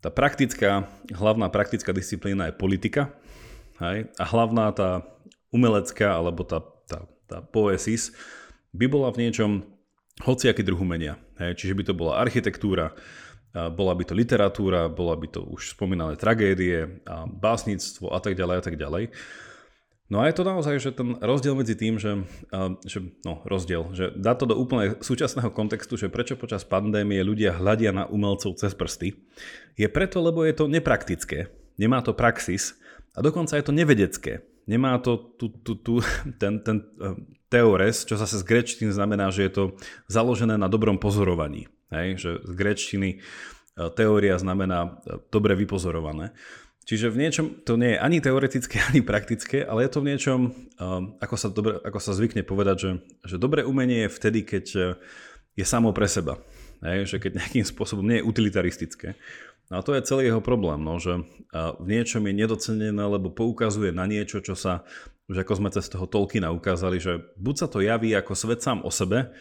Tá 0.00 0.08
praktická, 0.08 0.88
hlavná 1.12 1.52
praktická 1.52 1.92
disciplína 1.92 2.48
je 2.48 2.56
politika. 2.56 3.12
Hej? 3.80 4.08
A 4.16 4.24
hlavná 4.24 4.72
tá 4.72 5.04
umelecká, 5.52 6.16
alebo 6.16 6.42
tá, 6.42 6.62
tá, 6.88 7.06
tá 7.26 7.38
poesis, 7.42 8.14
by 8.74 8.86
bola 8.90 9.08
v 9.12 9.26
niečom 9.26 9.64
hociaký 10.24 10.64
druh 10.64 10.80
umenia. 10.80 11.20
Hej? 11.40 11.64
Čiže 11.64 11.76
by 11.76 11.82
to 11.86 11.94
bola 11.96 12.20
architektúra, 12.20 12.96
bola 13.56 13.96
by 13.96 14.04
to 14.04 14.12
literatúra, 14.12 14.92
bola 14.92 15.16
by 15.16 15.32
to 15.32 15.40
už 15.44 15.72
spomínané 15.76 16.20
tragédie, 16.20 17.00
a 17.08 17.24
básnictvo 17.24 18.12
a 18.12 18.20
tak 18.20 18.36
ďalej 18.36 18.56
a 18.60 18.62
tak 18.64 18.76
ďalej. 18.76 19.12
No 20.06 20.22
a 20.22 20.30
je 20.30 20.38
to 20.38 20.46
naozaj, 20.46 20.78
že 20.78 20.94
ten 20.94 21.18
rozdiel 21.18 21.58
medzi 21.58 21.74
tým, 21.74 21.98
že, 21.98 22.22
že 22.86 23.02
no 23.26 23.42
rozdiel, 23.42 23.90
že 23.90 24.14
dá 24.14 24.38
to 24.38 24.46
do 24.46 24.54
úplne 24.54 25.02
súčasného 25.02 25.50
kontextu, 25.50 25.98
že 25.98 26.12
prečo 26.12 26.38
počas 26.38 26.62
pandémie 26.62 27.18
ľudia 27.26 27.58
hľadia 27.58 27.90
na 27.90 28.06
umelcov 28.06 28.54
cez 28.54 28.70
prsty, 28.70 29.18
je 29.74 29.88
preto, 29.90 30.22
lebo 30.22 30.46
je 30.46 30.54
to 30.54 30.70
nepraktické, 30.70 31.50
nemá 31.74 32.06
to 32.06 32.14
praxis 32.14 32.78
a 33.18 33.24
dokonca 33.24 33.58
je 33.58 33.66
to 33.66 33.74
nevedecké. 33.74 34.46
Nemá 34.66 34.98
to 34.98 35.16
tu, 35.16 35.48
tu, 35.48 35.78
tu, 35.78 35.94
ten, 36.42 36.58
ten 36.60 36.82
e, 36.98 37.14
teores, 37.48 38.02
čo 38.02 38.18
zase 38.18 38.42
z 38.42 38.44
grečtiny 38.44 38.90
znamená, 38.90 39.30
že 39.30 39.46
je 39.46 39.52
to 39.54 39.64
založené 40.10 40.58
na 40.58 40.66
dobrom 40.66 40.98
pozorovaní. 40.98 41.70
Hej, 41.94 42.08
že 42.18 42.30
z 42.42 42.52
gréčtiny 42.58 43.08
e, 43.14 43.18
teória 43.94 44.34
znamená 44.36 44.98
e, 45.06 45.22
dobre 45.30 45.54
vypozorované. 45.54 46.34
Čiže 46.86 47.10
v 47.10 47.18
niečom 47.18 47.46
to 47.66 47.74
nie 47.78 47.94
je 47.94 48.02
ani 48.02 48.18
teoretické, 48.18 48.82
ani 48.90 49.00
praktické, 49.06 49.62
ale 49.62 49.86
je 49.86 49.90
to 49.90 50.02
v 50.02 50.08
niečom, 50.14 50.40
ako 51.18 51.34
sa, 51.38 51.48
dobre, 51.50 51.78
ako 51.82 51.98
sa 51.98 52.14
zvykne 52.14 52.46
povedať, 52.46 52.76
že, 52.78 52.90
že 53.26 53.36
dobré 53.42 53.66
umenie 53.66 54.06
je 54.06 54.14
vtedy, 54.14 54.46
keď 54.46 54.64
je 55.56 55.64
samo 55.64 55.90
pre 55.90 56.06
seba. 56.06 56.38
Hej, 56.84 57.08
že 57.08 57.16
keď 57.18 57.40
nejakým 57.40 57.64
spôsobom 57.72 58.04
nie 58.04 58.20
je 58.20 58.28
utilitaristické. 58.28 59.16
No 59.66 59.80
a 59.80 59.84
to 59.84 59.98
je 59.98 60.06
celý 60.06 60.30
jeho 60.30 60.38
problém, 60.38 60.78
no, 60.78 61.02
že 61.02 61.26
v 61.54 61.86
niečom 61.86 62.22
je 62.22 62.34
nedocenené, 62.34 63.02
lebo 63.02 63.34
poukazuje 63.34 63.90
na 63.90 64.06
niečo, 64.06 64.38
čo 64.38 64.54
sa, 64.54 64.86
už 65.26 65.42
ako 65.42 65.52
sme 65.58 65.68
cez 65.74 65.90
toho 65.90 66.06
Tolkiena 66.06 66.54
ukázali, 66.54 67.02
že 67.02 67.26
buď 67.34 67.54
sa 67.58 67.66
to 67.66 67.82
javí 67.82 68.14
ako 68.14 68.32
svet 68.38 68.62
sám 68.62 68.86
o 68.86 68.94
sebe, 68.94 69.34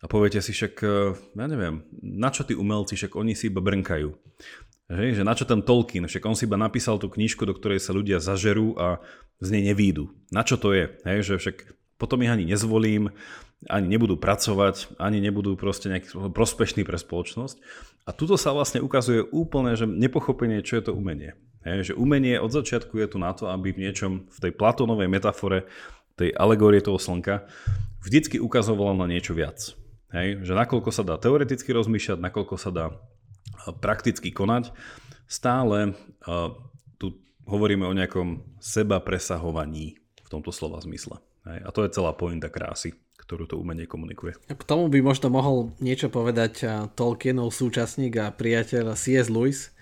a 0.00 0.08
poviete 0.08 0.40
si 0.40 0.56
však, 0.56 0.74
e, 0.80 1.12
ja 1.36 1.46
neviem, 1.46 1.84
na 2.00 2.32
čo 2.32 2.48
tí 2.48 2.56
umelci, 2.56 2.96
však 2.96 3.20
oni 3.20 3.36
si 3.36 3.52
iba 3.52 3.60
brnkajú. 3.60 4.08
Hej, 4.90 5.22
že 5.22 5.22
na 5.22 5.36
čo 5.36 5.44
ten 5.44 5.62
Tolkien, 5.62 6.08
však 6.08 6.24
on 6.24 6.34
si 6.34 6.48
iba 6.48 6.56
napísal 6.56 6.98
tú 6.98 7.12
knižku, 7.12 7.44
do 7.46 7.54
ktorej 7.54 7.78
sa 7.78 7.94
ľudia 7.94 8.18
zažerú 8.18 8.74
a 8.80 8.98
z 9.38 9.48
nej 9.54 9.70
nevídu. 9.70 10.10
Na 10.32 10.42
čo 10.42 10.56
to 10.56 10.72
je? 10.72 10.98
Hej, 11.04 11.30
že 11.30 11.34
však 11.38 11.56
potom 12.00 12.24
ich 12.24 12.32
ani 12.32 12.48
nezvolím, 12.48 13.12
ani 13.68 13.86
nebudú 13.92 14.16
pracovať, 14.16 14.96
ani 14.96 15.20
nebudú 15.20 15.52
proste 15.60 15.92
nejaký 15.92 16.32
prospešný 16.32 16.88
pre 16.88 16.96
spoločnosť. 16.96 17.60
A 18.08 18.16
tuto 18.16 18.40
sa 18.40 18.56
vlastne 18.56 18.80
ukazuje 18.80 19.20
úplne, 19.28 19.76
že 19.76 19.84
nepochopenie, 19.84 20.64
čo 20.64 20.80
je 20.80 20.88
to 20.88 20.96
umenie. 20.96 21.36
Hej, 21.60 21.92
že 21.92 21.98
umenie 22.00 22.40
od 22.40 22.48
začiatku 22.48 22.96
je 22.96 23.06
tu 23.12 23.20
na 23.20 23.36
to, 23.36 23.52
aby 23.52 23.76
v 23.76 23.84
niečom, 23.84 24.32
v 24.32 24.38
tej 24.40 24.56
Platónovej 24.56 25.12
metafore, 25.12 25.68
tej 26.16 26.32
alegórie 26.32 26.80
toho 26.80 26.96
slnka, 26.96 27.44
vždycky 28.00 28.40
ukazovalo 28.40 28.96
na 28.96 29.04
niečo 29.04 29.36
viac. 29.36 29.76
Hej, 30.10 30.42
že 30.42 30.56
nakoľko 30.56 30.90
sa 30.90 31.04
dá 31.04 31.20
teoreticky 31.20 31.70
rozmýšľať, 31.70 32.18
nakoľko 32.18 32.56
sa 32.56 32.72
dá 32.72 32.86
prakticky 33.84 34.32
konať, 34.32 34.72
stále 35.28 35.92
uh, 36.26 36.50
tu 36.96 37.20
hovoríme 37.46 37.84
o 37.86 37.94
nejakom 37.94 38.58
seba 38.58 38.98
presahovaní 38.98 40.00
v 40.24 40.28
tomto 40.32 40.50
slova 40.50 40.80
zmysle. 40.80 41.20
A 41.46 41.68
to 41.72 41.86
je 41.86 41.94
celá 41.94 42.12
pointa 42.12 42.52
krásy, 42.52 42.96
ktorú 43.16 43.48
to 43.48 43.56
umenie 43.56 43.88
komunikuje. 43.88 44.36
K 44.48 44.62
tomu 44.68 44.92
by 44.92 45.00
možno 45.00 45.32
mohol 45.32 45.72
niečo 45.80 46.12
povedať 46.12 46.66
Tolkienov 46.92 47.56
súčasník 47.56 48.16
a 48.20 48.28
priateľ 48.34 48.92
C.S. 48.98 49.32
Lewis, 49.32 49.72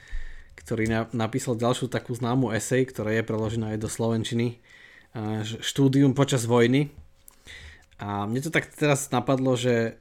ktorý 0.59 1.11
napísal 1.15 1.59
ďalšiu 1.59 1.91
takú 1.91 2.15
známu 2.15 2.55
esej, 2.55 2.87
ktorá 2.91 3.15
je 3.15 3.27
preložená 3.27 3.75
aj 3.75 3.79
do 3.83 3.89
Slovenčiny, 3.91 4.61
štúdium 5.65 6.13
počas 6.13 6.45
vojny. 6.45 6.95
A 7.99 8.27
mne 8.31 8.41
to 8.43 8.55
tak 8.55 8.71
teraz 8.75 9.11
napadlo, 9.11 9.59
že 9.59 9.99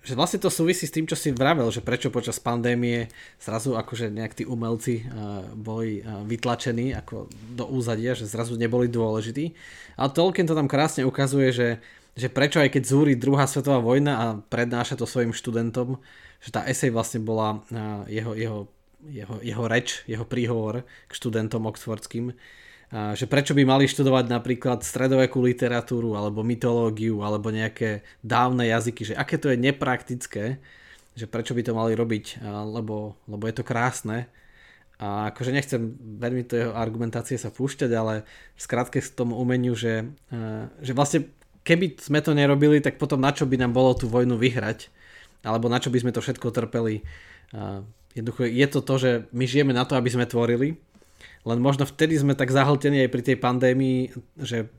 že 0.00 0.16
vlastne 0.16 0.40
to 0.40 0.48
súvisí 0.48 0.88
s 0.88 0.94
tým, 0.96 1.04
čo 1.04 1.12
si 1.12 1.28
vravel, 1.28 1.68
že 1.68 1.84
prečo 1.84 2.08
počas 2.08 2.40
pandémie 2.40 3.12
zrazu 3.36 3.76
akože 3.76 4.08
nejak 4.08 4.32
tí 4.32 4.44
umelci 4.48 5.04
boli 5.52 6.00
vytlačení 6.00 6.96
ako 6.96 7.28
do 7.52 7.68
úzadia, 7.68 8.16
že 8.16 8.24
zrazu 8.24 8.56
neboli 8.56 8.88
dôležití. 8.88 9.52
Ale 10.00 10.08
Tolkien 10.16 10.48
to 10.48 10.56
tam 10.56 10.72
krásne 10.72 11.04
ukazuje, 11.04 11.52
že, 11.52 11.68
že 12.16 12.32
prečo 12.32 12.64
aj 12.64 12.72
keď 12.72 12.82
zúri 12.88 13.12
druhá 13.12 13.44
svetová 13.44 13.84
vojna 13.84 14.12
a 14.16 14.26
prednáša 14.40 14.96
to 14.96 15.04
svojim 15.04 15.36
študentom, 15.36 16.00
že 16.40 16.48
tá 16.48 16.64
esej 16.64 16.88
vlastne 16.88 17.20
bola 17.20 17.60
jeho, 18.08 18.32
jeho, 18.32 18.72
jeho, 19.04 19.36
jeho 19.44 19.64
reč, 19.68 20.00
jeho 20.08 20.24
príhovor 20.24 20.80
k 20.80 21.12
študentom 21.12 21.68
oxfordským, 21.68 22.32
že 22.92 23.24
prečo 23.24 23.56
by 23.56 23.64
mali 23.64 23.88
študovať 23.88 24.28
napríklad 24.28 24.84
stredovekú 24.84 25.40
literatúru 25.40 26.12
alebo 26.12 26.44
mytológiu 26.44 27.24
alebo 27.24 27.48
nejaké 27.48 28.04
dávne 28.20 28.68
jazyky, 28.68 29.12
že 29.12 29.14
aké 29.16 29.40
to 29.40 29.48
je 29.48 29.56
nepraktické, 29.56 30.60
že 31.16 31.24
prečo 31.24 31.56
by 31.56 31.64
to 31.64 31.72
mali 31.72 31.96
robiť, 31.96 32.44
lebo, 32.44 33.16
lebo 33.24 33.44
je 33.48 33.54
to 33.56 33.64
krásne. 33.64 34.28
A 35.00 35.32
akože 35.32 35.56
nechcem 35.56 35.98
veľmi 35.98 36.44
to 36.44 36.54
jeho 36.54 36.72
argumentácie 36.76 37.40
sa 37.40 37.48
púšťať, 37.48 37.90
ale 37.96 38.28
v 38.54 38.60
skratke 38.60 39.00
k 39.00 39.16
tomu 39.16 39.40
umeniu, 39.40 39.72
že, 39.72 40.06
že 40.84 40.92
vlastne 40.92 41.32
keby 41.64 41.96
sme 41.96 42.20
to 42.20 42.36
nerobili, 42.36 42.78
tak 42.78 43.00
potom 43.00 43.18
na 43.18 43.32
čo 43.32 43.48
by 43.48 43.56
nám 43.56 43.72
bolo 43.74 43.96
tú 43.98 44.06
vojnu 44.06 44.36
vyhrať, 44.36 44.92
alebo 45.42 45.66
na 45.66 45.80
čo 45.82 45.90
by 45.90 45.98
sme 46.06 46.14
to 46.14 46.22
všetko 46.22 46.54
trpeli. 46.54 47.02
Jednoducho 48.14 48.46
je 48.46 48.66
to 48.68 48.80
to, 48.84 48.94
že 49.00 49.10
my 49.32 49.44
žijeme 49.48 49.72
na 49.74 49.88
to, 49.88 49.98
aby 49.98 50.12
sme 50.12 50.28
tvorili, 50.28 50.78
len 51.42 51.58
možno 51.58 51.82
vtedy 51.88 52.14
sme 52.18 52.38
tak 52.38 52.54
zahltení 52.54 53.06
aj 53.06 53.10
pri 53.10 53.22
tej 53.22 53.36
pandémii, 53.38 54.14
že 54.38 54.70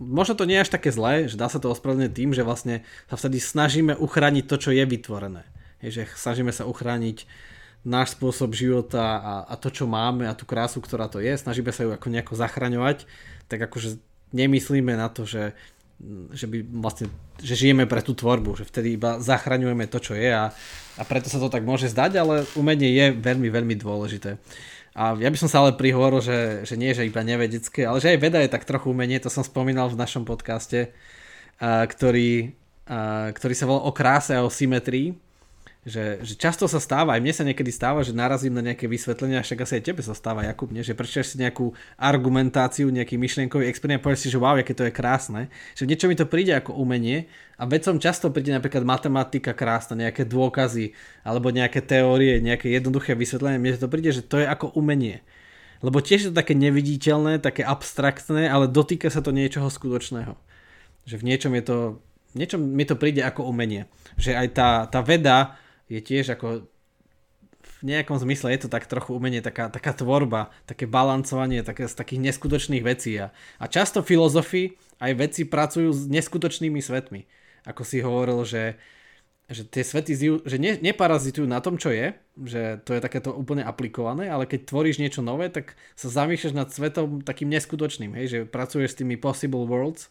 možno 0.00 0.36
to 0.36 0.48
nie 0.48 0.60
je 0.60 0.64
až 0.68 0.72
také 0.72 0.92
zlé, 0.92 1.28
že 1.28 1.40
dá 1.40 1.48
sa 1.48 1.60
to 1.60 1.72
ospravedlniť 1.72 2.12
tým, 2.12 2.30
že 2.32 2.44
vlastne 2.44 2.84
sa 3.08 3.16
vtedy 3.16 3.40
snažíme 3.40 3.92
uchrániť 3.96 4.44
to, 4.48 4.56
čo 4.56 4.70
je 4.72 4.84
vytvorené. 4.84 5.44
Je, 5.80 5.92
že 5.92 6.02
snažíme 6.12 6.52
sa 6.52 6.68
uchrániť 6.68 7.24
náš 7.84 8.16
spôsob 8.16 8.52
života 8.52 9.00
a, 9.00 9.34
a 9.48 9.54
to, 9.56 9.72
čo 9.72 9.88
máme 9.88 10.28
a 10.28 10.36
tú 10.36 10.44
krásu, 10.44 10.84
ktorá 10.84 11.08
to 11.08 11.20
je, 11.24 11.32
snažíme 11.32 11.72
sa 11.72 11.88
ju 11.88 11.96
ako 11.96 12.12
nejako 12.12 12.36
zachraňovať, 12.36 13.08
tak 13.48 13.64
akože 13.64 13.96
nemyslíme 14.36 14.92
na 15.00 15.08
to, 15.08 15.24
že, 15.24 15.56
že 16.36 16.44
by 16.44 16.60
vlastne, 16.76 17.08
že 17.40 17.56
žijeme 17.56 17.88
pre 17.88 18.04
tú 18.04 18.12
tvorbu, 18.12 18.60
že 18.60 18.68
vtedy 18.68 19.00
iba 19.00 19.16
zachraňujeme 19.16 19.88
to, 19.88 19.96
čo 19.96 20.12
je 20.12 20.28
a, 20.28 20.52
a 21.00 21.02
preto 21.08 21.32
sa 21.32 21.40
to 21.40 21.48
tak 21.48 21.64
môže 21.64 21.88
zdať, 21.88 22.12
ale 22.20 22.44
umenie 22.52 22.92
je 22.92 23.06
veľmi, 23.16 23.48
veľmi 23.48 23.74
dôležité. 23.80 24.36
A 24.94 25.14
ja 25.14 25.30
by 25.30 25.38
som 25.38 25.46
sa 25.46 25.62
ale 25.62 25.78
prihovoril, 25.78 26.18
že, 26.18 26.66
že 26.66 26.74
nie, 26.74 26.90
že 26.90 27.06
iba 27.06 27.22
nevedecké, 27.22 27.86
ale 27.86 28.02
že 28.02 28.10
aj 28.10 28.18
veda 28.18 28.42
je 28.42 28.50
tak 28.50 28.66
trochu 28.66 28.90
umenie, 28.90 29.22
to 29.22 29.30
som 29.30 29.46
spomínal 29.46 29.86
v 29.86 30.00
našom 30.02 30.26
podcaste, 30.26 30.90
ktorý, 31.62 32.58
ktorý 33.30 33.54
sa 33.54 33.68
volal 33.70 33.86
o 33.86 33.94
kráse 33.94 34.34
a 34.34 34.42
o 34.42 34.50
symetrii 34.50 35.14
že, 35.80 36.20
že 36.20 36.36
často 36.36 36.68
sa 36.68 36.76
stáva, 36.76 37.16
aj 37.16 37.24
mne 37.24 37.32
sa 37.32 37.40
niekedy 37.40 37.72
stáva, 37.72 38.04
že 38.04 38.12
narazím 38.12 38.52
na 38.52 38.60
nejaké 38.60 38.84
vysvetlenia, 38.84 39.40
však 39.40 39.64
asi 39.64 39.80
aj 39.80 39.84
tebe 39.88 40.04
sa 40.04 40.12
stáva, 40.12 40.44
Jakub, 40.44 40.68
nie? 40.68 40.84
že 40.84 40.92
prečítaš 40.92 41.32
si 41.32 41.40
nejakú 41.40 41.72
argumentáciu, 41.96 42.92
nejaký 42.92 43.16
myšlienkový 43.16 43.64
experiment 43.64 44.04
povieš 44.04 44.28
si, 44.28 44.28
že 44.28 44.36
wow, 44.36 44.60
aké 44.60 44.76
to 44.76 44.84
je 44.84 44.92
krásne, 44.92 45.48
že 45.72 45.88
niečo 45.88 46.04
mi 46.04 46.20
to 46.20 46.28
príde 46.28 46.52
ako 46.52 46.76
umenie 46.76 47.32
a 47.56 47.64
vedcom 47.64 47.96
často 47.96 48.28
príde 48.28 48.52
napríklad 48.52 48.84
matematika 48.84 49.56
krásna, 49.56 49.96
nejaké 49.96 50.28
dôkazy 50.28 50.92
alebo 51.24 51.48
nejaké 51.48 51.80
teórie, 51.80 52.44
nejaké 52.44 52.68
jednoduché 52.68 53.16
vysvetlenie, 53.16 53.56
mne 53.56 53.80
to 53.80 53.88
príde, 53.88 54.12
že 54.12 54.20
to 54.20 54.36
je 54.36 54.44
ako 54.44 54.76
umenie. 54.76 55.24
Lebo 55.80 56.04
tiež 56.04 56.20
je 56.20 56.28
to 56.28 56.36
také 56.36 56.52
neviditeľné, 56.52 57.40
také 57.40 57.64
abstraktné, 57.64 58.52
ale 58.52 58.68
dotýka 58.68 59.08
sa 59.08 59.24
to 59.24 59.32
niečoho 59.32 59.72
skutočného. 59.72 60.36
Že 61.08 61.16
v 61.16 61.24
niečom 61.24 61.52
je 61.56 61.64
to, 61.64 61.76
niečom 62.36 62.60
mi 62.60 62.84
to 62.84 63.00
príde 63.00 63.24
ako 63.24 63.48
umenie. 63.48 63.88
Že 64.20 64.36
aj 64.36 64.48
tá, 64.52 64.70
tá 64.92 65.00
veda 65.00 65.56
je 65.90 66.00
tiež 66.00 66.38
ako 66.38 66.70
v 67.60 67.80
nejakom 67.84 68.16
zmysle 68.16 68.52
je 68.56 68.64
to 68.64 68.72
tak 68.72 68.88
trochu 68.88 69.12
umenie, 69.12 69.44
taká, 69.44 69.68
taká 69.68 69.92
tvorba, 69.92 70.52
také 70.64 70.88
balancovanie 70.88 71.60
také, 71.60 71.88
z 71.88 71.96
takých 71.96 72.32
neskutočných 72.32 72.84
vecí. 72.84 73.16
A, 73.20 73.32
a 73.60 73.64
často 73.68 74.00
filozofi 74.00 74.80
aj 75.00 75.12
veci 75.16 75.42
pracujú 75.44 75.92
s 75.92 76.08
neskutočnými 76.08 76.80
svetmi. 76.80 77.24
Ako 77.68 77.84
si 77.84 78.00
hovoril, 78.00 78.44
že, 78.48 78.80
že 79.52 79.68
tie 79.68 79.84
svety 79.84 80.12
že 80.44 80.56
ne, 80.56 80.76
neparazitujú 80.80 81.44
na 81.44 81.60
tom, 81.60 81.76
čo 81.76 81.92
je, 81.92 82.16
že 82.40 82.80
to 82.84 82.96
je 82.96 83.04
takéto 83.04 83.32
úplne 83.32 83.64
aplikované, 83.64 84.32
ale 84.32 84.48
keď 84.48 84.68
tvoríš 84.68 85.00
niečo 85.00 85.20
nové, 85.20 85.52
tak 85.52 85.76
sa 85.96 86.08
zamýšľaš 86.08 86.54
nad 86.56 86.68
svetom 86.72 87.20
takým 87.20 87.52
neskutočným, 87.52 88.16
hej, 88.16 88.26
že 88.28 88.38
pracuješ 88.48 88.96
s 88.96 88.98
tými 89.04 89.20
possible 89.20 89.68
worlds 89.68 90.08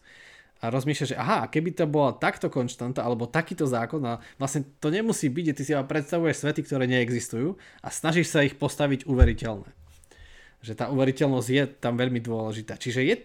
a 0.59 0.65
rozmýšľa, 0.67 1.05
že 1.07 1.15
aha, 1.15 1.47
keby 1.47 1.71
to 1.71 1.87
bola 1.87 2.11
takto 2.11 2.51
konštanta 2.51 2.99
alebo 2.99 3.31
takýto 3.31 3.63
zákon 3.63 4.03
a 4.03 4.19
vlastne 4.35 4.67
to 4.83 4.91
nemusí 4.91 5.31
byť, 5.31 5.55
ty 5.55 5.61
si 5.63 5.71
iba 5.71 5.87
predstavuješ 5.87 6.43
svety, 6.43 6.61
ktoré 6.67 6.83
neexistujú 6.91 7.55
a 7.79 7.87
snažíš 7.87 8.27
sa 8.35 8.43
ich 8.43 8.59
postaviť 8.59 9.07
uveriteľné. 9.07 9.71
Že 10.59 10.73
tá 10.75 10.85
uveriteľnosť 10.91 11.47
je 11.47 11.63
tam 11.79 11.95
veľmi 11.95 12.19
dôležitá. 12.19 12.75
Čiže 12.75 13.07
je, 13.07 13.15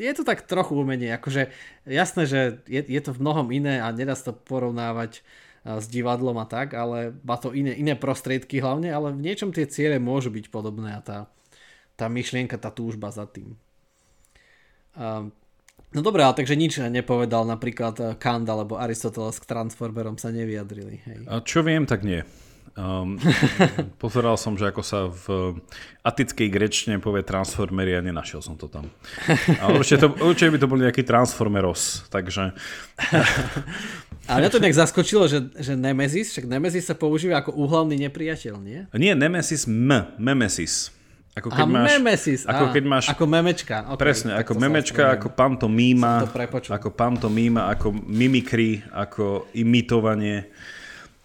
je 0.00 0.12
to 0.16 0.24
tak 0.24 0.48
trochu 0.48 0.72
umenie, 0.72 1.12
akože 1.12 1.52
jasné, 1.84 2.22
že 2.24 2.40
je, 2.64 2.80
je 2.80 3.00
to 3.04 3.12
v 3.12 3.20
mnohom 3.20 3.52
iné 3.52 3.84
a 3.84 3.92
nedá 3.92 4.16
sa 4.16 4.32
to 4.32 4.40
porovnávať 4.40 5.20
s 5.68 5.84
divadlom 5.92 6.40
a 6.40 6.48
tak, 6.48 6.72
ale 6.72 7.12
má 7.20 7.36
to 7.36 7.52
iné, 7.52 7.76
iné 7.76 7.92
prostriedky 7.92 8.64
hlavne, 8.64 8.88
ale 8.88 9.12
v 9.12 9.20
niečom 9.20 9.52
tie 9.52 9.68
ciele 9.68 10.00
môžu 10.00 10.32
byť 10.32 10.48
podobné 10.48 10.96
a 10.96 11.04
tá, 11.04 11.18
tá 11.92 12.08
myšlienka, 12.08 12.56
tá 12.56 12.72
túžba 12.72 13.12
za 13.12 13.28
tým. 13.28 13.52
Um, 14.96 15.28
No 15.96 16.04
dobré, 16.04 16.20
ale 16.20 16.36
takže 16.36 16.52
nič 16.52 16.76
nepovedal 16.84 17.48
napríklad 17.48 17.94
eh, 18.00 18.06
Kant 18.20 18.44
alebo 18.44 18.76
Aristoteles 18.76 19.40
k 19.40 19.48
Transformerom 19.48 20.20
sa 20.20 20.28
nevyjadrili. 20.28 21.00
Hej. 21.04 21.18
A 21.24 21.40
čo 21.40 21.64
viem, 21.64 21.88
tak 21.88 22.04
nie. 22.04 22.20
Um, 22.78 23.18
pozeral 24.02 24.38
som, 24.38 24.54
že 24.54 24.70
ako 24.70 24.82
sa 24.86 25.10
v 25.10 25.58
atickej 26.06 26.46
grečne 26.46 26.94
povie 27.02 27.26
transformery 27.26 27.98
a 27.98 28.04
nenašiel 28.04 28.38
som 28.38 28.54
to 28.54 28.70
tam. 28.70 28.86
Ale 29.58 29.82
určite, 29.82 30.06
to, 30.06 30.14
určite 30.22 30.54
by 30.54 30.58
to 30.62 30.70
bol 30.70 30.78
nejaký 30.78 31.02
transformeros, 31.02 32.06
takže... 32.12 32.54
A 34.28 34.44
mňa 34.44 34.52
to 34.52 34.60
nejak 34.60 34.76
zaskočilo, 34.76 35.24
že, 35.24 35.40
že 35.56 35.72
Nemesis, 35.72 36.36
však 36.36 36.52
Nemesis 36.52 36.84
sa 36.84 36.92
používa 36.92 37.40
ako 37.40 37.56
úhlavný 37.56 37.96
nepriateľ, 37.96 38.60
nie? 38.60 38.84
Nie, 38.92 39.16
Nemesis 39.16 39.64
M, 39.64 39.88
Nemesis. 40.20 40.92
Ako 41.38 41.54
keď 41.54 41.64
Aha, 41.64 41.70
máš, 41.70 41.88
memesis. 41.94 42.40
Ako 42.42 42.64
keď 42.74 42.84
máš... 42.84 43.04
Ako 43.14 43.24
memečka. 43.30 43.76
Okay, 43.94 44.02
presne, 44.02 44.30
ako 44.34 44.52
memečka, 44.58 45.04
ako 45.14 45.28
pantomíma, 45.30 46.26
ako 46.66 46.90
pantomíma, 46.90 47.70
ako 47.70 47.94
mimikry, 47.94 48.82
ako 48.90 49.46
imitovanie. 49.54 50.50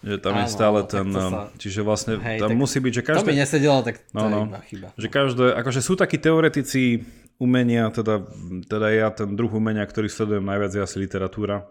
Že 0.04 0.16
tam 0.20 0.34
Áno, 0.36 0.42
je 0.44 0.46
stále 0.52 0.80
ten... 0.86 1.06
Sa... 1.10 1.50
Čiže 1.58 1.80
vlastne 1.82 2.14
Hej, 2.20 2.46
tam 2.46 2.54
musí 2.54 2.78
byť, 2.78 2.92
že 2.92 3.02
každé... 3.02 3.24
To 3.24 3.32
mi 3.32 3.40
nesedelo, 3.40 3.80
tak 3.82 4.04
to 4.04 4.14
no, 4.14 4.28
no, 4.28 4.38
je 4.38 4.46
iba 4.46 4.60
chyba. 4.68 4.88
Že 4.94 5.08
každé, 5.08 5.44
akože 5.58 5.80
sú 5.80 5.96
takí 5.96 6.16
teoretici 6.20 7.02
umenia, 7.40 7.90
teda, 7.90 8.22
teda 8.68 8.86
ja 8.94 9.08
ten 9.10 9.34
druh 9.34 9.50
umenia, 9.50 9.82
ktorý 9.82 10.06
sledujem 10.06 10.44
najviac 10.44 10.70
je 10.76 10.82
asi 10.84 10.96
literatúra, 11.02 11.66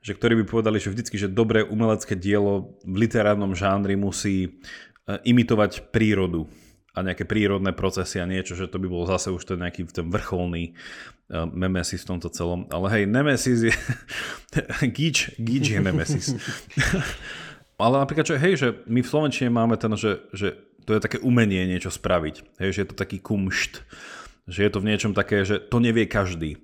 že 0.00 0.16
ktorí 0.16 0.40
by 0.40 0.44
povedali, 0.48 0.78
že 0.80 0.94
vždycky, 0.94 1.18
že 1.20 1.28
dobré 1.28 1.66
umelecké 1.66 2.16
dielo 2.16 2.78
v 2.86 3.04
literárnom 3.04 3.52
žánri 3.52 3.98
musí 3.98 4.46
eh, 4.46 5.18
imitovať 5.26 5.92
prírodu 5.92 6.48
a 6.92 6.98
nejaké 7.00 7.24
prírodné 7.24 7.72
procesy 7.72 8.20
a 8.20 8.28
niečo, 8.28 8.52
že 8.52 8.68
to 8.68 8.76
by 8.76 8.84
bol 8.84 9.08
zase 9.08 9.32
už 9.32 9.48
ten 9.48 9.58
nejaký 9.64 9.88
ten 9.88 10.12
vrcholný 10.12 10.76
uh, 11.32 11.48
Nemesis 11.48 12.04
v 12.04 12.16
tomto 12.16 12.28
celom. 12.28 12.68
Ale 12.68 12.86
hej, 12.92 13.04
Nemesis 13.08 13.72
je... 13.72 13.74
Gíč, 14.96 15.40
Gíč 15.40 15.64
je 15.72 15.80
Nemesis. 15.80 16.36
Ale 17.82 17.98
napríklad, 17.98 18.28
že 18.28 18.36
hej, 18.36 18.54
že 18.60 18.68
my 18.86 19.00
v 19.00 19.10
Slovenčine 19.10 19.48
máme 19.48 19.80
ten, 19.80 19.90
že, 19.96 20.20
že 20.36 20.54
to 20.84 20.92
je 20.92 21.00
také 21.00 21.18
umenie 21.24 21.64
niečo 21.64 21.88
spraviť. 21.88 22.60
Hej, 22.60 22.70
že 22.76 22.80
je 22.84 22.88
to 22.92 22.96
taký 22.96 23.18
kumšt. 23.18 23.82
Že 24.46 24.60
je 24.68 24.70
to 24.70 24.78
v 24.84 24.88
niečom 24.92 25.12
také, 25.16 25.42
že 25.48 25.58
to 25.58 25.80
nevie 25.80 26.04
každý. 26.04 26.60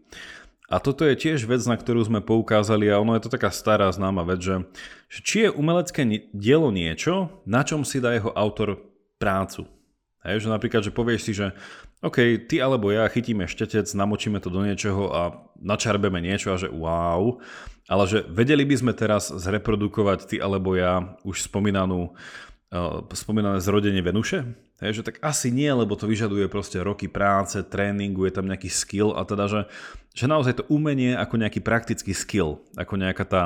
A 0.68 0.84
toto 0.84 1.08
je 1.08 1.16
tiež 1.16 1.48
vec, 1.48 1.64
na 1.64 1.80
ktorú 1.80 2.04
sme 2.04 2.20
poukázali 2.20 2.92
a 2.92 3.00
ono 3.00 3.16
je 3.16 3.24
to 3.24 3.32
taká 3.32 3.48
stará 3.48 3.88
známa 3.88 4.20
vec, 4.28 4.44
že, 4.44 4.56
že 5.08 5.18
či 5.24 5.36
je 5.48 5.54
umelecké 5.56 6.04
dielo 6.36 6.68
niečo, 6.68 7.40
na 7.48 7.64
čom 7.64 7.88
si 7.88 8.04
dá 8.04 8.12
jeho 8.12 8.36
autor 8.36 8.76
prácu. 9.16 9.64
Hej, 10.26 10.46
že 10.46 10.48
napríklad, 10.50 10.82
že 10.82 10.94
povieš 10.94 11.20
si, 11.22 11.32
že 11.34 11.54
OK, 12.02 12.46
ty 12.50 12.58
alebo 12.58 12.90
ja 12.90 13.06
chytíme 13.06 13.46
štetec, 13.46 13.86
namočíme 13.94 14.38
to 14.42 14.50
do 14.50 14.62
niečoho 14.62 15.10
a 15.10 15.22
načarbeme 15.58 16.18
niečo 16.22 16.54
a 16.54 16.60
že 16.60 16.70
wow, 16.70 17.38
ale 17.90 18.04
že 18.06 18.26
vedeli 18.26 18.66
by 18.66 18.76
sme 18.78 18.92
teraz 18.94 19.30
zreprodukovať 19.30 20.18
ty 20.30 20.36
alebo 20.38 20.74
ja 20.74 21.18
už 21.22 21.46
spomínanú 21.46 22.14
spomínané 23.16 23.64
zrodenie 23.64 24.04
Venuše? 24.04 24.44
Hej, 24.78 25.00
že 25.00 25.06
tak 25.10 25.16
asi 25.24 25.48
nie, 25.48 25.72
lebo 25.72 25.96
to 25.96 26.04
vyžaduje 26.04 26.46
proste 26.52 26.78
roky 26.78 27.08
práce, 27.08 27.58
tréningu, 27.64 28.28
je 28.28 28.36
tam 28.36 28.46
nejaký 28.46 28.68
skill 28.68 29.16
a 29.16 29.24
teda, 29.24 29.48
že, 29.48 29.60
že 30.12 30.28
naozaj 30.28 30.62
to 30.62 30.68
umenie 30.68 31.16
ako 31.16 31.40
nejaký 31.40 31.64
praktický 31.64 32.12
skill, 32.12 32.60
ako 32.76 33.00
nejaká 33.00 33.24
tá 33.24 33.42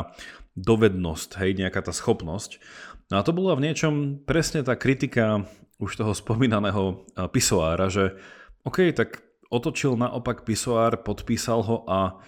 dovednosť, 0.59 1.41
hej, 1.41 1.57
nejaká 1.57 1.81
tá 1.81 1.95
schopnosť. 1.95 2.61
No 3.09 3.23
a 3.23 3.25
to 3.25 3.33
bola 3.33 3.57
v 3.57 3.71
niečom 3.71 4.21
presne 4.27 4.61
tá 4.67 4.77
kritika 4.77 5.47
už 5.83 5.99
toho 5.99 6.15
spomínaného 6.15 7.03
pisoára, 7.35 7.91
že 7.91 8.15
OK, 8.63 8.95
tak 8.95 9.19
otočil 9.51 9.99
naopak 9.99 10.47
pisoár, 10.47 11.03
podpísal 11.03 11.67
ho 11.67 11.77
a, 11.91 12.23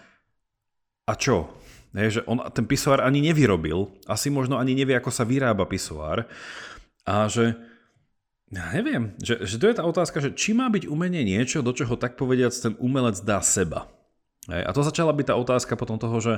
a 1.06 1.12
čo? 1.14 1.54
Hej, 1.94 2.18
že 2.18 2.20
on 2.26 2.42
ten 2.50 2.66
pisoár 2.66 3.06
ani 3.06 3.22
nevyrobil, 3.22 3.86
asi 4.10 4.26
možno 4.26 4.58
ani 4.58 4.74
nevie, 4.74 4.98
ako 4.98 5.14
sa 5.14 5.22
vyrába 5.22 5.62
pisoár 5.70 6.26
a 7.06 7.30
že 7.30 7.54
ja 8.50 8.70
neviem, 8.74 9.14
že, 9.22 9.46
že 9.46 9.56
to 9.62 9.70
je 9.70 9.78
tá 9.78 9.86
otázka, 9.86 10.18
že 10.18 10.34
či 10.34 10.54
má 10.54 10.66
byť 10.66 10.90
umenie 10.90 11.22
niečo, 11.22 11.62
do 11.62 11.70
čoho 11.70 11.94
tak 11.94 12.18
povediac 12.18 12.50
ten 12.50 12.74
umelec 12.82 13.22
dá 13.22 13.38
seba. 13.42 13.90
A 14.50 14.70
to 14.76 14.84
začala 14.84 15.16
byť 15.16 15.32
tá 15.32 15.34
otázka 15.40 15.74
potom 15.74 15.96
toho, 15.96 16.20
že 16.20 16.34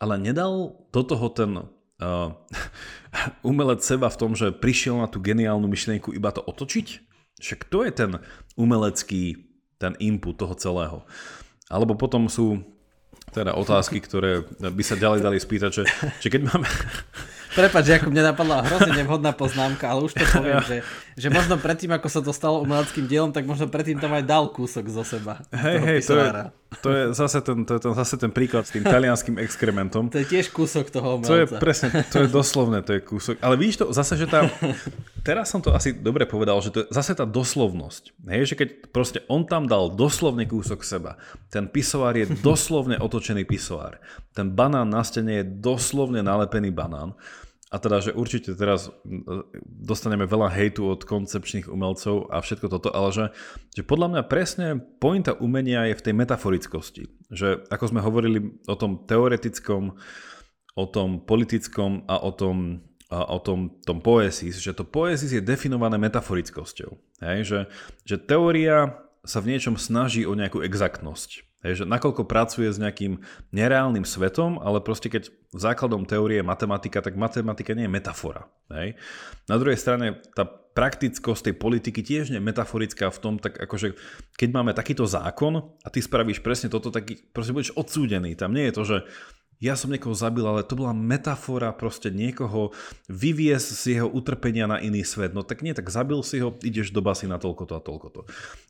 ale 0.00 0.16
nedal 0.16 0.72
do 0.88 1.02
toho 1.04 1.26
ten 1.28 1.68
uh, 2.02 2.34
umelec 3.50 3.80
seba 3.86 4.10
v 4.10 4.18
tom, 4.18 4.34
že 4.34 4.50
prišiel 4.50 4.98
na 4.98 5.06
tú 5.06 5.22
geniálnu 5.22 5.70
myšlienku 5.70 6.10
iba 6.10 6.34
to 6.34 6.42
otočiť? 6.42 6.86
Že 7.38 7.54
kto 7.62 7.78
je 7.86 7.92
ten 7.94 8.10
umelecký, 8.58 9.38
ten 9.78 9.94
input 10.02 10.34
toho 10.34 10.54
celého? 10.58 11.06
Alebo 11.70 11.94
potom 11.94 12.26
sú 12.26 12.60
teda 13.32 13.56
otázky, 13.56 14.02
ktoré 14.02 14.44
by 14.60 14.82
sa 14.84 14.98
ďalej 14.98 15.20
dali 15.24 15.38
spýtať, 15.40 15.70
že, 15.72 15.84
že 16.20 16.28
keď 16.28 16.52
máme... 16.52 16.68
Prepač, 17.52 17.84
ako 17.92 18.08
mne 18.08 18.32
napadla 18.32 18.64
hrozne 18.64 18.96
nevhodná 18.96 19.36
poznámka, 19.36 19.84
ale 19.84 20.08
už 20.08 20.16
to 20.16 20.24
poviem, 20.24 20.64
že, 20.64 20.80
že 21.20 21.28
možno 21.28 21.60
predtým, 21.60 21.92
ako 21.92 22.08
sa 22.08 22.24
to 22.24 22.32
stalo 22.32 22.64
umeleckým 22.64 23.04
dielom, 23.04 23.28
tak 23.28 23.44
možno 23.44 23.68
predtým 23.68 24.00
tam 24.00 24.16
aj 24.16 24.24
dal 24.24 24.48
kúsok 24.48 24.88
zo 24.88 25.04
seba. 25.04 25.44
Hej, 25.52 25.76
hej, 25.84 25.98
to 26.00 26.16
je, 26.16 26.28
to 26.80 26.88
je, 26.88 27.02
zase 27.12 27.38
ten, 27.44 27.66
to 27.68 27.76
je 27.76 27.80
ten, 27.82 27.92
zase 27.92 28.14
ten 28.16 28.32
príklad 28.32 28.64
s 28.64 28.72
tým 28.72 28.86
talianským 28.86 29.36
exkrementom. 29.36 30.08
To 30.08 30.18
je 30.22 30.26
tiež 30.26 30.54
kúsok 30.54 30.88
toho 30.88 31.20
umelca. 31.20 31.28
To 31.28 31.36
je 31.36 31.46
presne, 31.60 31.88
to 32.08 32.24
je 32.24 32.28
doslovné, 32.30 32.80
to 32.80 32.96
je 32.96 33.00
kúsok. 33.04 33.36
Ale 33.44 33.60
vidíš 33.60 33.84
to 33.84 33.86
zase, 33.92 34.16
že 34.16 34.30
tá, 34.30 34.48
teraz 35.28 35.52
som 35.52 35.60
to 35.60 35.74
asi 35.74 35.92
dobre 35.92 36.24
povedal, 36.24 36.56
že 36.64 36.70
to 36.72 36.78
je 36.84 36.86
zase 36.94 37.12
tá 37.12 37.28
doslovnosť. 37.28 38.16
Hej, 38.32 38.54
že 38.54 38.58
keď 38.58 38.68
proste 38.88 39.20
on 39.28 39.44
tam 39.44 39.68
dal 39.68 39.92
doslovne 39.92 40.48
kúsok 40.48 40.80
seba, 40.80 41.20
ten 41.52 41.68
pisovár 41.68 42.16
je 42.16 42.30
doslovne 42.48 42.96
otočený 42.96 43.44
pisovár, 43.44 44.00
ten 44.32 44.48
banán 44.48 44.88
na 44.88 45.04
stene 45.04 45.42
je 45.42 45.44
doslovne 45.44 46.24
nalepený 46.24 46.72
banán, 46.72 47.12
a 47.72 47.80
teda, 47.80 48.04
že 48.04 48.12
určite 48.12 48.52
teraz 48.52 48.92
dostaneme 49.64 50.28
veľa 50.28 50.52
hejtu 50.52 50.84
od 50.84 51.08
koncepčných 51.08 51.72
umelcov 51.72 52.28
a 52.28 52.44
všetko 52.44 52.68
toto, 52.68 52.92
ale 52.92 53.08
že, 53.16 53.26
že 53.72 53.82
podľa 53.82 54.08
mňa 54.12 54.22
presne 54.28 54.66
pointa 55.00 55.32
umenia 55.32 55.88
je 55.88 55.96
v 55.96 56.04
tej 56.04 56.14
metaforickosti. 56.20 57.08
Že 57.32 57.64
ako 57.72 57.84
sme 57.88 58.04
hovorili 58.04 58.60
o 58.68 58.76
tom 58.76 59.08
teoretickom, 59.08 59.96
o 60.76 60.84
tom 60.84 61.24
politickom 61.24 62.04
a 62.12 62.20
o 62.20 62.28
tom, 62.36 62.84
a 63.08 63.24
o 63.32 63.40
tom, 63.40 63.80
tom 63.88 64.04
poesis, 64.04 64.60
že 64.60 64.76
to 64.76 64.84
poesis 64.84 65.32
je 65.32 65.40
definované 65.40 65.96
metaforickosťou. 65.96 66.92
Hej? 67.24 67.38
Že, 67.48 67.60
že 68.04 68.16
teória 68.20 69.00
sa 69.22 69.38
v 69.38 69.54
niečom 69.54 69.78
snaží 69.78 70.26
o 70.26 70.34
nejakú 70.34 70.62
exaktnosť. 70.66 71.46
Hej, 71.62 71.82
že 71.82 71.84
nakoľko 71.86 72.26
pracuje 72.26 72.66
s 72.66 72.82
nejakým 72.82 73.22
nereálnym 73.54 74.02
svetom, 74.02 74.58
ale 74.58 74.82
proste 74.82 75.06
keď 75.06 75.30
základom 75.54 76.02
teórie 76.02 76.42
je 76.42 76.46
matematika, 76.46 76.98
tak 76.98 77.14
matematika 77.14 77.70
nie 77.78 77.86
je 77.86 77.94
metafora. 77.94 78.50
Hej. 78.74 78.98
Na 79.46 79.62
druhej 79.62 79.78
strane 79.78 80.18
tá 80.34 80.42
praktickosť 80.42 81.52
tej 81.52 81.54
politiky 81.54 82.02
tiež 82.02 82.34
nie 82.34 82.42
je 82.42 82.48
metaforická 82.50 83.14
v 83.14 83.20
tom, 83.22 83.34
tak 83.38 83.62
akože 83.62 83.94
keď 84.34 84.48
máme 84.50 84.74
takýto 84.74 85.06
zákon 85.06 85.78
a 85.86 85.88
ty 85.92 86.02
spravíš 86.02 86.42
presne 86.42 86.66
toto, 86.66 86.90
tak 86.90 87.14
proste 87.30 87.54
budeš 87.54 87.70
odsúdený. 87.78 88.34
Tam 88.34 88.50
nie 88.50 88.66
je 88.66 88.74
to, 88.74 88.82
že 88.82 88.96
ja 89.62 89.78
som 89.78 89.94
niekoho 89.94 90.10
zabil, 90.10 90.42
ale 90.42 90.66
to 90.66 90.74
bola 90.74 90.90
metafora 90.90 91.70
proste 91.70 92.10
niekoho 92.10 92.74
vyviesť 93.06 93.68
z 93.78 93.82
jeho 93.94 94.08
utrpenia 94.10 94.66
na 94.66 94.82
iný 94.82 95.06
svet. 95.06 95.30
No 95.38 95.46
tak 95.46 95.62
nie, 95.62 95.70
tak 95.70 95.86
zabil 95.86 96.18
si 96.26 96.42
ho, 96.42 96.50
ideš 96.66 96.90
do 96.90 96.98
basy 96.98 97.30
na 97.30 97.38
toľko 97.38 97.70
to 97.70 97.74
a 97.78 97.80
toľko 97.80 98.08
to. 98.10 98.20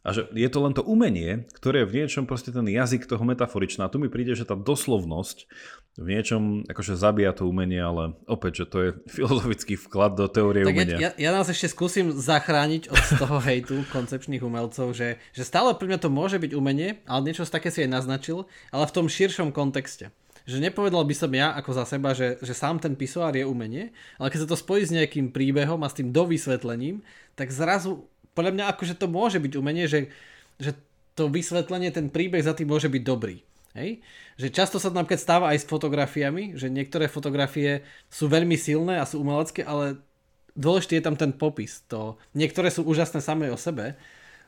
A 0.05 0.13
že 0.13 0.29
je 0.37 0.49
to 0.53 0.59
len 0.61 0.77
to 0.77 0.85
umenie, 0.85 1.49
ktoré 1.57 1.83
je 1.83 1.89
v 1.89 1.97
niečom 2.05 2.29
proste 2.29 2.53
ten 2.53 2.69
jazyk 2.69 3.09
toho 3.09 3.25
metaforičná. 3.25 3.89
A 3.89 3.93
tu 3.93 3.97
mi 3.97 4.13
príde, 4.13 4.37
že 4.37 4.45
tá 4.45 4.53
doslovnosť 4.53 5.49
v 5.97 6.09
niečom 6.09 6.65
akože 6.69 6.97
zabíja 6.97 7.37
to 7.37 7.49
umenie, 7.49 7.81
ale 7.81 8.17
opäť, 8.25 8.65
že 8.65 8.67
to 8.69 8.77
je 8.85 8.91
filozofický 9.17 9.81
vklad 9.81 10.13
do 10.13 10.29
teórie 10.29 10.69
tak 10.69 10.77
umenia. 10.77 10.97
Ja, 11.01 11.11
ja, 11.17 11.29
ja 11.29 11.31
nás 11.33 11.49
ešte 11.49 11.73
skúsim 11.73 12.13
zachrániť 12.13 12.93
od 12.93 13.05
toho 13.17 13.41
hejtu 13.49 13.89
koncepčných 13.89 14.45
umelcov, 14.45 14.93
že, 14.93 15.17
že 15.33 15.43
stále 15.45 15.73
pri 15.73 15.89
mňa 15.89 15.99
to 16.05 16.13
môže 16.13 16.37
byť 16.37 16.53
umenie, 16.53 17.01
ale 17.09 17.33
niečo 17.33 17.49
také 17.49 17.73
si 17.73 17.81
aj 17.85 17.97
naznačil, 17.97 18.45
ale 18.69 18.85
v 18.85 18.93
tom 18.93 19.09
širšom 19.09 19.57
kontexte 19.57 20.13
že 20.47 20.59
nepovedal 20.59 21.07
by 21.07 21.15
som 21.15 21.31
ja 21.31 21.55
ako 21.55 21.71
za 21.73 21.85
seba, 21.87 22.13
že, 22.13 22.39
že 22.43 22.55
sám 22.55 22.83
ten 22.83 22.99
pisoár 22.99 23.35
je 23.35 23.47
umenie, 23.47 23.95
ale 24.19 24.31
keď 24.31 24.47
sa 24.47 24.51
to 24.51 24.59
spojí 24.59 24.83
s 24.83 24.95
nejakým 24.95 25.31
príbehom 25.31 25.81
a 25.83 25.91
s 25.91 25.99
tým 25.99 26.11
dovysvetlením, 26.11 27.05
tak 27.39 27.55
zrazu 27.55 28.07
podľa 28.33 28.53
mňa 28.57 28.65
akože 28.73 28.95
to 28.99 29.07
môže 29.07 29.39
byť 29.39 29.53
umenie, 29.55 29.85
že, 29.87 30.09
že 30.57 30.75
to 31.13 31.29
vysvetlenie, 31.29 31.93
ten 31.93 32.09
príbeh 32.09 32.41
za 32.41 32.57
tým 32.57 32.73
môže 32.73 32.89
byť 32.89 33.03
dobrý. 33.05 33.45
Hej? 33.77 34.01
Že 34.41 34.49
často 34.53 34.77
sa 34.81 34.89
to 34.89 34.97
napríklad 34.97 35.21
stáva 35.21 35.47
aj 35.53 35.65
s 35.65 35.69
fotografiami, 35.69 36.57
že 36.57 36.73
niektoré 36.73 37.09
fotografie 37.09 37.85
sú 38.09 38.29
veľmi 38.29 38.57
silné 38.57 39.01
a 39.01 39.09
sú 39.09 39.21
umelecké, 39.21 39.65
ale 39.65 40.01
dôležitý 40.57 41.01
je 41.01 41.05
tam 41.05 41.17
ten 41.17 41.33
popis. 41.33 41.85
To, 41.93 42.17
niektoré 42.33 42.73
sú 42.73 42.85
úžasné 42.85 43.21
samé 43.21 43.53
o 43.53 43.61
sebe, 43.61 43.97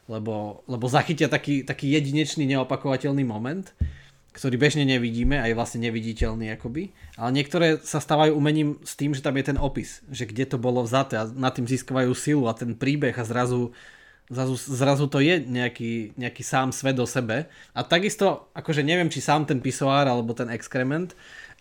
lebo, 0.09 0.65
lebo 0.69 0.85
zachytia 0.89 1.33
taký, 1.33 1.65
taký 1.65 1.97
jedinečný, 1.97 2.45
neopakovateľný 2.45 3.25
moment 3.25 3.73
ktorý 4.35 4.59
bežne 4.59 4.83
nevidíme, 4.83 5.39
aj 5.39 5.55
vlastne 5.55 5.87
neviditeľný 5.87 6.51
akoby, 6.59 6.91
ale 7.15 7.31
niektoré 7.31 7.79
sa 7.79 8.03
stávajú 8.03 8.35
umením 8.35 8.83
s 8.83 8.99
tým, 8.99 9.15
že 9.15 9.23
tam 9.23 9.39
je 9.39 9.55
ten 9.55 9.59
opis, 9.59 10.03
že 10.11 10.27
kde 10.27 10.51
to 10.51 10.59
bolo 10.59 10.83
vzaté 10.83 11.23
a 11.23 11.31
na 11.31 11.55
tým 11.55 11.71
získavajú 11.71 12.11
silu 12.19 12.51
a 12.51 12.59
ten 12.59 12.75
príbeh 12.75 13.15
a 13.15 13.23
zrazu, 13.23 13.71
zrazu, 14.27 14.59
zrazu 14.59 15.07
to 15.07 15.23
je 15.23 15.39
nejaký, 15.39 16.19
nejaký 16.19 16.43
sám 16.43 16.75
svet 16.75 16.99
o 16.99 17.07
sebe. 17.07 17.47
A 17.79 17.81
takisto, 17.87 18.51
akože 18.59 18.83
neviem, 18.83 19.07
či 19.07 19.23
sám 19.23 19.47
ten 19.47 19.63
pisoár 19.63 20.11
alebo 20.11 20.35
ten 20.35 20.51
exkrement, 20.51 21.15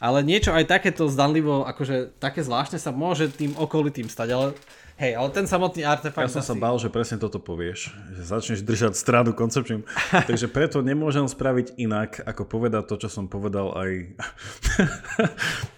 ale 0.03 0.19
niečo 0.19 0.51
aj 0.51 0.67
takéto 0.67 1.07
zdanlivo, 1.07 1.63
akože 1.63 2.19
také 2.19 2.43
zvláštne 2.43 2.75
sa 2.75 2.91
môže 2.91 3.31
tým 3.31 3.55
okolitým 3.55 4.11
stať, 4.11 4.29
ale 4.35 4.47
Hej, 4.93 5.17
ale 5.17 5.29
ten 5.33 5.49
samotný 5.49 5.81
artefakt... 5.89 6.21
Ja 6.21 6.29
som 6.29 6.45
asi... 6.45 6.53
sa 6.53 6.57
bál, 6.57 6.77
že 6.77 6.85
presne 6.85 7.17
toto 7.17 7.41
povieš, 7.41 7.89
že 8.13 8.21
začneš 8.29 8.61
držať 8.61 8.93
stranu 8.93 9.33
koncepčným. 9.33 9.81
Takže 10.29 10.45
preto 10.45 10.85
nemôžem 10.85 11.25
spraviť 11.25 11.81
inak, 11.81 12.21
ako 12.21 12.45
povedať 12.45 12.85
to, 12.85 12.95
čo 13.01 13.09
som 13.09 13.25
povedal 13.25 13.73
aj 13.73 13.89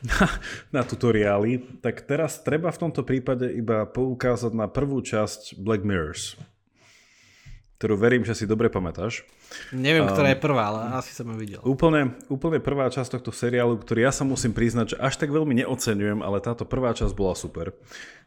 na, 0.04 0.20
na 0.76 0.82
tutoriáli. 0.84 1.80
Tak 1.80 2.04
teraz 2.04 2.44
treba 2.44 2.76
v 2.76 2.82
tomto 2.86 3.08
prípade 3.08 3.48
iba 3.56 3.88
poukázať 3.88 4.52
na 4.52 4.68
prvú 4.68 5.00
časť 5.00 5.64
Black 5.64 5.88
Mirrors, 5.88 6.36
ktorú 7.80 7.96
verím, 7.96 8.28
že 8.28 8.36
si 8.36 8.44
dobre 8.44 8.68
pamätáš. 8.68 9.24
Neviem, 9.74 10.06
ktorá 10.08 10.34
je 10.34 10.40
prvá, 10.40 10.64
ale 10.72 10.82
asi 11.00 11.12
som 11.16 11.28
ju 11.30 11.38
videl. 11.38 11.62
Úplne, 11.64 12.16
úplne 12.30 12.60
prvá 12.62 12.88
časť 12.92 13.20
tohto 13.20 13.32
seriálu, 13.34 13.80
ktorý 13.82 14.06
ja 14.06 14.14
sa 14.14 14.28
musím 14.28 14.54
priznať, 14.54 14.96
že 14.96 14.98
až 15.02 15.18
tak 15.18 15.34
veľmi 15.34 15.58
neocenujem, 15.64 16.22
ale 16.22 16.44
táto 16.44 16.68
prvá 16.68 16.94
časť 16.94 17.14
bola 17.16 17.34
super. 17.34 17.74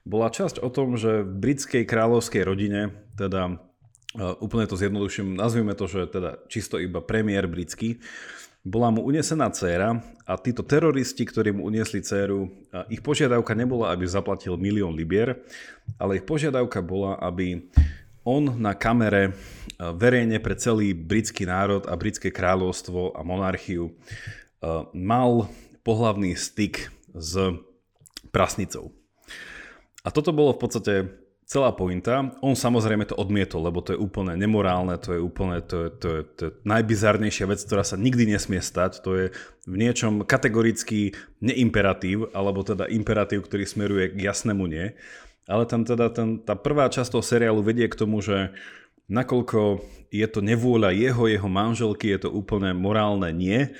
Bola 0.02 0.32
časť 0.32 0.62
o 0.62 0.68
tom, 0.72 0.96
že 0.96 1.22
v 1.22 1.32
britskej 1.38 1.84
kráľovskej 1.84 2.42
rodine, 2.42 2.96
teda 3.14 3.54
uh, 3.54 4.34
úplne 4.42 4.66
to 4.66 4.78
zjednoduším, 4.78 5.36
nazvime 5.36 5.76
to, 5.76 5.86
že 5.86 6.10
teda 6.10 6.42
čisto 6.48 6.80
iba 6.80 7.04
premiér 7.04 7.46
britský, 7.46 8.00
bola 8.68 8.92
mu 8.92 9.00
unesená 9.06 9.48
dcéra 9.48 10.02
a 10.28 10.36
títo 10.36 10.60
teroristi, 10.66 11.24
ktorí 11.24 11.56
mu 11.56 11.64
uniesli 11.64 12.04
dceru, 12.04 12.52
ich 12.92 13.00
požiadavka 13.00 13.56
nebola, 13.56 13.94
aby 13.94 14.04
zaplatil 14.04 14.60
milión 14.60 14.92
libier, 14.92 15.40
ale 15.96 16.20
ich 16.20 16.28
požiadavka 16.28 16.84
bola, 16.84 17.16
aby 17.16 17.70
on 18.24 18.58
na 18.58 18.74
kamere 18.74 19.34
verejne 19.78 20.42
pre 20.42 20.58
celý 20.58 20.96
britský 20.96 21.46
národ 21.46 21.86
a 21.86 21.94
britské 21.94 22.34
kráľovstvo 22.34 23.14
a 23.14 23.22
monarchiu 23.22 23.94
mal 24.94 25.46
pohlavný 25.86 26.34
styk 26.34 26.90
s 27.14 27.38
prasnicou. 28.34 28.90
A 30.02 30.10
toto 30.10 30.34
bolo 30.34 30.52
v 30.54 30.60
podstate 30.60 30.94
celá 31.48 31.72
pointa. 31.72 32.28
On 32.44 32.52
samozrejme 32.52 33.08
to 33.08 33.16
odmietol, 33.16 33.64
lebo 33.64 33.80
to 33.80 33.96
je 33.96 34.02
úplne 34.02 34.36
nemorálne, 34.36 35.00
to 35.00 35.16
je 35.16 35.20
úplne 35.20 35.64
to 35.64 35.88
je, 35.88 35.90
to 35.96 36.08
je, 36.12 36.20
to 36.36 36.42
je 36.44 36.52
najbizarnejšia 36.68 37.48
vec, 37.48 37.64
ktorá 37.64 37.80
sa 37.88 37.96
nikdy 37.96 38.36
nesmie 38.36 38.60
stať. 38.60 39.00
To 39.00 39.16
je 39.16 39.26
v 39.64 39.74
niečom 39.80 40.28
kategorický 40.28 41.16
neimperatív, 41.40 42.36
alebo 42.36 42.60
teda 42.60 42.84
imperatív, 42.92 43.48
ktorý 43.48 43.64
smeruje 43.64 44.12
k 44.12 44.28
jasnému 44.28 44.68
nie. 44.68 44.92
Ale 45.48 45.64
tam 45.64 45.82
teda 45.88 46.12
ten, 46.12 46.44
tá 46.44 46.52
prvá 46.52 46.92
časť 46.92 47.16
toho 47.16 47.24
seriálu 47.24 47.64
vedie 47.64 47.88
k 47.88 47.96
tomu, 47.96 48.20
že 48.20 48.52
nakoľko 49.08 49.80
je 50.12 50.26
to 50.28 50.44
nevôľa 50.44 50.92
jeho, 50.92 51.24
jeho 51.24 51.48
manželky, 51.48 52.12
je 52.12 52.28
to 52.28 52.30
úplne 52.32 52.76
morálne 52.76 53.32
nie, 53.32 53.72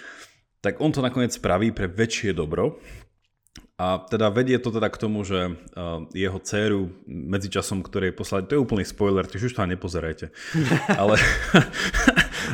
tak 0.64 0.80
on 0.80 0.90
to 0.90 1.04
nakoniec 1.04 1.36
spraví 1.36 1.70
pre 1.70 1.86
väčšie 1.86 2.32
dobro. 2.32 2.80
A 3.78 4.02
teda 4.02 4.26
vedie 4.34 4.58
to 4.58 4.74
teda 4.74 4.90
k 4.90 4.98
tomu, 4.98 5.22
že 5.22 5.54
uh, 5.54 6.02
jeho 6.10 6.42
dceru 6.42 6.90
medzičasom, 7.06 7.86
ktorej 7.86 8.10
poslali, 8.10 8.50
to 8.50 8.58
je 8.58 8.64
úplný 8.64 8.82
spoiler, 8.82 9.22
tiež 9.22 9.52
už 9.52 9.54
to 9.54 9.62
aj 9.62 9.70
nepozerajte. 9.70 10.26
Ale, 11.00 11.14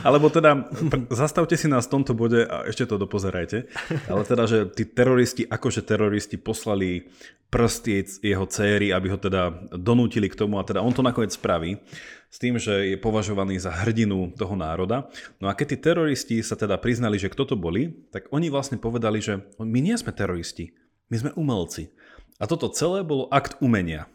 alebo 0.02 0.32
teda, 0.32 0.66
zastavte 1.12 1.54
si 1.54 1.70
nás 1.70 1.86
v 1.86 2.00
tomto 2.00 2.16
bode 2.16 2.42
a 2.42 2.66
ešte 2.66 2.88
to 2.88 2.98
dopozerajte. 2.98 3.68
Ale 4.10 4.22
teda, 4.26 4.48
že 4.48 4.58
tí 4.72 4.88
teroristi, 4.88 5.46
akože 5.46 5.84
teroristi 5.86 6.40
poslali 6.40 7.12
prst 7.54 8.18
jeho 8.18 8.46
céry, 8.50 8.90
aby 8.90 9.14
ho 9.14 9.18
teda 9.20 9.70
donútili 9.78 10.26
k 10.26 10.34
tomu 10.34 10.58
a 10.58 10.66
teda 10.66 10.82
on 10.82 10.90
to 10.90 11.06
nakoniec 11.06 11.38
spraví 11.38 11.78
s 12.26 12.42
tým, 12.42 12.58
že 12.58 12.90
je 12.90 12.96
považovaný 12.98 13.62
za 13.62 13.70
hrdinu 13.70 14.34
toho 14.34 14.58
národa. 14.58 15.06
No 15.38 15.46
a 15.46 15.54
keď 15.54 15.66
tí 15.70 15.76
teroristi 15.78 16.36
sa 16.42 16.58
teda 16.58 16.74
priznali, 16.82 17.14
že 17.14 17.30
kto 17.30 17.54
to 17.54 17.54
boli, 17.54 17.94
tak 18.10 18.26
oni 18.34 18.50
vlastne 18.50 18.74
povedali, 18.74 19.22
že 19.22 19.46
my 19.62 19.78
nie 19.78 19.94
sme 19.94 20.10
teroristi, 20.10 20.74
my 21.14 21.16
sme 21.22 21.30
umelci. 21.38 21.94
A 22.42 22.50
toto 22.50 22.66
celé 22.74 23.06
bolo 23.06 23.30
akt 23.30 23.62
umenia. 23.62 24.10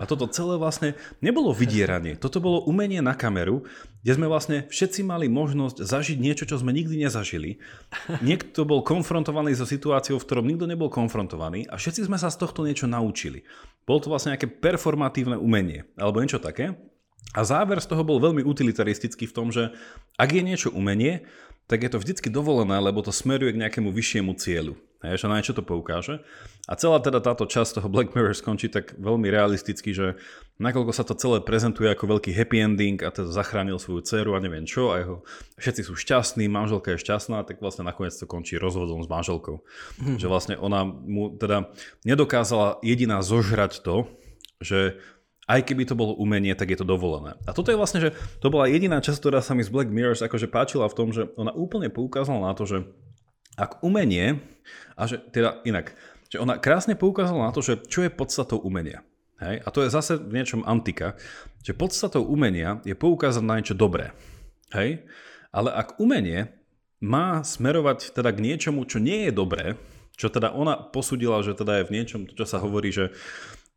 A 0.00 0.08
toto 0.08 0.24
celé 0.30 0.56
vlastne 0.56 0.96
nebolo 1.20 1.52
vydieranie. 1.52 2.16
Toto 2.16 2.40
bolo 2.40 2.64
umenie 2.64 3.04
na 3.04 3.12
kameru, 3.12 3.68
kde 4.00 4.12
sme 4.16 4.26
vlastne 4.30 4.64
všetci 4.72 5.04
mali 5.04 5.28
možnosť 5.28 5.84
zažiť 5.84 6.18
niečo, 6.18 6.44
čo 6.48 6.56
sme 6.56 6.72
nikdy 6.72 7.04
nezažili. 7.04 7.60
Niekto 8.24 8.64
bol 8.64 8.80
konfrontovaný 8.80 9.52
so 9.52 9.68
situáciou, 9.68 10.16
v 10.16 10.26
ktorom 10.26 10.48
nikto 10.48 10.64
nebol 10.64 10.88
konfrontovaný 10.88 11.68
a 11.68 11.76
všetci 11.76 12.08
sme 12.08 12.16
sa 12.16 12.32
z 12.32 12.40
tohto 12.40 12.64
niečo 12.64 12.88
naučili. 12.88 13.44
Bolo 13.84 14.00
to 14.00 14.08
vlastne 14.08 14.32
nejaké 14.32 14.48
performatívne 14.48 15.36
umenie, 15.36 15.84
alebo 15.98 16.24
niečo 16.24 16.40
také. 16.40 16.72
A 17.32 17.44
záver 17.44 17.80
z 17.80 17.88
toho 17.88 18.04
bol 18.04 18.20
veľmi 18.20 18.44
utilitaristický 18.44 19.24
v 19.28 19.36
tom, 19.36 19.48
že 19.48 19.72
ak 20.20 20.28
je 20.32 20.42
niečo 20.44 20.68
umenie, 20.72 21.24
tak 21.70 21.86
je 21.86 21.90
to 21.90 22.02
vždycky 22.02 22.28
dovolené, 22.28 22.76
lebo 22.82 23.00
to 23.00 23.14
smeruje 23.14 23.54
k 23.54 23.60
nejakému 23.64 23.88
vyššiemu 23.88 24.32
cieľu. 24.36 24.74
Hej, 25.02 25.24
že 25.24 25.30
na 25.30 25.38
niečo 25.40 25.56
to 25.56 25.64
poukáže. 25.64 26.20
A 26.70 26.78
celá 26.78 27.02
teda 27.02 27.18
táto 27.18 27.42
časť 27.42 27.82
toho 27.82 27.90
Black 27.90 28.14
Mirror 28.14 28.38
skončí 28.38 28.70
tak 28.70 28.94
veľmi 28.94 29.26
realisticky, 29.26 29.90
že 29.90 30.14
nakoľko 30.62 30.94
sa 30.94 31.02
to 31.02 31.18
celé 31.18 31.42
prezentuje 31.42 31.90
ako 31.90 32.06
veľký 32.06 32.30
happy 32.30 32.62
ending 32.62 33.02
a 33.02 33.10
teda 33.10 33.34
zachránil 33.34 33.82
svoju 33.82 34.06
dceru 34.06 34.38
a 34.38 34.42
neviem 34.42 34.62
čo 34.62 34.94
a 34.94 35.02
jeho, 35.02 35.16
všetci 35.58 35.82
sú 35.90 35.98
šťastní, 35.98 36.46
manželka 36.46 36.94
je 36.94 37.02
šťastná, 37.02 37.42
tak 37.42 37.58
vlastne 37.58 37.82
nakoniec 37.82 38.14
to 38.14 38.30
končí 38.30 38.62
rozvodom 38.62 39.02
s 39.02 39.10
manželkou. 39.10 39.58
Mm-hmm. 39.58 40.16
Že 40.22 40.26
vlastne 40.30 40.54
ona 40.54 40.86
mu 40.86 41.34
teda 41.34 41.74
nedokázala 42.06 42.78
jediná 42.86 43.26
zožrať 43.26 43.82
to, 43.82 44.06
že 44.62 45.02
aj 45.50 45.66
keby 45.66 45.82
to 45.82 45.98
bolo 45.98 46.14
umenie, 46.14 46.54
tak 46.54 46.70
je 46.70 46.78
to 46.78 46.86
dovolené. 46.86 47.34
A 47.42 47.50
toto 47.50 47.74
je 47.74 47.80
vlastne, 47.80 47.98
že 47.98 48.14
to 48.38 48.54
bola 48.54 48.70
jediná 48.70 49.02
časť, 49.02 49.18
ktorá 49.18 49.42
sa 49.42 49.58
mi 49.58 49.66
z 49.66 49.74
Black 49.74 49.90
Mirrors 49.90 50.22
akože 50.22 50.46
páčila 50.46 50.86
v 50.86 50.94
tom, 50.94 51.10
že 51.10 51.26
ona 51.34 51.50
úplne 51.50 51.90
poukázala 51.90 52.46
na 52.46 52.54
to, 52.54 52.70
že 52.70 52.86
ak 53.58 53.82
umenie, 53.84 54.38
a 54.96 55.04
že 55.10 55.18
teda 55.18 55.60
inak, 55.66 55.92
že 56.32 56.40
ona 56.40 56.56
krásne 56.56 56.96
poukázala 56.96 57.44
na 57.44 57.52
to, 57.52 57.60
že 57.60 57.84
čo 57.92 58.00
je 58.00 58.08
podstatou 58.08 58.56
umenia. 58.56 59.04
Hej? 59.36 59.60
A 59.60 59.68
to 59.68 59.84
je 59.84 59.92
zase 59.92 60.16
v 60.16 60.32
niečom 60.32 60.64
antika, 60.64 61.20
že 61.60 61.76
podstatou 61.76 62.24
umenia 62.24 62.80
je 62.88 62.96
poukázať 62.96 63.44
na 63.44 63.60
niečo 63.60 63.76
dobré. 63.76 64.16
Hej? 64.72 65.04
Ale 65.52 65.68
ak 65.76 66.00
umenie 66.00 66.48
má 67.04 67.44
smerovať 67.44 68.16
teda 68.16 68.32
k 68.32 68.40
niečomu, 68.48 68.88
čo 68.88 68.96
nie 68.96 69.28
je 69.28 69.32
dobré, 69.36 69.76
čo 70.16 70.32
teda 70.32 70.56
ona 70.56 70.80
posudila, 70.80 71.44
že 71.44 71.52
teda 71.52 71.84
je 71.84 71.88
v 71.92 71.94
niečom, 72.00 72.20
to 72.24 72.32
čo 72.32 72.48
sa 72.48 72.64
hovorí, 72.64 72.88
že 72.88 73.12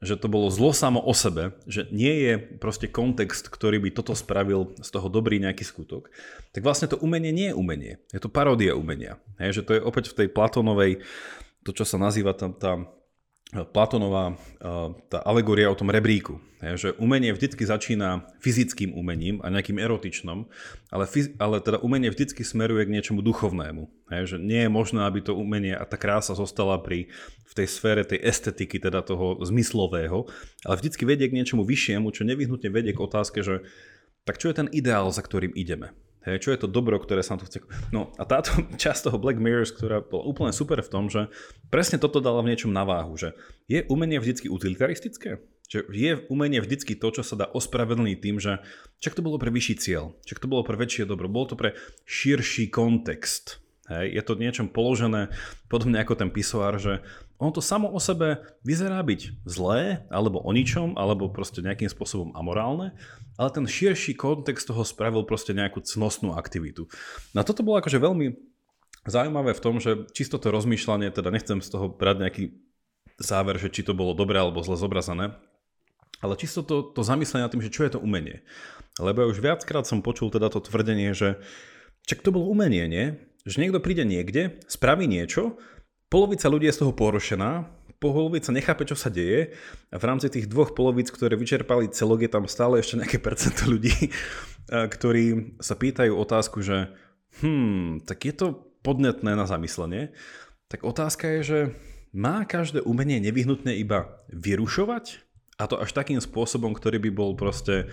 že 0.04 0.20
to 0.20 0.28
bolo 0.28 0.52
zlo 0.52 0.76
samo 0.76 1.00
o 1.00 1.16
sebe, 1.16 1.56
že 1.66 1.88
nie 1.90 2.12
je 2.28 2.34
proste 2.60 2.92
kontext, 2.92 3.48
ktorý 3.48 3.80
by 3.80 3.90
toto 3.96 4.12
spravil 4.12 4.76
z 4.84 4.90
toho 4.92 5.08
dobrý 5.08 5.40
nejaký 5.40 5.64
skutok, 5.64 6.12
tak 6.52 6.68
vlastne 6.68 6.92
to 6.92 7.00
umenie 7.00 7.32
nie 7.32 7.50
je 7.50 7.56
umenie. 7.56 7.94
Je 8.12 8.20
to 8.20 8.28
paródia 8.28 8.76
umenia. 8.76 9.18
Hej, 9.40 9.64
že 9.64 9.66
to 9.66 9.72
je 9.80 9.82
opäť 9.82 10.12
v 10.12 10.18
tej 10.24 10.28
Platonovej, 10.36 11.00
to 11.66 11.74
čo 11.74 11.84
sa 11.84 11.98
nazýva 11.98 12.38
tam 12.38 12.54
tá 12.54 12.86
Platonová 13.54 14.34
tá 15.08 15.22
alegória 15.22 15.70
o 15.70 15.78
tom 15.78 15.94
rebríku, 15.94 16.42
že 16.60 16.98
umenie 16.98 17.30
vždycky 17.30 17.62
začína 17.62 18.26
fyzickým 18.42 18.98
umením 18.98 19.38
a 19.46 19.54
nejakým 19.54 19.78
erotičnom, 19.78 20.50
ale, 20.90 21.06
ale 21.38 21.56
teda 21.62 21.78
umenie 21.80 22.10
vždycky 22.10 22.42
smeruje 22.42 22.90
k 22.90 22.94
niečomu 22.98 23.22
duchovnému. 23.22 23.86
Že 24.10 24.42
nie 24.42 24.66
je 24.66 24.70
možné, 24.74 25.06
aby 25.06 25.22
to 25.22 25.38
umenie 25.38 25.78
a 25.78 25.86
tá 25.86 25.94
krása 25.94 26.34
zostala 26.34 26.82
pri, 26.82 27.14
v 27.46 27.54
tej 27.54 27.68
sfére 27.70 28.02
tej 28.02 28.26
estetiky, 28.26 28.82
teda 28.82 29.06
toho 29.06 29.38
zmyslového, 29.46 30.26
ale 30.66 30.76
vždycky 30.82 31.06
vedie 31.06 31.30
k 31.30 31.38
niečomu 31.38 31.64
vyššiemu, 31.70 32.10
čo 32.12 32.26
nevyhnutne 32.26 32.74
vedie 32.74 32.98
k 32.98 33.04
otázke, 33.06 33.46
že 33.46 33.62
tak 34.26 34.42
čo 34.42 34.50
je 34.50 34.58
ten 34.58 34.68
ideál, 34.74 35.14
za 35.14 35.22
ktorým 35.22 35.54
ideme? 35.54 35.94
Hej, 36.26 36.42
čo 36.42 36.50
je 36.50 36.66
to 36.66 36.68
dobro, 36.68 36.98
ktoré 36.98 37.22
sa 37.22 37.38
tu 37.38 37.46
chce... 37.46 37.62
No 37.94 38.10
a 38.18 38.26
táto 38.26 38.50
časť 38.82 39.10
toho 39.10 39.22
Black 39.22 39.38
Mirrors, 39.38 39.70
ktorá 39.70 40.02
bola 40.02 40.26
úplne 40.26 40.50
super 40.50 40.82
v 40.82 40.90
tom, 40.90 41.06
že 41.06 41.30
presne 41.70 42.02
toto 42.02 42.18
dala 42.18 42.42
v 42.42 42.50
niečom 42.50 42.74
na 42.74 42.82
váhu, 42.82 43.14
že 43.14 43.38
je 43.70 43.86
umenie 43.86 44.18
vždycky 44.18 44.50
utilitaristické? 44.50 45.46
Že 45.70 45.86
je 45.94 46.12
umenie 46.30 46.62
vždycky 46.62 46.98
to, 46.98 47.14
čo 47.14 47.22
sa 47.22 47.38
dá 47.38 47.46
ospravedlniť 47.50 48.18
tým, 48.22 48.38
že 48.42 48.62
čak 49.02 49.14
to 49.14 49.22
bolo 49.22 49.38
pre 49.38 49.54
vyšší 49.54 49.76
cieľ, 49.78 50.18
čak 50.26 50.42
to 50.42 50.50
bolo 50.50 50.66
pre 50.66 50.78
väčšie 50.78 51.06
dobro, 51.06 51.30
bolo 51.30 51.54
to 51.54 51.56
pre 51.58 51.78
širší 52.10 52.74
kontext. 52.74 53.65
Hej, 53.86 54.18
je 54.18 54.24
to 54.26 54.34
niečom 54.34 54.66
položené, 54.74 55.30
podobne 55.70 56.02
ako 56.02 56.18
ten 56.18 56.34
pisoár, 56.34 56.82
že 56.82 57.06
ono 57.38 57.54
to 57.54 57.62
samo 57.62 57.86
o 57.94 58.02
sebe 58.02 58.42
vyzerá 58.66 58.98
byť 59.06 59.46
zlé, 59.46 60.02
alebo 60.10 60.42
o 60.42 60.50
ničom, 60.50 60.98
alebo 60.98 61.30
proste 61.30 61.62
nejakým 61.62 61.86
spôsobom 61.86 62.34
amorálne, 62.34 62.98
ale 63.38 63.50
ten 63.54 63.70
širší 63.70 64.18
kontext 64.18 64.74
toho 64.74 64.82
spravil 64.82 65.22
proste 65.22 65.54
nejakú 65.54 65.86
cnostnú 65.86 66.34
aktivitu. 66.34 66.90
No 67.38 67.38
a 67.44 67.46
toto 67.46 67.62
bolo 67.62 67.78
akože 67.78 68.02
veľmi 68.02 68.34
zaujímavé 69.06 69.54
v 69.54 69.62
tom, 69.62 69.78
že 69.78 70.10
čisto 70.18 70.42
to 70.42 70.50
rozmýšľanie, 70.50 71.14
teda 71.14 71.30
nechcem 71.30 71.62
z 71.62 71.70
toho 71.70 71.94
brať 71.94 72.18
nejaký 72.26 72.44
záver, 73.22 73.62
že 73.62 73.70
či 73.70 73.86
to 73.86 73.94
bolo 73.94 74.18
dobre 74.18 74.42
alebo 74.42 74.66
zle 74.66 74.82
zobrazené, 74.82 75.38
ale 76.26 76.34
čisto 76.42 76.66
to, 76.66 76.90
to 76.90 77.06
zamyslenie 77.06 77.46
nad 77.46 77.54
tým, 77.54 77.62
že 77.62 77.70
čo 77.70 77.86
je 77.86 77.94
to 77.94 78.02
umenie. 78.02 78.42
Lebo 78.98 79.22
ja 79.22 79.30
už 79.30 79.46
viackrát 79.46 79.86
som 79.86 80.02
počul 80.02 80.34
teda 80.34 80.50
to 80.50 80.58
tvrdenie, 80.58 81.14
že 81.14 81.38
čak 82.10 82.26
to 82.26 82.34
bolo 82.34 82.50
umenie, 82.50 82.90
nie? 82.90 83.06
Že 83.46 83.62
niekto 83.62 83.80
príde 83.80 84.02
niekde, 84.04 84.58
spraví 84.66 85.06
niečo, 85.06 85.62
polovica 86.10 86.50
ľudí 86.50 86.66
je 86.68 86.76
z 86.76 86.82
toho 86.82 86.94
porušená, 86.98 87.70
polovica 88.02 88.52
nechápe, 88.52 88.84
čo 88.84 88.98
sa 88.98 89.14
deje 89.14 89.56
a 89.94 89.96
v 89.98 90.08
rámci 90.08 90.28
tých 90.28 90.50
dvoch 90.52 90.76
polovic, 90.76 91.08
ktoré 91.10 91.38
vyčerpali 91.40 91.94
celok, 91.94 92.26
je 92.26 92.32
tam 92.32 92.46
stále 92.50 92.82
ešte 92.82 93.00
nejaké 93.00 93.18
percento 93.22 93.70
ľudí, 93.70 94.12
ktorí 94.96 95.58
sa 95.62 95.78
pýtajú 95.78 96.12
otázku, 96.14 96.66
že 96.66 96.92
hm, 97.42 98.04
tak 98.04 98.26
je 98.26 98.34
to 98.36 98.48
podnetné 98.86 99.34
na 99.34 99.46
zamyslenie. 99.50 100.14
Tak 100.70 100.86
otázka 100.86 101.30
je, 101.40 101.42
že 101.42 101.60
má 102.14 102.46
každé 102.46 102.86
umenie 102.86 103.22
nevyhnutne 103.22 103.74
iba 103.78 104.22
vyrušovať? 104.30 105.26
A 105.56 105.72
to 105.72 105.80
až 105.80 105.96
takým 105.96 106.20
spôsobom, 106.20 106.76
ktorý 106.76 107.00
by 107.00 107.12
bol 107.16 107.32
proste 107.40 107.88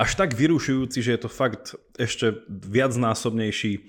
až 0.00 0.10
tak 0.16 0.32
vyrušujúci, 0.32 0.98
že 1.04 1.12
je 1.14 1.20
to 1.20 1.30
fakt 1.30 1.76
ešte 2.00 2.32
viacnásobnejší 2.48 3.72
e, 3.76 3.80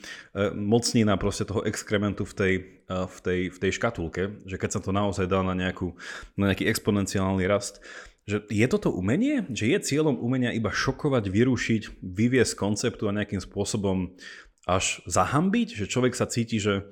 mocnina 0.54 1.16
proste 1.16 1.48
toho 1.48 1.64
exkrementu 1.64 2.28
v 2.28 2.34
tej, 2.34 2.54
e, 2.88 2.96
v, 3.08 3.18
tej, 3.24 3.40
v 3.50 3.58
tej 3.58 3.72
škatulke, 3.80 4.44
že 4.44 4.60
keď 4.60 4.70
sa 4.78 4.82
to 4.84 4.92
naozaj 4.92 5.26
dá 5.26 5.42
na, 5.42 5.56
nejakú, 5.56 5.96
na 6.36 6.52
nejaký 6.52 6.68
exponenciálny 6.68 7.48
rast, 7.48 7.80
že 8.24 8.40
je 8.48 8.64
toto 8.72 8.88
umenie? 8.88 9.44
Že 9.52 9.66
je 9.76 9.80
cieľom 9.84 10.16
umenia 10.16 10.56
iba 10.56 10.72
šokovať, 10.72 11.28
vyrušiť, 11.28 11.82
vyviesť 12.00 12.54
konceptu 12.56 13.12
a 13.12 13.16
nejakým 13.16 13.44
spôsobom 13.44 14.16
až 14.64 15.04
zahambiť? 15.04 15.76
Že 15.76 15.86
človek 15.92 16.14
sa 16.16 16.24
cíti, 16.32 16.56
že 16.56 16.88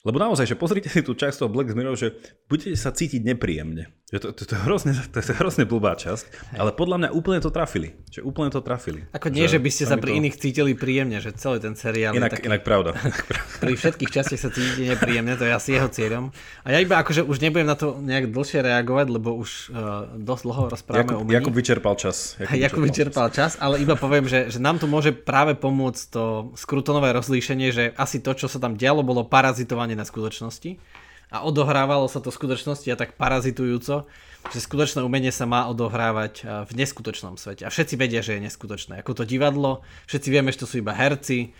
lebo 0.00 0.16
naozaj, 0.16 0.48
že 0.48 0.56
pozrite 0.56 0.88
si 0.88 1.04
tú 1.04 1.12
časť 1.12 1.44
toho 1.44 1.52
Black 1.52 1.76
Mirror, 1.76 1.92
že 1.92 2.16
budete 2.48 2.72
sa 2.72 2.88
cítiť 2.88 3.20
nepríjemne. 3.20 3.92
Že 4.10 4.18
to, 4.18 4.28
to, 4.34 4.42
to, 4.42 4.52
je 4.58 4.62
hrozne, 4.66 4.90
to 4.90 5.22
je 5.22 5.34
hrozne 5.38 5.64
blbá 5.70 5.94
časť, 5.94 6.58
ale 6.58 6.74
podľa 6.74 6.96
mňa 6.98 7.08
úplne 7.14 7.38
to 7.38 7.54
trafili. 7.54 7.94
Že 8.10 8.26
úplne 8.26 8.50
to 8.50 8.58
trafili. 8.58 9.06
Ako 9.14 9.30
nie, 9.30 9.46
že, 9.46 9.54
že 9.54 9.58
by 9.62 9.70
ste 9.70 9.84
sa 9.86 9.94
pri 10.02 10.10
to... 10.10 10.18
iných 10.18 10.34
cítili 10.34 10.74
príjemne, 10.74 11.22
že 11.22 11.30
celý 11.38 11.62
ten 11.62 11.78
seriál 11.78 12.18
inak, 12.18 12.34
je 12.34 12.42
taký... 12.42 12.46
Inak 12.50 12.62
pravda. 12.66 12.90
pri 13.62 13.72
všetkých 13.78 14.10
častiach 14.10 14.42
sa 14.42 14.50
cítite 14.50 14.82
nepríjemne, 14.82 15.38
to 15.38 15.46
je 15.46 15.54
asi 15.54 15.78
jeho 15.78 15.86
cieľom. 15.86 16.34
A 16.66 16.74
ja 16.74 16.82
iba 16.82 16.98
akože 16.98 17.22
už 17.22 17.38
nebudem 17.38 17.70
na 17.70 17.78
to 17.78 18.02
nejak 18.02 18.34
dlhšie 18.34 18.66
reagovať, 18.66 19.06
lebo 19.14 19.30
už 19.38 19.70
uh, 19.70 20.10
dosť 20.18 20.42
dlho 20.42 20.62
rozprávame 20.74 21.06
Jakub, 21.06 21.14
o 21.14 21.22
mení. 21.22 21.34
Jakub 21.38 21.54
vyčerpal 21.54 21.94
čas. 21.94 22.34
Jakub, 22.42 22.58
Jakub 22.58 22.82
vyčerpal 22.82 23.28
čas. 23.30 23.54
čas, 23.54 23.62
ale 23.62 23.78
iba 23.78 23.94
poviem, 23.94 24.26
že, 24.26 24.50
že 24.50 24.58
nám 24.58 24.82
tu 24.82 24.90
môže 24.90 25.14
práve 25.14 25.54
pomôcť 25.54 26.02
to 26.10 26.50
skrutonové 26.58 27.14
rozlíšenie, 27.14 27.70
že 27.70 27.84
asi 27.94 28.18
to, 28.18 28.34
čo 28.34 28.50
sa 28.50 28.58
tam 28.58 28.74
dialo, 28.74 29.06
bolo 29.06 29.22
parazitovanie 29.22 29.94
na 29.94 30.02
skutočnosti 30.02 30.98
a 31.30 31.46
odohrávalo 31.46 32.10
sa 32.10 32.18
to 32.18 32.34
v 32.34 32.38
skutočnosti 32.42 32.90
a 32.90 32.98
tak 32.98 33.14
parazitujúco, 33.14 34.10
že 34.50 34.58
skutočné 34.58 35.06
umenie 35.06 35.30
sa 35.30 35.46
má 35.46 35.70
odohrávať 35.70 36.34
e, 36.42 36.44
v 36.66 36.72
neskutočnom 36.74 37.38
svete. 37.38 37.62
A 37.62 37.70
všetci 37.70 37.94
vedia, 37.94 38.18
že 38.18 38.36
je 38.36 38.50
neskutočné. 38.50 38.98
Ako 38.98 39.14
to 39.14 39.22
divadlo, 39.22 39.86
všetci 40.10 40.28
vieme, 40.28 40.50
že 40.50 40.66
to 40.66 40.68
sú 40.68 40.82
iba 40.82 40.90
herci 40.90 41.54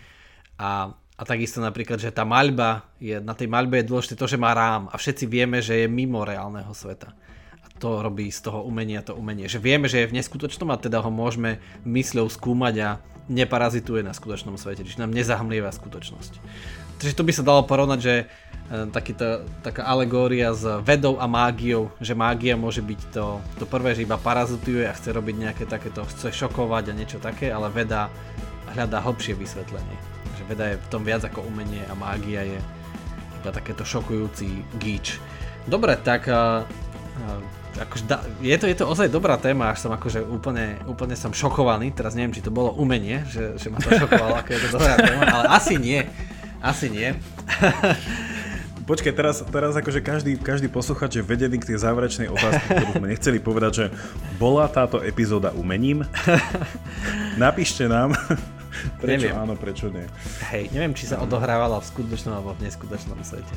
a, 0.59 0.91
a 0.91 1.23
takisto 1.23 1.63
napríklad, 1.63 2.03
že 2.03 2.11
tá 2.11 2.27
maľba, 2.27 2.91
je, 2.99 3.23
na 3.23 3.39
tej 3.39 3.47
maľbe 3.47 3.79
je 3.79 3.89
dôležité 3.89 4.15
to, 4.19 4.27
že 4.27 4.43
má 4.43 4.51
rám 4.57 4.91
a 4.91 4.99
všetci 4.99 5.25
vieme, 5.31 5.63
že 5.63 5.87
je 5.87 5.87
mimo 5.87 6.27
reálneho 6.27 6.75
sveta. 6.75 7.15
A 7.63 7.67
to 7.79 8.03
robí 8.03 8.27
z 8.35 8.43
toho 8.43 8.67
umenia 8.67 9.07
to 9.07 9.15
umenie. 9.15 9.47
Že 9.47 9.63
vieme, 9.63 9.87
že 9.87 10.03
je 10.03 10.11
v 10.11 10.17
neskutočnom 10.19 10.67
a 10.75 10.81
teda 10.83 10.99
ho 10.99 11.15
môžeme 11.15 11.63
mysľou 11.87 12.27
skúmať 12.27 12.75
a 12.83 12.91
neparazituje 13.31 14.03
na 14.03 14.11
skutočnom 14.11 14.59
svete, 14.59 14.83
čiže 14.83 14.99
nám 14.99 15.15
nezahmlieva 15.15 15.71
skutočnosť. 15.71 16.43
Takže 17.01 17.17
to 17.17 17.25
by 17.25 17.33
sa 17.33 17.41
dalo 17.41 17.65
porovnať, 17.65 18.01
že 18.05 18.15
e, 18.21 18.25
takýto, 18.93 19.49
taká 19.65 19.89
alegória 19.89 20.53
s 20.53 20.69
vedou 20.85 21.17
a 21.17 21.25
mágiou, 21.25 21.89
že 21.97 22.13
mágia 22.13 22.61
môže 22.61 22.85
byť 22.85 23.01
to, 23.09 23.41
to 23.57 23.65
prvé, 23.65 23.97
že 23.97 24.05
iba 24.05 24.21
parazituje 24.21 24.85
a 24.85 24.93
chce 24.93 25.17
robiť 25.17 25.37
nejaké 25.41 25.65
takéto, 25.65 26.05
chce 26.05 26.29
šokovať 26.29 26.93
a 26.93 26.97
niečo 27.01 27.17
také, 27.17 27.49
ale 27.49 27.73
veda 27.73 28.13
hľadá 28.77 29.01
hlbšie 29.01 29.33
vysvetlenie. 29.33 29.97
Že 30.37 30.43
veda 30.45 30.65
je 30.71 30.77
v 30.77 30.89
tom 30.93 31.03
viac 31.09 31.25
ako 31.25 31.49
umenie 31.49 31.81
a 31.89 31.97
mágia 31.97 32.45
je 32.45 32.61
iba 33.41 33.49
takéto 33.49 33.81
šokujúci 33.89 34.61
gíč. 34.77 35.17
Dobre, 35.65 35.97
tak 35.97 36.29
uh, 36.29 36.69
uh, 36.69 37.81
akože 37.81 38.05
da, 38.05 38.21
je, 38.45 38.57
to, 38.61 38.69
je 38.69 38.77
to 38.77 38.85
ozaj 38.85 39.09
dobrá 39.09 39.41
téma, 39.41 39.73
až 39.73 39.89
som 39.89 39.93
akože 39.97 40.21
úplne, 40.21 40.77
úplne 40.85 41.17
som 41.17 41.33
šokovaný, 41.33 41.97
teraz 41.97 42.13
neviem, 42.13 42.37
či 42.37 42.45
to 42.45 42.53
bolo 42.53 42.77
umenie, 42.77 43.25
že, 43.33 43.57
že 43.57 43.73
ma 43.73 43.81
to 43.81 43.89
šokovalo, 43.89 44.37
ako 44.37 44.51
je 44.53 44.61
to 44.61 44.69
dobrá 44.77 44.95
téma, 45.01 45.23
ale 45.25 45.45
asi 45.49 45.81
nie. 45.81 46.05
Asi 46.61 46.93
nie. 46.93 47.17
Počkaj, 48.91 49.13
teraz, 49.15 49.41
teraz 49.47 49.73
akože 49.79 50.01
každý, 50.03 50.33
každý 50.35 50.67
posluchač 50.67 51.21
je 51.21 51.25
vedený 51.25 51.63
k 51.63 51.73
tej 51.73 51.79
záverečnej 51.79 52.27
otázke, 52.27 52.65
ktorú 52.75 52.93
sme 52.99 53.13
nechceli 53.15 53.39
povedať, 53.39 53.73
že 53.73 53.87
bola 54.35 54.67
táto 54.67 54.99
epizóda 54.99 55.55
umením? 55.55 56.03
Napíšte 57.41 57.87
nám, 57.87 58.19
prečo 58.99 59.31
neviem. 59.31 59.39
áno, 59.39 59.55
prečo 59.55 59.89
nie. 59.95 60.05
Hej, 60.51 60.75
neviem, 60.75 60.91
či 60.93 61.07
sa 61.07 61.23
odohrávala 61.23 61.79
v 61.79 61.87
skutočnom 61.87 62.35
alebo 62.35 62.51
v 62.59 62.67
neskutočnom 62.67 63.23
svete. 63.23 63.55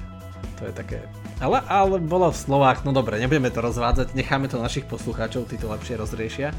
To 0.61 0.69
je 0.69 0.73
také... 0.77 1.01
Ale, 1.41 1.65
ale 1.65 1.97
bolo 1.97 2.29
v 2.29 2.37
slovách, 2.37 2.85
no 2.85 2.93
dobre, 2.93 3.17
nebudeme 3.17 3.49
to 3.49 3.59
rozvádzať, 3.59 4.13
necháme 4.13 4.47
to 4.47 4.61
našich 4.61 4.85
poslucháčov, 4.85 5.49
tí 5.49 5.57
to 5.57 5.65
lepšie 5.65 5.97
rozriešia. 5.97 6.53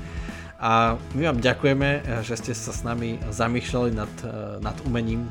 A 0.58 0.98
my 1.14 1.30
vám 1.30 1.38
ďakujeme, 1.38 2.20
že 2.26 2.34
ste 2.42 2.52
sa 2.52 2.74
s 2.74 2.82
nami 2.82 3.22
zamýšľali 3.30 3.90
nad, 3.94 4.12
nad 4.58 4.76
umením 4.82 5.30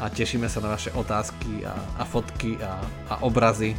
a 0.00 0.08
tešíme 0.08 0.48
sa 0.48 0.62
na 0.64 0.72
vaše 0.72 0.94
otázky 0.94 1.66
a, 1.66 1.74
a 1.98 2.04
fotky 2.06 2.60
a, 2.62 2.80
a 3.10 3.14
obrazy 3.20 3.76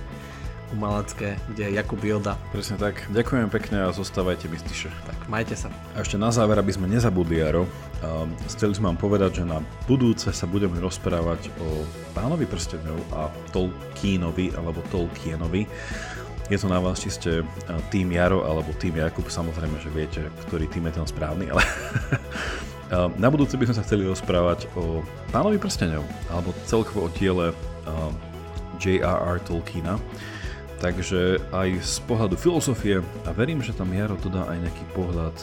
umelecké, 0.73 1.37
kde 1.53 1.69
je 1.69 1.71
Jakub 1.77 2.01
Joda. 2.01 2.33
Presne 2.49 2.81
tak. 2.81 3.05
Ďakujem 3.13 3.47
pekne 3.53 3.85
a 3.85 3.93
zostávajte 3.93 4.49
mystiše. 4.49 4.89
Tak 5.05 5.29
majte 5.29 5.53
sa. 5.53 5.69
A 5.93 6.01
ešte 6.01 6.17
na 6.17 6.33
záver, 6.33 6.57
aby 6.57 6.73
sme 6.73 6.89
nezabudli, 6.89 7.39
Jaro, 7.39 7.69
um, 8.01 8.33
chceli 8.49 8.73
sme 8.73 8.89
vám 8.91 8.99
povedať, 8.99 9.41
že 9.41 9.43
na 9.45 9.61
budúce 9.85 10.33
sa 10.33 10.49
budeme 10.49 10.81
rozprávať 10.81 11.53
o 11.61 11.85
Pánovi 12.17 12.49
prstenov 12.49 12.97
a 13.13 13.29
Tolkienovi 13.53 14.57
alebo 14.57 14.81
Tolkienovi. 14.89 15.69
Je 16.51 16.57
to 16.59 16.67
na 16.67 16.81
vás, 16.81 16.99
či 16.99 17.07
ste 17.13 17.31
tým 17.87 18.11
Jaro 18.11 18.43
alebo 18.43 18.75
tým 18.75 18.99
Jakub, 18.99 19.29
samozrejme, 19.29 19.79
že 19.79 19.89
viete, 19.93 20.21
ktorý 20.49 20.67
tým 20.67 20.91
je 20.91 20.99
ten 20.99 21.07
správny, 21.07 21.53
ale 21.53 21.63
Na 22.93 23.27
budúce 23.33 23.57
by 23.57 23.65
sme 23.65 23.77
sa 23.77 23.85
chceli 23.85 24.05
rozprávať 24.05 24.69
o 24.77 25.01
Pánovi 25.33 25.57
prstenov, 25.57 26.05
alebo 26.29 26.53
celkovo 26.69 27.09
o 27.09 27.13
diele 27.17 27.49
J.R.R. 28.77 29.41
Tolkiena. 29.41 29.97
Takže 30.77 31.39
aj 31.55 31.79
z 31.79 31.97
pohľadu 32.05 32.35
filozofie 32.35 33.01
a 33.23 33.29
verím, 33.31 33.63
že 33.63 33.73
tam 33.73 33.89
Jaro 33.95 34.19
to 34.19 34.27
dá 34.29 34.45
aj 34.51 34.67
nejaký 34.67 34.83
pohľad 34.93 35.33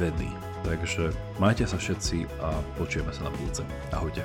vedy. 0.00 0.30
Takže 0.64 1.12
majte 1.36 1.68
sa 1.68 1.76
všetci 1.76 2.24
a 2.40 2.56
počujeme 2.80 3.12
sa 3.12 3.28
na 3.28 3.30
budúce. 3.34 3.60
Ahojte. 3.92 4.24